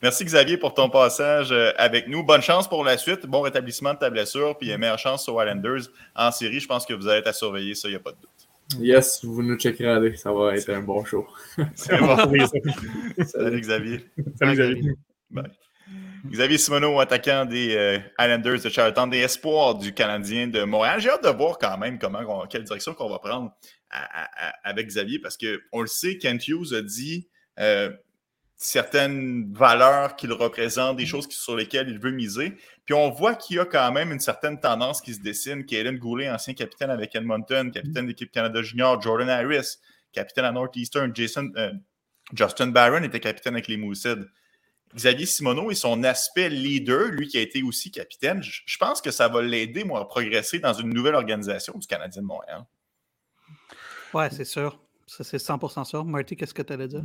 [0.02, 2.22] merci Xavier pour ton passage euh, avec nous.
[2.22, 5.88] Bonne chance pour la suite, bon rétablissement de ta blessure, puis meilleure chance aux Islanders
[6.14, 6.60] en série.
[6.60, 8.80] Je pense que vous allez être à surveiller, ça, il n'y a pas de doute.
[8.80, 11.26] Yes, vous nous checkerez, ça va être un bon show.
[11.74, 14.06] Salut Xavier.
[14.38, 14.94] Salut Xavier.
[15.30, 15.50] Bye.
[16.26, 20.98] Xavier Simoneau, attaquant des euh, Islanders de Charlottetown, des espoirs du Canadien de Montréal.
[21.00, 23.52] J'ai hâte de voir quand même comment, quelle direction qu'on va prendre
[24.64, 27.28] avec Xavier parce qu'on le sait, Kent Hughes a dit
[27.60, 27.90] euh,
[28.56, 32.54] certaines valeurs qu'il représente, des choses sur lesquelles il veut miser.
[32.84, 35.66] Puis on voit qu'il y a quand même une certaine tendance qui se dessine.
[35.66, 39.78] Kaylin Goulet, ancien capitaine avec Edmonton, capitaine d'équipe Canada Junior, Jordan Harris,
[40.12, 41.72] capitaine à Northeastern, Jason, euh,
[42.32, 44.26] Justin Barron était capitaine avec les Moosehead.
[44.94, 49.10] Xavier Simoneau et son aspect leader, lui qui a été aussi capitaine, je pense que
[49.10, 52.64] ça va l'aider, moi, à progresser dans une nouvelle organisation du Canadien de Montréal.
[54.12, 54.83] Ouais, c'est sûr.
[55.06, 56.04] Ça, c'est 100% sûr.
[56.04, 57.04] Marty, qu'est-ce que tu allais dire?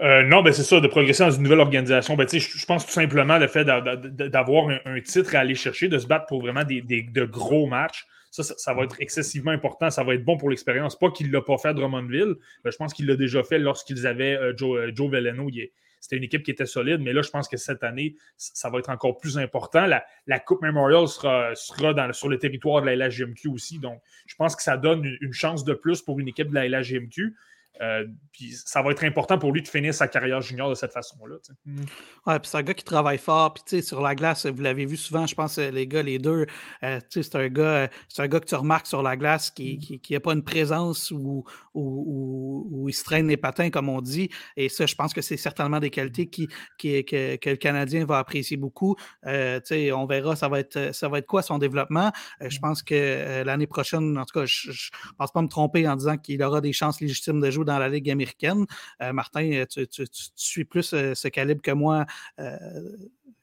[0.00, 2.16] Euh, non, ben c'est ça, de progresser dans une nouvelle organisation.
[2.16, 6.06] Ben, je pense tout simplement le fait d'avoir un, titre à aller chercher, de se
[6.06, 8.04] battre pour vraiment des, de gros matchs.
[8.30, 9.90] Ça, ça, va être excessivement important.
[9.90, 10.98] Ça va être bon pour l'expérience.
[10.98, 12.34] Pas qu'il ne l'a pas fait à Drummondville.
[12.64, 15.48] Ben, je pense qu'il l'a déjà fait lorsqu'ils avaient euh, Joe, euh, Joe Veleno.
[15.50, 15.70] Il
[16.04, 18.78] c'était une équipe qui était solide, mais là, je pense que cette année, ça va
[18.78, 19.86] être encore plus important.
[19.86, 24.62] La, Coupe Memorial sera, sur le territoire de la LHGMQ aussi, donc je pense que
[24.62, 27.34] ça donne une, chance de plus pour une équipe de la LHGMQ.
[27.80, 30.92] Euh, puis ça va être important pour lui de finir sa carrière junior de cette
[30.92, 31.36] façon-là.
[31.64, 31.80] Mm.
[32.26, 33.54] Ouais, puis c'est un gars qui travaille fort.
[33.54, 36.46] Puis sur la glace, vous l'avez vu souvent, je pense, les gars, les deux,
[36.82, 40.18] euh, c'est un gars, c'est un gars que tu remarques sur la glace qui n'a
[40.18, 40.20] mm.
[40.20, 41.44] pas une présence où,
[41.74, 44.28] où, il se traîne les patins, comme on dit.
[44.56, 46.48] Et ça, je pense que c'est certainement des qualités qui,
[46.78, 48.96] qui que, que, le Canadien va apprécier beaucoup.
[49.26, 49.60] Euh,
[49.94, 52.12] on verra, ça va être ça va être quoi son développement.
[52.40, 52.60] je mm.
[52.60, 56.16] pense que l'année prochaine, en tout cas, je ne pense pas me tromper en disant
[56.16, 58.66] qu'il aura des chances légitimes de jouer dans la Ligue américaine.
[59.02, 59.86] Euh, Martin, tu,
[60.34, 62.06] suis plus euh, ce calibre que moi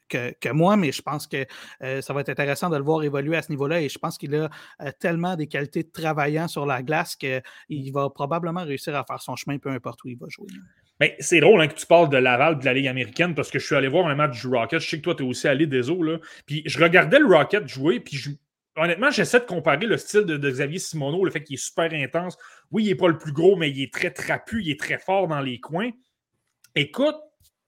[0.10, 1.46] que, moi, mais je pense que
[2.02, 4.36] ça va être intéressant de le voir évoluer à ce niveau-là et je pense qu'il
[4.36, 4.50] a
[5.00, 9.38] tellement des qualités de travaillant sur la glace qu'il va probablement réussir à faire son
[9.38, 10.48] chemin peu importe où il va jouer.
[11.02, 13.58] Mais c'est drôle hein, que tu parles de Laval de la Ligue américaine parce que
[13.58, 14.80] je suis allé voir un match du Rocket.
[14.80, 16.06] Je sais que toi, tu es aussi allé des eaux.
[16.46, 18.18] Puis je regardais le Rocket jouer, puis
[18.82, 22.38] honnêtement, j'essaie de comparer le style de, Xavier Simoneau, le fait qu'il est super intense.
[22.72, 24.98] Oui, il n'est pas le plus gros, mais il est très trapu, il est très
[24.98, 25.92] fort dans les coins.
[26.76, 27.16] Écoute,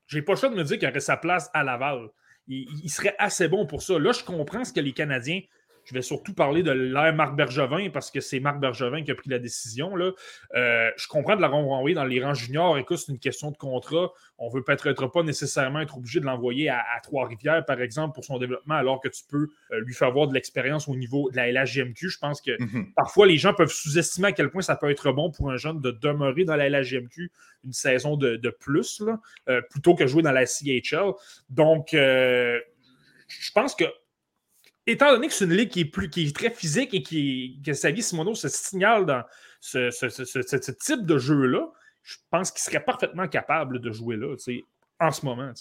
[0.08, 2.10] j'ai pas le choix de me dire qu'il aurait sa place à Laval.
[2.48, 4.00] il, serait assez bon pour ça.
[4.00, 5.42] Là, je comprends ce que les Canadiens
[5.86, 9.16] je vais surtout parler de l'ère Marc Bergevin parce que c'est Marc Bergevin qui a
[9.16, 9.96] pris la décision.
[9.96, 10.12] Là.
[10.56, 12.78] Euh, je comprends de la renvoyer dans les rangs juniors.
[12.78, 14.12] Écoute, c'est une question de contrat.
[14.38, 18.24] On ne veut peut-être pas nécessairement être obligé de l'envoyer à, Trois-Rivières, par exemple, pour
[18.24, 21.36] son développement, alors que tu peux euh, lui faire voir de l'expérience au niveau de
[21.36, 22.10] la LHGMQ.
[22.10, 22.94] Je pense que mhm.
[22.96, 25.82] parfois, les gens peuvent sous-estimer à quel point ça peut être bon pour un jeune
[25.82, 27.32] de demeurer dans la LHGMQ
[27.66, 29.20] une saison de, plus, là,
[29.50, 31.12] euh, plutôt que jouer dans la CHL.
[31.50, 33.86] Donc, je pense que
[34.88, 38.36] étant donné que c'est une ligue qui est, très physique et qui, que Xavier Simoneau
[38.36, 39.24] se signale dans
[39.60, 41.68] ce, type de jeu-là,
[42.02, 44.36] je pense qu'il serait parfaitement capable de jouer là,
[45.00, 45.52] en ce moment.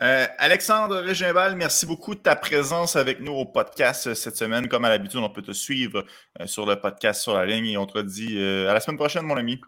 [0.00, 4.68] Euh, Alexandre Régimbal, merci beaucoup de ta présence avec nous au podcast cette semaine.
[4.68, 6.04] Comme à l'habitude, on peut te suivre
[6.40, 8.96] euh, sur le podcast sur la ligne et on te dit euh, à la semaine
[8.96, 9.60] prochaine, mon ami.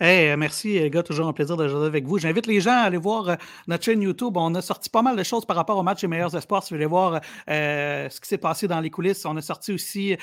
[0.00, 1.02] Hey, merci, euh, gars.
[1.02, 2.18] Toujours un plaisir de jouer avec vous.
[2.18, 3.34] J'invite les gens à aller voir euh,
[3.66, 4.34] notre chaîne YouTube.
[4.38, 6.62] On a sorti pas mal de choses par rapport au match des meilleurs espoirs.
[6.62, 7.20] Si vous voulez voir
[7.50, 10.16] euh, ce qui s'est passé dans les coulisses, on a sorti aussi,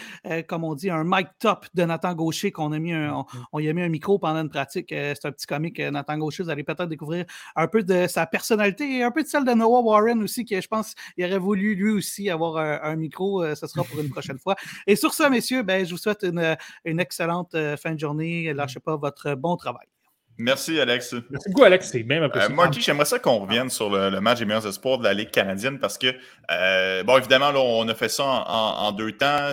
[0.47, 3.69] comme on dit, un mic top de Nathan Gaucher qu'on a mis un, on, y
[3.69, 4.88] a mis un micro pendant une pratique.
[4.89, 6.41] c'est un petit comique, Nathan Gaucher.
[6.41, 9.51] Vous allez peut-être découvrir un peu de sa personnalité et un peu de celle de
[9.51, 13.45] Noah Warren aussi, qui je pense il aurait voulu lui aussi avoir un, micro.
[13.53, 14.55] ce sera pour une prochaine fois.
[14.88, 18.51] Et sur ça, messieurs, ben, je vous souhaite une, une excellente fin de journée.
[18.53, 19.88] Lâchez pas votre bon travail.
[20.40, 21.16] Merci, Alex.
[21.32, 21.90] Merci beaucoup, Alex.
[21.91, 22.52] C'est même apprécié.
[22.52, 25.32] Euh, Marty, j'aimerais ça qu'on revienne sur le, match des meilleurs espoirs de la Ligue
[25.32, 26.14] canadienne parce que,
[26.52, 29.52] euh, bon, évidemment, là, on a fait ça en, deux temps.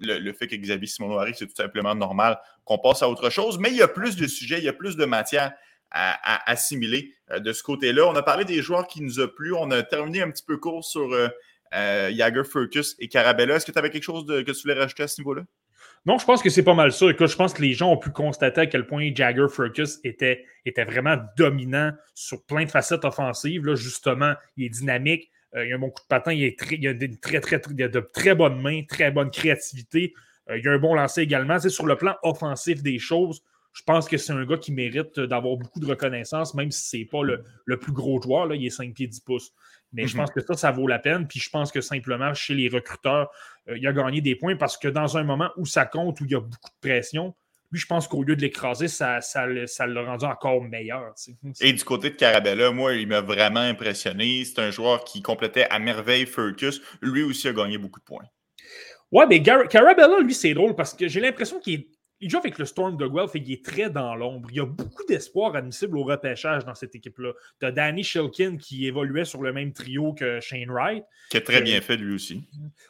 [0.00, 3.58] Le, fait que Xavier Simoneau arrive, c'est tout simplement normal qu'on passe à autre chose.
[3.58, 5.52] Mais il y a plus de sujets, il y a plus de matière
[5.90, 8.06] à, assimiler euh, de ce côté-là.
[8.06, 9.52] On a parlé des joueurs qui nous ont plu.
[9.52, 11.10] On a terminé un petit peu court sur
[11.72, 13.56] Jagger, Furcus et Carabella.
[13.56, 15.42] Est-ce que tu avais quelque chose que tu voulais rajouter à ce niveau-là?
[16.06, 17.06] Non, je pense que c'est pas mal ça.
[17.08, 20.84] Je pense que les gens ont pu constater à quel point Jagger Furcus était, était
[20.84, 23.64] vraiment dominant sur plein de facettes offensives.
[23.64, 26.52] Là, justement, il est dynamique, euh, il a un bon coup de patin, il, a
[26.56, 30.12] très, très, il, a de très bonnes mains, très bonne créativité.
[30.50, 31.58] Euh, il a un bon lancer également.
[31.58, 33.42] C'est sur le plan offensif des choses,
[33.74, 36.96] je pense que c'est un gars qui mérite d'avoir beaucoup de reconnaissance, même si ce
[36.96, 38.54] n'est pas le, le, plus gros joueur.
[38.54, 39.52] Il est 5 pieds 10 pouces.
[39.94, 40.22] Mais je mhm.
[40.22, 41.26] pense que ça, ça vaut la peine.
[41.26, 43.30] Puis je pense que simplement, chez les recruteurs,
[43.68, 46.24] euh, il a gagné des points parce que dans un moment où ça compte, où
[46.24, 47.34] il y a beaucoup de pression,
[47.70, 51.12] lui, je pense qu'au lieu de l'écraser, ça, ça, l'a rendu encore meilleur.
[51.60, 54.44] Et du côté de Carabella, moi, il m'a vraiment impressionné.
[54.44, 56.80] C'est un joueur qui complétait à merveille Furcus.
[57.00, 58.26] Lui aussi a gagné beaucoup de points.
[59.10, 61.88] Ouais, mais Carabella, lui, c'est drôle parce que j'ai l'impression qu'il est
[62.20, 64.48] il joue avec le Storm de Guelph et il est très dans l'ombre.
[64.50, 67.32] Il y a beaucoup d'espoir admissible au repêchage dans cette équipe-là.
[67.60, 71.04] Tu as Danny Shilkin qui évoluait sur le même trio que Shane Wright.
[71.30, 72.42] Qui est très bien fait lui aussi.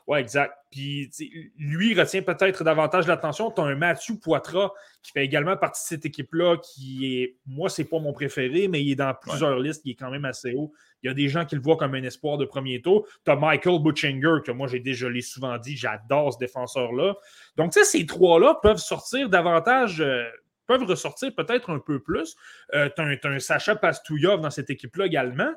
[0.07, 0.55] Ouais, exact.
[0.71, 1.11] Puis
[1.59, 3.51] lui retient peut-être davantage l'attention.
[3.51, 4.71] Tu as un Mathieu Poitras
[5.03, 8.83] qui fait également partie de cette équipe-là, qui est, moi, c'est pas mon préféré, mais
[8.83, 10.73] il est dans plusieurs listes, il est quand même assez haut.
[11.05, 13.07] Il y a des gens qui le voient comme un espoir de premier tour.
[13.25, 17.15] Tu as Michael Butchinger, que moi, j'ai déjà l'ai souvent dit, j'adore ce défenseur-là.
[17.57, 20.01] Donc, tu sais, ces trois-là peuvent sortir davantage.
[20.01, 20.25] Euh,
[20.67, 22.37] peuvent ressortir peut-être un peu plus.
[22.75, 25.53] Euh, tu as, un Sacha Pastouillov dans cette équipe-là également.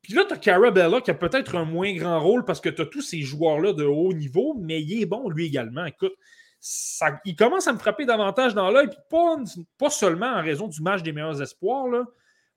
[0.00, 2.82] Puis là, tu as Carabella qui a peut-être un moins grand rôle parce que tu
[2.82, 5.84] as tous ces joueurs-là de haut niveau, mais il est bon lui également.
[5.84, 6.14] Écoute,
[6.60, 9.36] ça, il commence à me frapper davantage dans l'œil, puis pas,
[9.78, 11.88] pas, seulement en raison du match des meilleurs espoirs.
[11.88, 12.04] Là.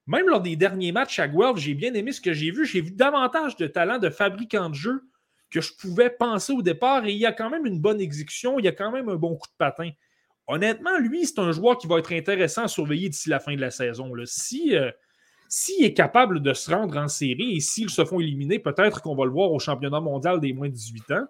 [0.07, 2.65] Même lors des derniers matchs à Guelph, j'ai bien aimé ce que j'ai vu.
[2.65, 5.03] J'ai vu davantage de talent de fabricant de jeu
[5.49, 7.05] que je pouvais penser au départ.
[7.05, 9.15] Et il y a quand même une bonne exécution, il y a quand même un
[9.15, 9.89] bon coup de patin.
[10.47, 13.61] Honnêtement, lui, c'est un joueur qui va être intéressant à surveiller d'ici la fin de
[13.61, 14.11] la saison.
[14.25, 14.91] Si, euh,
[15.49, 19.15] s'il est capable de se rendre en série et s'ils se font éliminer, peut-être qu'on
[19.15, 21.25] va le voir au championnat mondial des moins de 18 ans.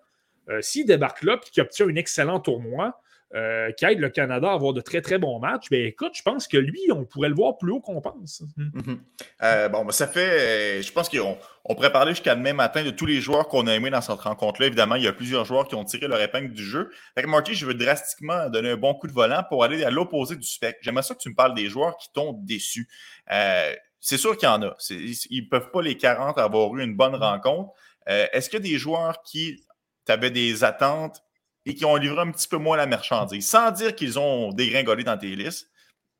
[0.49, 2.99] Euh, s'il débarque là et qu'il obtient un excellent tournoi,
[3.35, 6.21] euh, qui aide le Canada à avoir de très, très bons matchs, bien écoute, je
[6.21, 8.43] pense que lui, on pourrait le voir plus haut qu'on pense.
[8.55, 9.01] Mhm.
[9.43, 12.91] Euh, bon, ben, ça fait, je pense qu'on on pourrait parler jusqu'à demain matin de
[12.91, 14.67] tous les joueurs qu'on a aimés dans cette rencontre-là.
[14.67, 16.91] Évidemment, il y a plusieurs joueurs qui ont tiré leur épingle du jeu.
[17.13, 20.37] Fait Marty, je veux drastiquement donner un bon coup de volant pour aller à l'opposé
[20.37, 20.79] du spectre.
[20.81, 22.87] J'aimerais ça que tu me parles des joueurs qui t'ont déçu.
[23.33, 24.77] Euh, c'est sûr qu'il y en a.
[24.89, 27.73] Ils ne peuvent pas, les 40, avoir eu une bonne rencontre.
[28.05, 29.65] Est-ce qu'il y a des joueurs qui
[30.07, 31.24] avaient des attentes
[31.65, 35.03] et qui ont livré un petit peu moins la marchandise, sans dire qu'ils ont dégringolé
[35.03, 35.69] dans tes listes,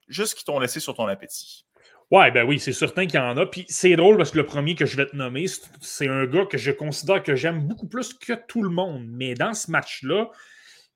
[0.08, 1.66] juste qu'ils t'ont laissé sur ton appétit.
[2.12, 3.46] Ouais, ben oui, c'est certain qu'il y en a.
[3.48, 5.46] Puis c'est drôle parce que le premier que je vais te nommer,
[5.82, 9.06] c'est un gars que je considère que j'aime beaucoup plus que tout le monde.
[9.10, 10.30] Mais dans ce match-là,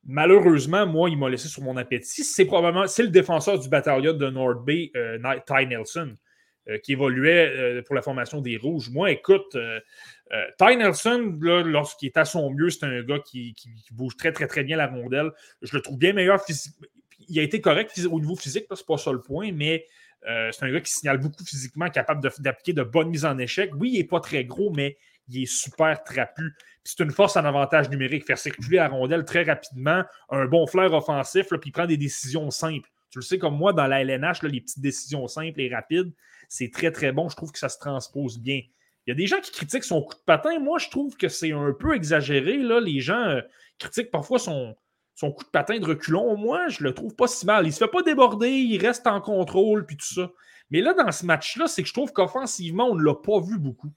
[0.05, 2.23] malheureusement, moi, il m'a laissé sur mon appétit.
[2.23, 5.17] C'est probablement c'est le défenseur du bataillon de North Bay, euh,
[5.47, 6.13] Ty Nelson,
[6.69, 8.91] euh, qui évoluait euh, pour la formation des Rouges.
[8.91, 9.57] Moi, écoute,
[10.57, 13.55] Ty Nelson, lorsqu'il est à son mieux, c'est un gars qui,
[13.91, 15.31] bouge très, très, très bien la rondelle.
[15.61, 16.87] Je le trouve bien meilleur physiquement.
[17.27, 19.85] Il a été correct au niveau physique, c'est pas ça le point, mais
[20.27, 23.71] euh, c'est un gars qui signale beaucoup physiquement, capable d'appliquer de, bonnes mises en échec.
[23.75, 24.97] Oui, il n'est pas très gros, mais
[25.27, 26.53] il est super trapu.
[26.83, 30.93] C'est une force en avantage numérique, faire circuler la rondelle très rapidement, un bon flair
[30.93, 32.89] offensif, puis il prend des décisions simples.
[33.11, 36.11] Tu le sais, comme moi, dans la LNH, les petites décisions simples et rapides,
[36.47, 37.29] c'est très, très bon.
[37.29, 38.61] Je trouve que ça se transpose bien.
[39.09, 40.59] Il y a des gens qui critiquent son coup de patin.
[40.59, 42.57] Moi, je trouve que c'est un peu exagéré.
[42.57, 42.79] Là.
[42.79, 43.41] Les gens euh,
[43.79, 44.75] critiquent parfois son,
[45.15, 47.65] son coup de patin de reculon, moi, je le trouve pas si mal.
[47.65, 50.29] Il se fait pas déborder, il reste en contrôle, puis tout ça.
[50.69, 53.57] Mais là, dans ce match-là, c'est que je trouve qu'offensivement, on ne l'a pas vu
[53.57, 53.91] beaucoup.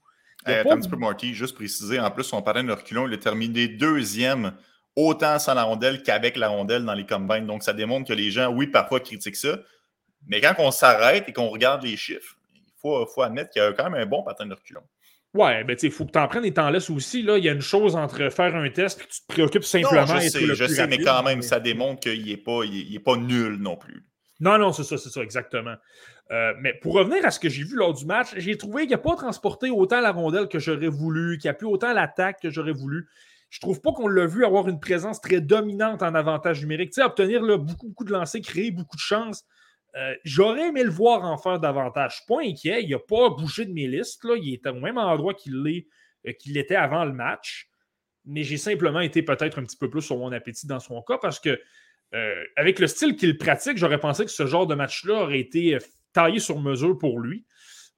[0.47, 1.99] Eh, attends un petit peu, Marty, juste préciser.
[1.99, 4.53] En plus, son patin de reculon, il a terminé deuxième,
[4.95, 7.45] autant sans la rondelle qu'avec la rondelle dans les combines.
[7.45, 9.59] Donc, ça démontre que les gens, oui, parfois critiquent ça.
[10.25, 13.65] Mais quand on s'arrête et qu'on regarde les chiffres, il faut, faut admettre qu'il y
[13.65, 14.81] a quand même un bon patin de reculon.
[15.33, 17.23] Ouais, ben tu il faut que tu en prennes et t'en laisses aussi.
[17.23, 17.37] Là.
[17.39, 20.05] Il y a une chose entre faire un test et tu te préoccupes simplement.
[20.05, 22.99] Non, je sais, je sais mais quand même, ça démontre qu'il n'est pas, il est,
[22.99, 24.05] pas nul non plus.
[24.39, 25.75] Non, non, c'est ça, c'est ça, exactement.
[26.31, 28.91] Euh, mais pour revenir à ce que j'ai vu lors du match, j'ai trouvé qu'il
[28.91, 32.49] n'a pas transporté autant la rondelle que j'aurais voulu, qu'il a plus autant l'attaque que
[32.49, 33.07] j'aurais voulu.
[33.49, 36.91] Je trouve pas qu'on l'a vu avoir une présence très dominante en avantage numérique.
[36.91, 39.45] Tu sais, obtenir là, beaucoup, beaucoup de lancers, créer beaucoup de chances.
[39.95, 42.11] Euh, j'aurais aimé le voir en faire davantage.
[42.11, 42.83] Je suis pas inquiet.
[42.83, 44.23] Il n'a pas bougé de mes listes.
[44.23, 44.35] Là.
[44.41, 47.69] Il était au même endroit qu'il euh, qu'il était avant le match.
[48.25, 51.17] Mais j'ai simplement été peut-être un petit peu plus sur mon appétit dans son cas
[51.17, 51.59] parce que,
[52.13, 55.77] euh, avec le style qu'il pratique, j'aurais pensé que ce genre de match-là aurait été
[56.13, 57.45] taillé sur mesure pour lui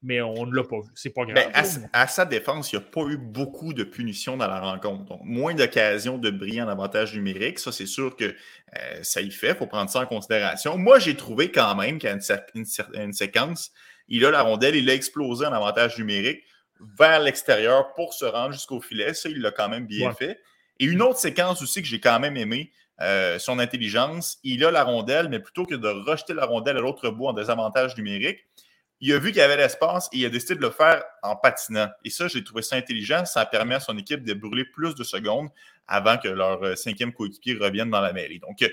[0.06, 0.88] mais on ne l'a pas vu.
[0.94, 1.50] C'est pas grave.
[1.92, 5.04] à, sa défense, il n'y a pas eu beaucoup de punitions dans la rencontre.
[5.04, 7.58] Donc, moins d'occasions de briller en avantage numérique.
[7.58, 9.48] Ça, c'est sûr que euh, ça y fait.
[9.48, 10.78] Il faut prendre ça en considération.
[10.78, 12.16] Moi, j'ai trouvé quand même qu'à
[12.54, 13.72] une, séquence,
[14.06, 16.44] il a la rondelle, il a explosé en avantage numérique
[16.96, 19.12] vers l'extérieur pour se rendre jusqu'au filet.
[19.12, 20.38] Ça, il l'a quand même bien fait.
[20.78, 22.70] Et une autre séquence aussi que j'ai quand même aimé,
[23.00, 26.80] euh, son intelligence, il a la rondelle, mais plutôt que de rejeter la rondelle à
[26.80, 28.46] l'autre bout en désavantage numérique,
[29.00, 31.36] il a vu qu'il y avait l'espace et il a décidé de le faire en
[31.36, 31.88] patinant.
[32.04, 33.24] Et ça, j'ai trouvé ça intelligent.
[33.24, 35.48] Ça permet à son équipe de brûler plus de secondes
[35.86, 38.40] avant que leur euh, cinquième coéquipier revienne dans la mairie.
[38.40, 38.68] Donc, euh,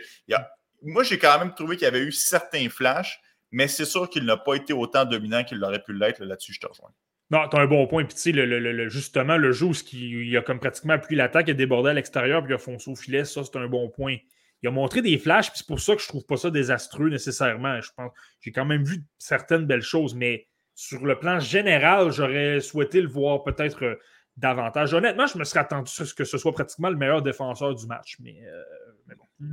[0.82, 3.22] moi, j'ai quand même trouvé qu'il y avait eu certains flashs,
[3.52, 6.24] mais c'est sûr qu'il n'a pas été autant dominant qu'il aurait pu l'être.
[6.24, 6.92] Là-dessus, je te rejoins.
[7.30, 8.06] Non, tu as un bon point.
[8.06, 11.56] Puis, tu sais, justement, le jeu où il a comme pratiquement appuyé l'attaque, il a
[11.56, 14.18] débordé à l'extérieur, puis il a foncé au filet, ça, c'est un bon point
[14.64, 17.10] il a montré des flashs, puis c'est pour ça que je trouve pas ça désastreux
[17.10, 17.82] nécessairement.
[17.82, 22.62] Je pense j'ai quand même vu certaines belles choses, mais sur le plan général, j'aurais
[22.62, 24.00] souhaité le voir peut-être euh,
[24.38, 24.94] davantage.
[24.94, 27.86] Honnêtement, je me serais attendu à ce que ce soit pratiquement le meilleur défenseur du
[27.86, 29.48] match, mais, euh, bon.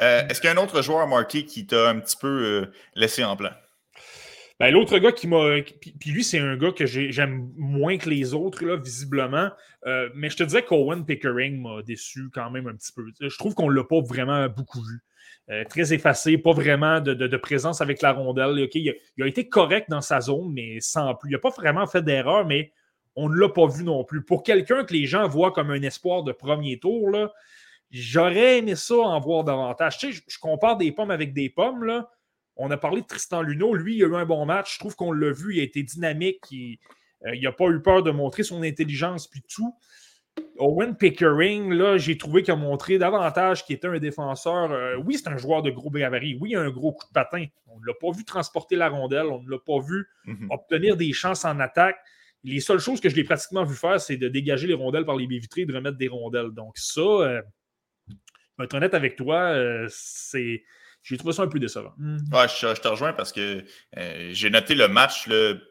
[0.00, 3.22] Euh, est-ce qu'il y a un autre joueur marqué qui t'a un petit peu laissé
[3.24, 3.50] en plan?
[4.62, 5.60] Ben, l'autre gars qui m'a.
[5.98, 9.50] Puis lui, c'est un gars que j'aime moins que les autres, là, visiblement.
[9.88, 13.04] Euh, mais je te disais qu'Owen Pickering m'a déçu quand même un petit peu.
[13.20, 15.00] Je trouve qu'on ne l'a pas vraiment beaucoup vu.
[15.50, 18.68] Euh, très effacé, pas vraiment de, présence avec la rondelle.
[18.72, 21.30] il, a, été correct dans sa zone, mais sans plus.
[21.30, 22.70] Il n'a pas vraiment fait d'erreur, mais
[23.16, 24.24] on ne l'a pas vu non plus.
[24.24, 27.10] Pour quelqu'un que les gens voient comme un espoir de premier tour,
[27.90, 29.98] j'aurais aimé ça en voir davantage.
[29.98, 31.82] Tu sais, je compare des pommes avec des pommes.
[31.82, 32.08] Là.
[32.56, 33.74] On a parlé de Tristan Luneau.
[33.74, 34.74] Lui, il a eu un bon match.
[34.74, 35.56] Je trouve qu'on l'a vu.
[35.56, 36.44] Il a été dynamique.
[36.50, 36.78] Il
[37.24, 39.74] n'a euh, pas eu peur de montrer son intelligence puis tout.
[40.56, 44.70] Owen Pickering, là, j'ai trouvé qu'il a montré davantage qu'il était un défenseur.
[44.72, 46.38] Euh, oui, c'est un joueur de gros gabarit.
[46.40, 47.44] Oui, il a un gros coup de patin.
[47.66, 49.26] On ne l'a pas vu transporter la rondelle.
[49.26, 50.48] On ne l'a pas vu mhm.
[50.50, 51.96] obtenir des chances en attaque.
[52.44, 55.16] Les seules choses que je l'ai pratiquement vu faire, c'est de dégager les rondelles par
[55.16, 56.50] les baies vitrées et de remettre des rondelles.
[56.50, 57.42] Donc, ça, euh,
[58.56, 59.54] pour être honnête avec toi,
[59.88, 60.62] c'est
[61.02, 61.92] j'ai trouvé ça un peu décevant.
[61.98, 62.18] Hmm.
[62.32, 63.64] Ouais, je, te rejoins parce que
[63.96, 65.28] euh, j'ai noté le match,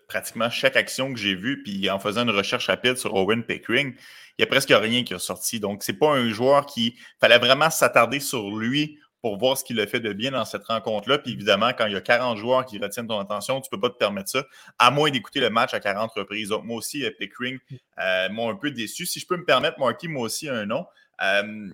[0.08, 3.94] pratiquement chaque action que j'ai vue, puis en faisant une recherche rapide sur Owen Pickering,
[4.38, 5.60] il n'y a presque rien qui est sorti.
[5.60, 9.80] Donc, c'est pas un joueur qui fallait vraiment s'attarder sur lui pour voir ce qu'il
[9.80, 11.20] a fait de bien dans cette rencontre-là.
[11.20, 13.82] Puis évidemment, quand il y a 40 joueurs qui retiennent ton attention, tu ne peux
[13.82, 14.46] pas te permettre ça,
[14.80, 16.50] à moins d'écouter le match à 40 reprises.
[16.50, 17.60] Donc, moi aussi, euh, Pickering
[18.00, 19.06] euh, m'a un peu déçu.
[19.06, 20.86] Si je peux me permettre, Marky, moi aussi, un nom.
[21.24, 21.70] Euh,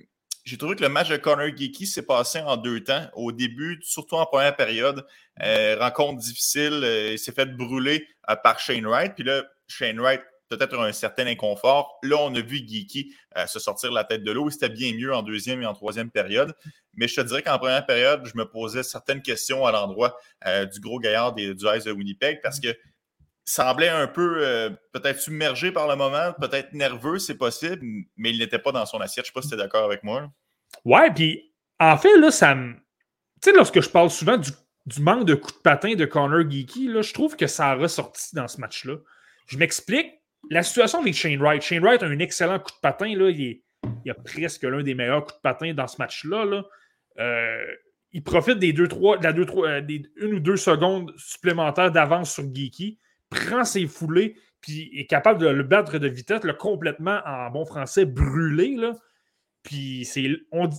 [0.48, 3.06] j'ai trouvé que le match de Connor Geeky s'est passé en deux temps.
[3.16, 5.06] Au début, surtout en première période,
[5.44, 9.14] euh, rencontre difficile, euh, il s'est fait brûler euh, par Shane Wright.
[9.14, 12.00] Puis là, Shane Wright peut-être un certain inconfort.
[12.02, 13.14] Là, on a vu Geeky
[13.46, 14.50] se sortir la tête de l'eau.
[14.50, 16.56] C'était bien mieux en deuxième et en troisième période.
[16.94, 20.18] Mais je te dirais qu'en première période, je me posais certaines questions à l'endroit
[20.72, 22.70] du gros gaillard des, du Ice de Winnipeg parce que
[23.50, 27.82] semblait un peu peut-être submergé par le moment, peut-être nerveux, c'est possible,
[28.18, 29.26] mais il n'était pas dans son assiette.
[29.26, 30.30] Je ne sais pas si tu es d'accord avec moi.
[30.86, 32.74] Ouais, puis en fait, là, ça me.
[33.42, 34.52] Tu sais, lorsque je parle souvent du,
[35.00, 38.36] manque de coups de patin de Connor Geeky, là, je trouve que ça a ressorti
[38.36, 38.96] dans ce match-là.
[39.48, 40.14] Je m'explique.
[40.50, 41.62] La situation avec Shane Wright.
[41.62, 43.16] Shane Wright a un excellent coup de patin.
[43.16, 43.30] Là.
[43.30, 43.62] Il,
[44.10, 46.46] a presque l'un des meilleurs coups de patin dans ce match-là.
[46.46, 46.64] Là.
[47.20, 47.66] Euh,
[48.12, 51.14] il profite des deux, trois, de la deux, trois, euh, des une ou deux secondes
[51.18, 52.98] supplémentaires d'avance sur Geeky,
[53.30, 57.66] prend ses foulées, puis est capable de le battre de vitesse, le complètement, en bon
[57.66, 58.76] français, brûlé.
[58.76, 58.94] Là.
[59.64, 60.30] Puis c'est.
[60.52, 60.70] On,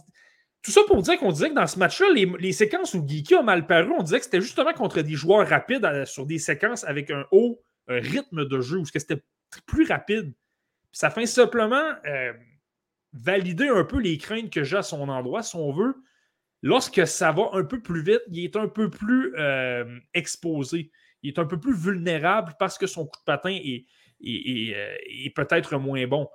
[0.63, 3.43] tout ça pour dire qu'on disait que dans ce match-là, les, séquences où Geeky a
[3.43, 6.85] mal paru, on disait que c'était justement contre des joueurs rapides euh, sur des séquences
[6.85, 9.23] avec un haut rythme de jeu, où c'était
[9.67, 10.35] plus rapide.
[10.93, 12.33] ça fait simplement euh,
[13.13, 15.97] valider un peu les craintes que j'ai à son endroit, si on veut.
[16.63, 20.91] Lorsque ça va un peu plus vite, il est un peu plus euh, exposé.
[21.23, 23.87] Il est un peu plus vulnérable parce que son coup de patin est,
[24.21, 26.29] est peut-être moins bon.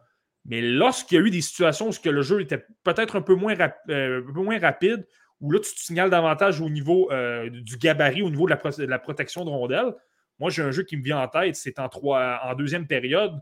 [0.46, 3.56] Mais lorsqu'il y a eu des situations où le jeu était peut-être un, peu moins
[3.90, 5.08] euh, moins rapide,
[5.40, 9.00] où là, tu te signales davantage au niveau euh, du gabarit, au niveau de la,
[9.00, 9.94] protection de rondelle,
[10.40, 13.40] moi, j'ai un jeu qui me vient en tête, c'est en, en deuxième période.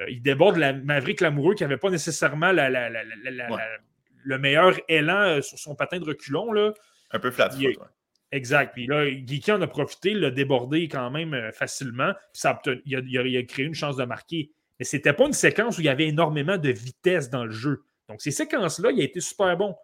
[0.00, 5.74] Euh, il déborde la Maverick Lamoureux qui n'avait pas nécessairement le meilleur élan sur son
[5.76, 6.52] patin de reculon.
[6.52, 6.72] Là.
[7.12, 7.50] Un peu flat.
[8.32, 8.72] Exact.
[8.74, 12.12] Puis là, Geeky en a profité, l'a débordé quand même facilement.
[12.32, 14.52] ça il, a, créé une chance de marquer.
[14.78, 17.50] Mais ce n'était pas une séquence où il y avait énormément de vitesse dans le
[17.50, 17.84] jeu.
[18.08, 19.74] Donc, ces séquences-là, il a été super bon.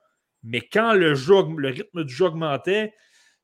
[0.42, 1.12] Mais quand le
[1.68, 2.92] rythme du jeu augmentait,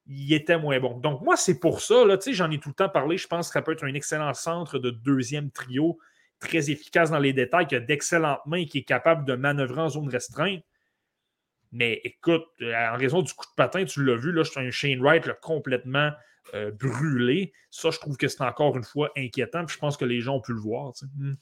[0.07, 0.99] il était moins bon.
[0.99, 3.17] Donc, moi, c'est pour ça, là, j'en ai tout le temps parlé.
[3.17, 5.99] Je pense que ça peut être un excellent centre de deuxième trio,
[6.39, 9.81] très efficace dans les détails, qui a d'excellentes mains et qui est capable de manœuvrer
[9.81, 10.63] en zone restreinte.
[11.73, 14.71] Mais écoute, en raison du coup de patin, tu l'as vu, là, je suis un
[14.71, 16.11] Shane Wright complètement
[16.55, 17.53] euh, brûlé.
[17.71, 19.67] Ça, je trouve que c'est encore une fois inquiétant.
[19.67, 20.93] je pense que les gens ont pu le voir.
[21.17, 21.33] Hmm.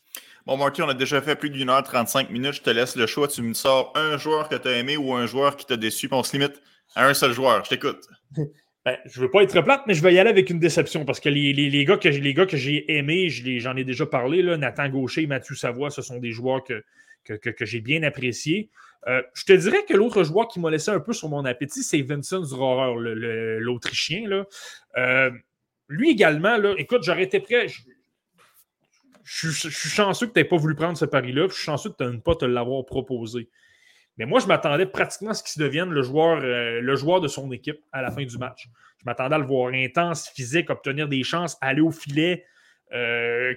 [0.46, 2.54] Bon, Marty, on a déjà fait plus d'une heure 35 minutes.
[2.54, 3.26] Je te laisse le choix.
[3.26, 6.08] Tu me sors un joueur que tu as aimé ou un joueur qui t'a déçu.
[6.12, 6.62] on se limite
[6.94, 7.64] à un seul joueur.
[7.64, 8.06] Je t'écoute.
[8.86, 11.20] Ben, je veux pas être plate, mais je vais y aller avec une déception parce
[11.20, 12.10] que les, les, gars que,
[12.56, 16.32] j'ai aimés, j'en ai déjà parlé, là, Nathan Gaucher et Mathieu Savoie, ce sont des
[16.32, 16.82] joueurs que,
[17.24, 18.70] que, j'ai bien appréciés.
[19.06, 21.82] Euh, je te dirais que l'autre joueur qui m'a laissé un peu sur mon appétit,
[21.82, 22.92] c'est Vincent Zrohrer,
[23.60, 24.44] l'Autrichien.
[24.96, 25.30] Euh,
[25.88, 27.66] lui également, là, écoute, j'aurais été prêt.
[29.22, 31.46] Je, suis chanceux que tu n'aies pas voulu prendre ce pari-là.
[31.48, 33.48] Je suis chanceux de ne pas te l'avoir proposé.
[34.16, 37.50] Mais moi, je m'attendais pratiquement à ce qu'il devienne le euh, le joueur de son
[37.52, 38.68] équipe à la fin du match.
[38.98, 42.44] Je m'attendais à le voir intense, physique, obtenir des chances, aller au filet,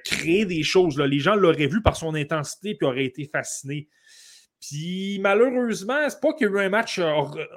[0.04, 1.00] créer des choses.
[1.00, 3.90] Les gens l'auraient vu par son intensité puis auraient été fascinés.
[4.62, 7.00] Puis malheureusement, c'est pas qu'il y a eu un match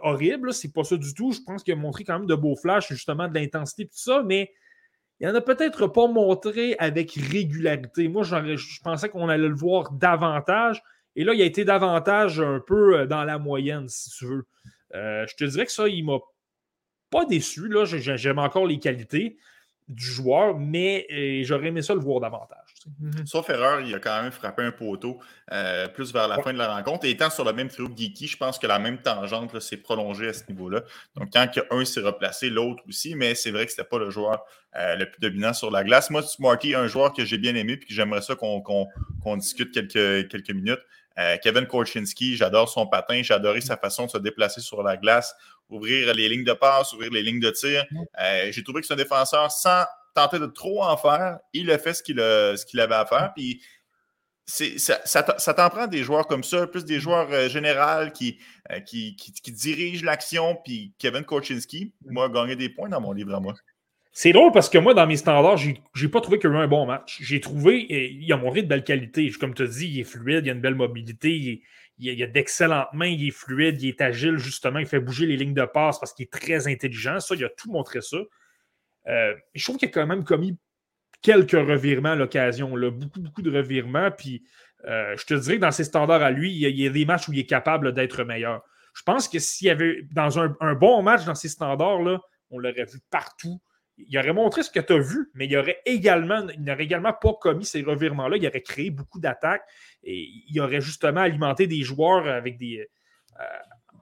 [0.02, 1.32] horrible, c'est pas ça du tout.
[1.32, 3.98] Je pense qu'il a montré quand même de beaux flashs, justement, de l'intensité et tout
[3.98, 4.52] ça, mais
[5.20, 8.08] il en a peut-être pas montré avec régularité.
[8.08, 10.82] Moi, je pensais qu'on allait le voir davantage.
[11.14, 14.46] Et là, il a été davantage un peu euh, dans la moyenne, si tu veux.
[14.94, 16.18] Euh, je te dirais que ça, il m'a
[17.10, 17.70] pas déçu.
[17.84, 19.38] J'aime encore les qualités
[19.88, 22.74] du joueur, mais euh, j'aurais aimé ça le voir davantage.
[23.00, 23.26] Mhm.
[23.26, 25.20] Sauf erreur, il a quand même frappé un poteau
[25.52, 27.04] euh, plus vers la fin de la rencontre.
[27.04, 30.28] Et étant sur le même trio Geeky, je pense que la même tangente s'est prolongée
[30.28, 30.82] à ce niveau-là.
[31.14, 34.10] Donc, quand un s'est replacé, l'autre aussi, mais c'est vrai que ce n'était pas le
[34.10, 34.44] joueur
[34.76, 36.10] euh, le plus dominant sur la glace.
[36.10, 40.28] Moi, Marty, un joueur que j'ai bien aimé et que j'aimerais ça qu'on discute quelques,
[40.28, 40.80] quelques minutes.
[41.42, 45.34] Kevin Korchinski, j'adore son patin, j'ai adoré sa façon de se déplacer sur la glace
[45.68, 47.84] ouvrir les lignes de passe, ouvrir les lignes de tir.
[48.20, 49.84] Euh, j'ai trouvé que c'est un défenseur sans
[50.14, 51.38] tenter de trop en faire.
[51.52, 52.20] Il a fait ce qu'il
[52.80, 53.32] avait à faire.
[53.34, 53.62] Puis
[54.46, 58.38] ça, ça, t'en prend des joueurs comme ça, plus des joueurs euh, généraux qui,
[58.70, 60.56] euh, qui, qui, dirigent l'action.
[60.64, 63.54] Puis Kevin Korchinski, moi, a gagné des points dans mon livre à moi.
[64.12, 66.60] C'est drôle parce que moi, dans mes standards, j'ai pas trouvé qu'il y a eu
[66.60, 67.18] un bon match.
[67.20, 69.30] J'ai trouvé, il a montré de belle qualité.
[69.32, 71.60] Comme tu as dit, il est fluide, il a une belle mobilité, il est,
[71.98, 75.36] il a, d'excellentes mains, il est fluide, il est agile, justement, il fait bouger les
[75.36, 77.20] lignes de passe parce qu'il est très intelligent.
[77.20, 78.18] Ça, il a tout montré ça.
[79.08, 80.58] Euh, je trouve qu'il a quand même commis
[81.22, 84.10] quelques revirements à l'occasion, beaucoup, beaucoup de revirements.
[84.10, 84.44] Puis
[84.84, 87.28] euh, je te dirais que dans ses standards à lui, il y a, des matchs
[87.28, 88.62] où il est capable d'être meilleur.
[88.94, 92.20] Je pense que s'il y avait dans un, bon match dans ses standards, là,
[92.50, 93.60] on l'aurait vu partout.
[93.98, 97.32] Il aurait montré ce que tu as vu, mais il aurait également, n'aurait également pas
[97.40, 98.36] commis ces revirements-là.
[98.36, 99.64] Il aurait créé beaucoup d'attaques
[100.02, 102.86] et il aurait justement alimenté des joueurs avec des.
[103.40, 103.44] Euh,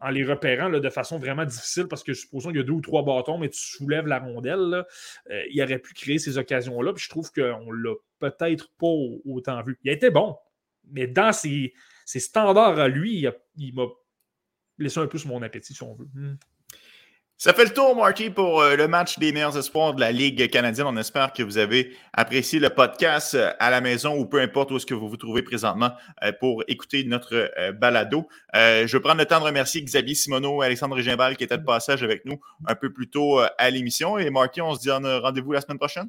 [0.00, 2.82] en les repérant de façon vraiment difficile parce que supposons qu'il y a deux ou
[2.82, 4.84] trois bâtons, mais tu soulèves la rondelle,
[5.30, 6.92] euh, il aurait pu créer ces occasions-là.
[6.96, 8.94] Je trouve qu'on l'a peut-être pas
[9.24, 9.78] autant vu.
[9.82, 10.36] Il a été bon,
[10.90, 11.72] mais dans ses,
[12.04, 13.26] standards à lui,
[13.56, 13.86] il m'a
[14.78, 16.08] laissé un peu sur mon appétit, si on veut.
[16.12, 16.36] Hmm.
[17.36, 20.48] Ça fait le tour, Marty, pour euh, le match des meilleurs espoirs de la Ligue
[20.50, 20.86] canadienne.
[20.86, 24.70] On espère que vous avez apprécié le podcast euh, à la maison ou peu importe
[24.70, 25.90] où est-ce que vous vous trouvez présentement
[26.22, 28.28] euh, pour écouter notre balado.
[28.54, 31.64] Je vais prendre le temps de remercier Xavier Simoneau et Alexandre Gimbal qui étaient de
[31.64, 34.16] passage avec nous un peu plus tôt à l'émission.
[34.16, 36.08] Et Marty, on se dit rendez-vous la semaine prochaine?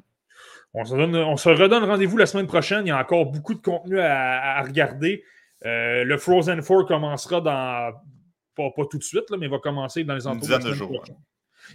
[0.74, 2.86] On se, redonne rendez-vous la semaine prochaine.
[2.86, 5.24] Il y a encore beaucoup de contenu à, regarder.
[5.62, 7.92] le Frozen Four commencera dans
[8.56, 11.04] pas, tout de suite, là, mais va commencer dans les entours de, jours.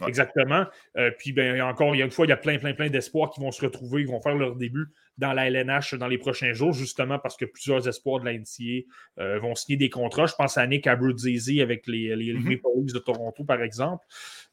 [0.08, 0.66] Exactement.
[0.98, 2.90] Euh, puis, ben, encore, il y a une fois, il y a plein, plein, plein
[2.90, 4.88] d'espoirs qui vont se retrouver, ils vont faire leur début
[5.18, 8.86] dans la LNH dans les prochains jours, justement parce que plusieurs espoirs de la NCA
[9.20, 10.26] euh, vont signer des contrats.
[10.26, 12.44] Je pense à Nick Abruzzese avec les, les, mm-hmm.
[12.44, 14.06] Maple Leafs de Toronto, par exemple.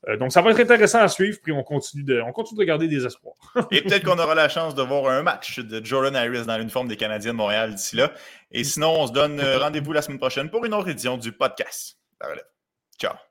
[0.08, 2.64] Euh, donc, ça va être intéressant à suivre, puis on continue de, on continue de
[2.64, 3.36] garder des espoirs.
[3.70, 6.88] Et peut-être qu'on aura la chance de voir un match de Jordan Harris dans l'uniforme
[6.88, 8.12] des Canadiens de Montréal d'ici là.
[8.50, 11.97] Et sinon, on se donne rendez-vous la semaine prochaine pour une autre édition du podcast.
[12.20, 12.50] La relève.
[12.98, 13.27] Ciao.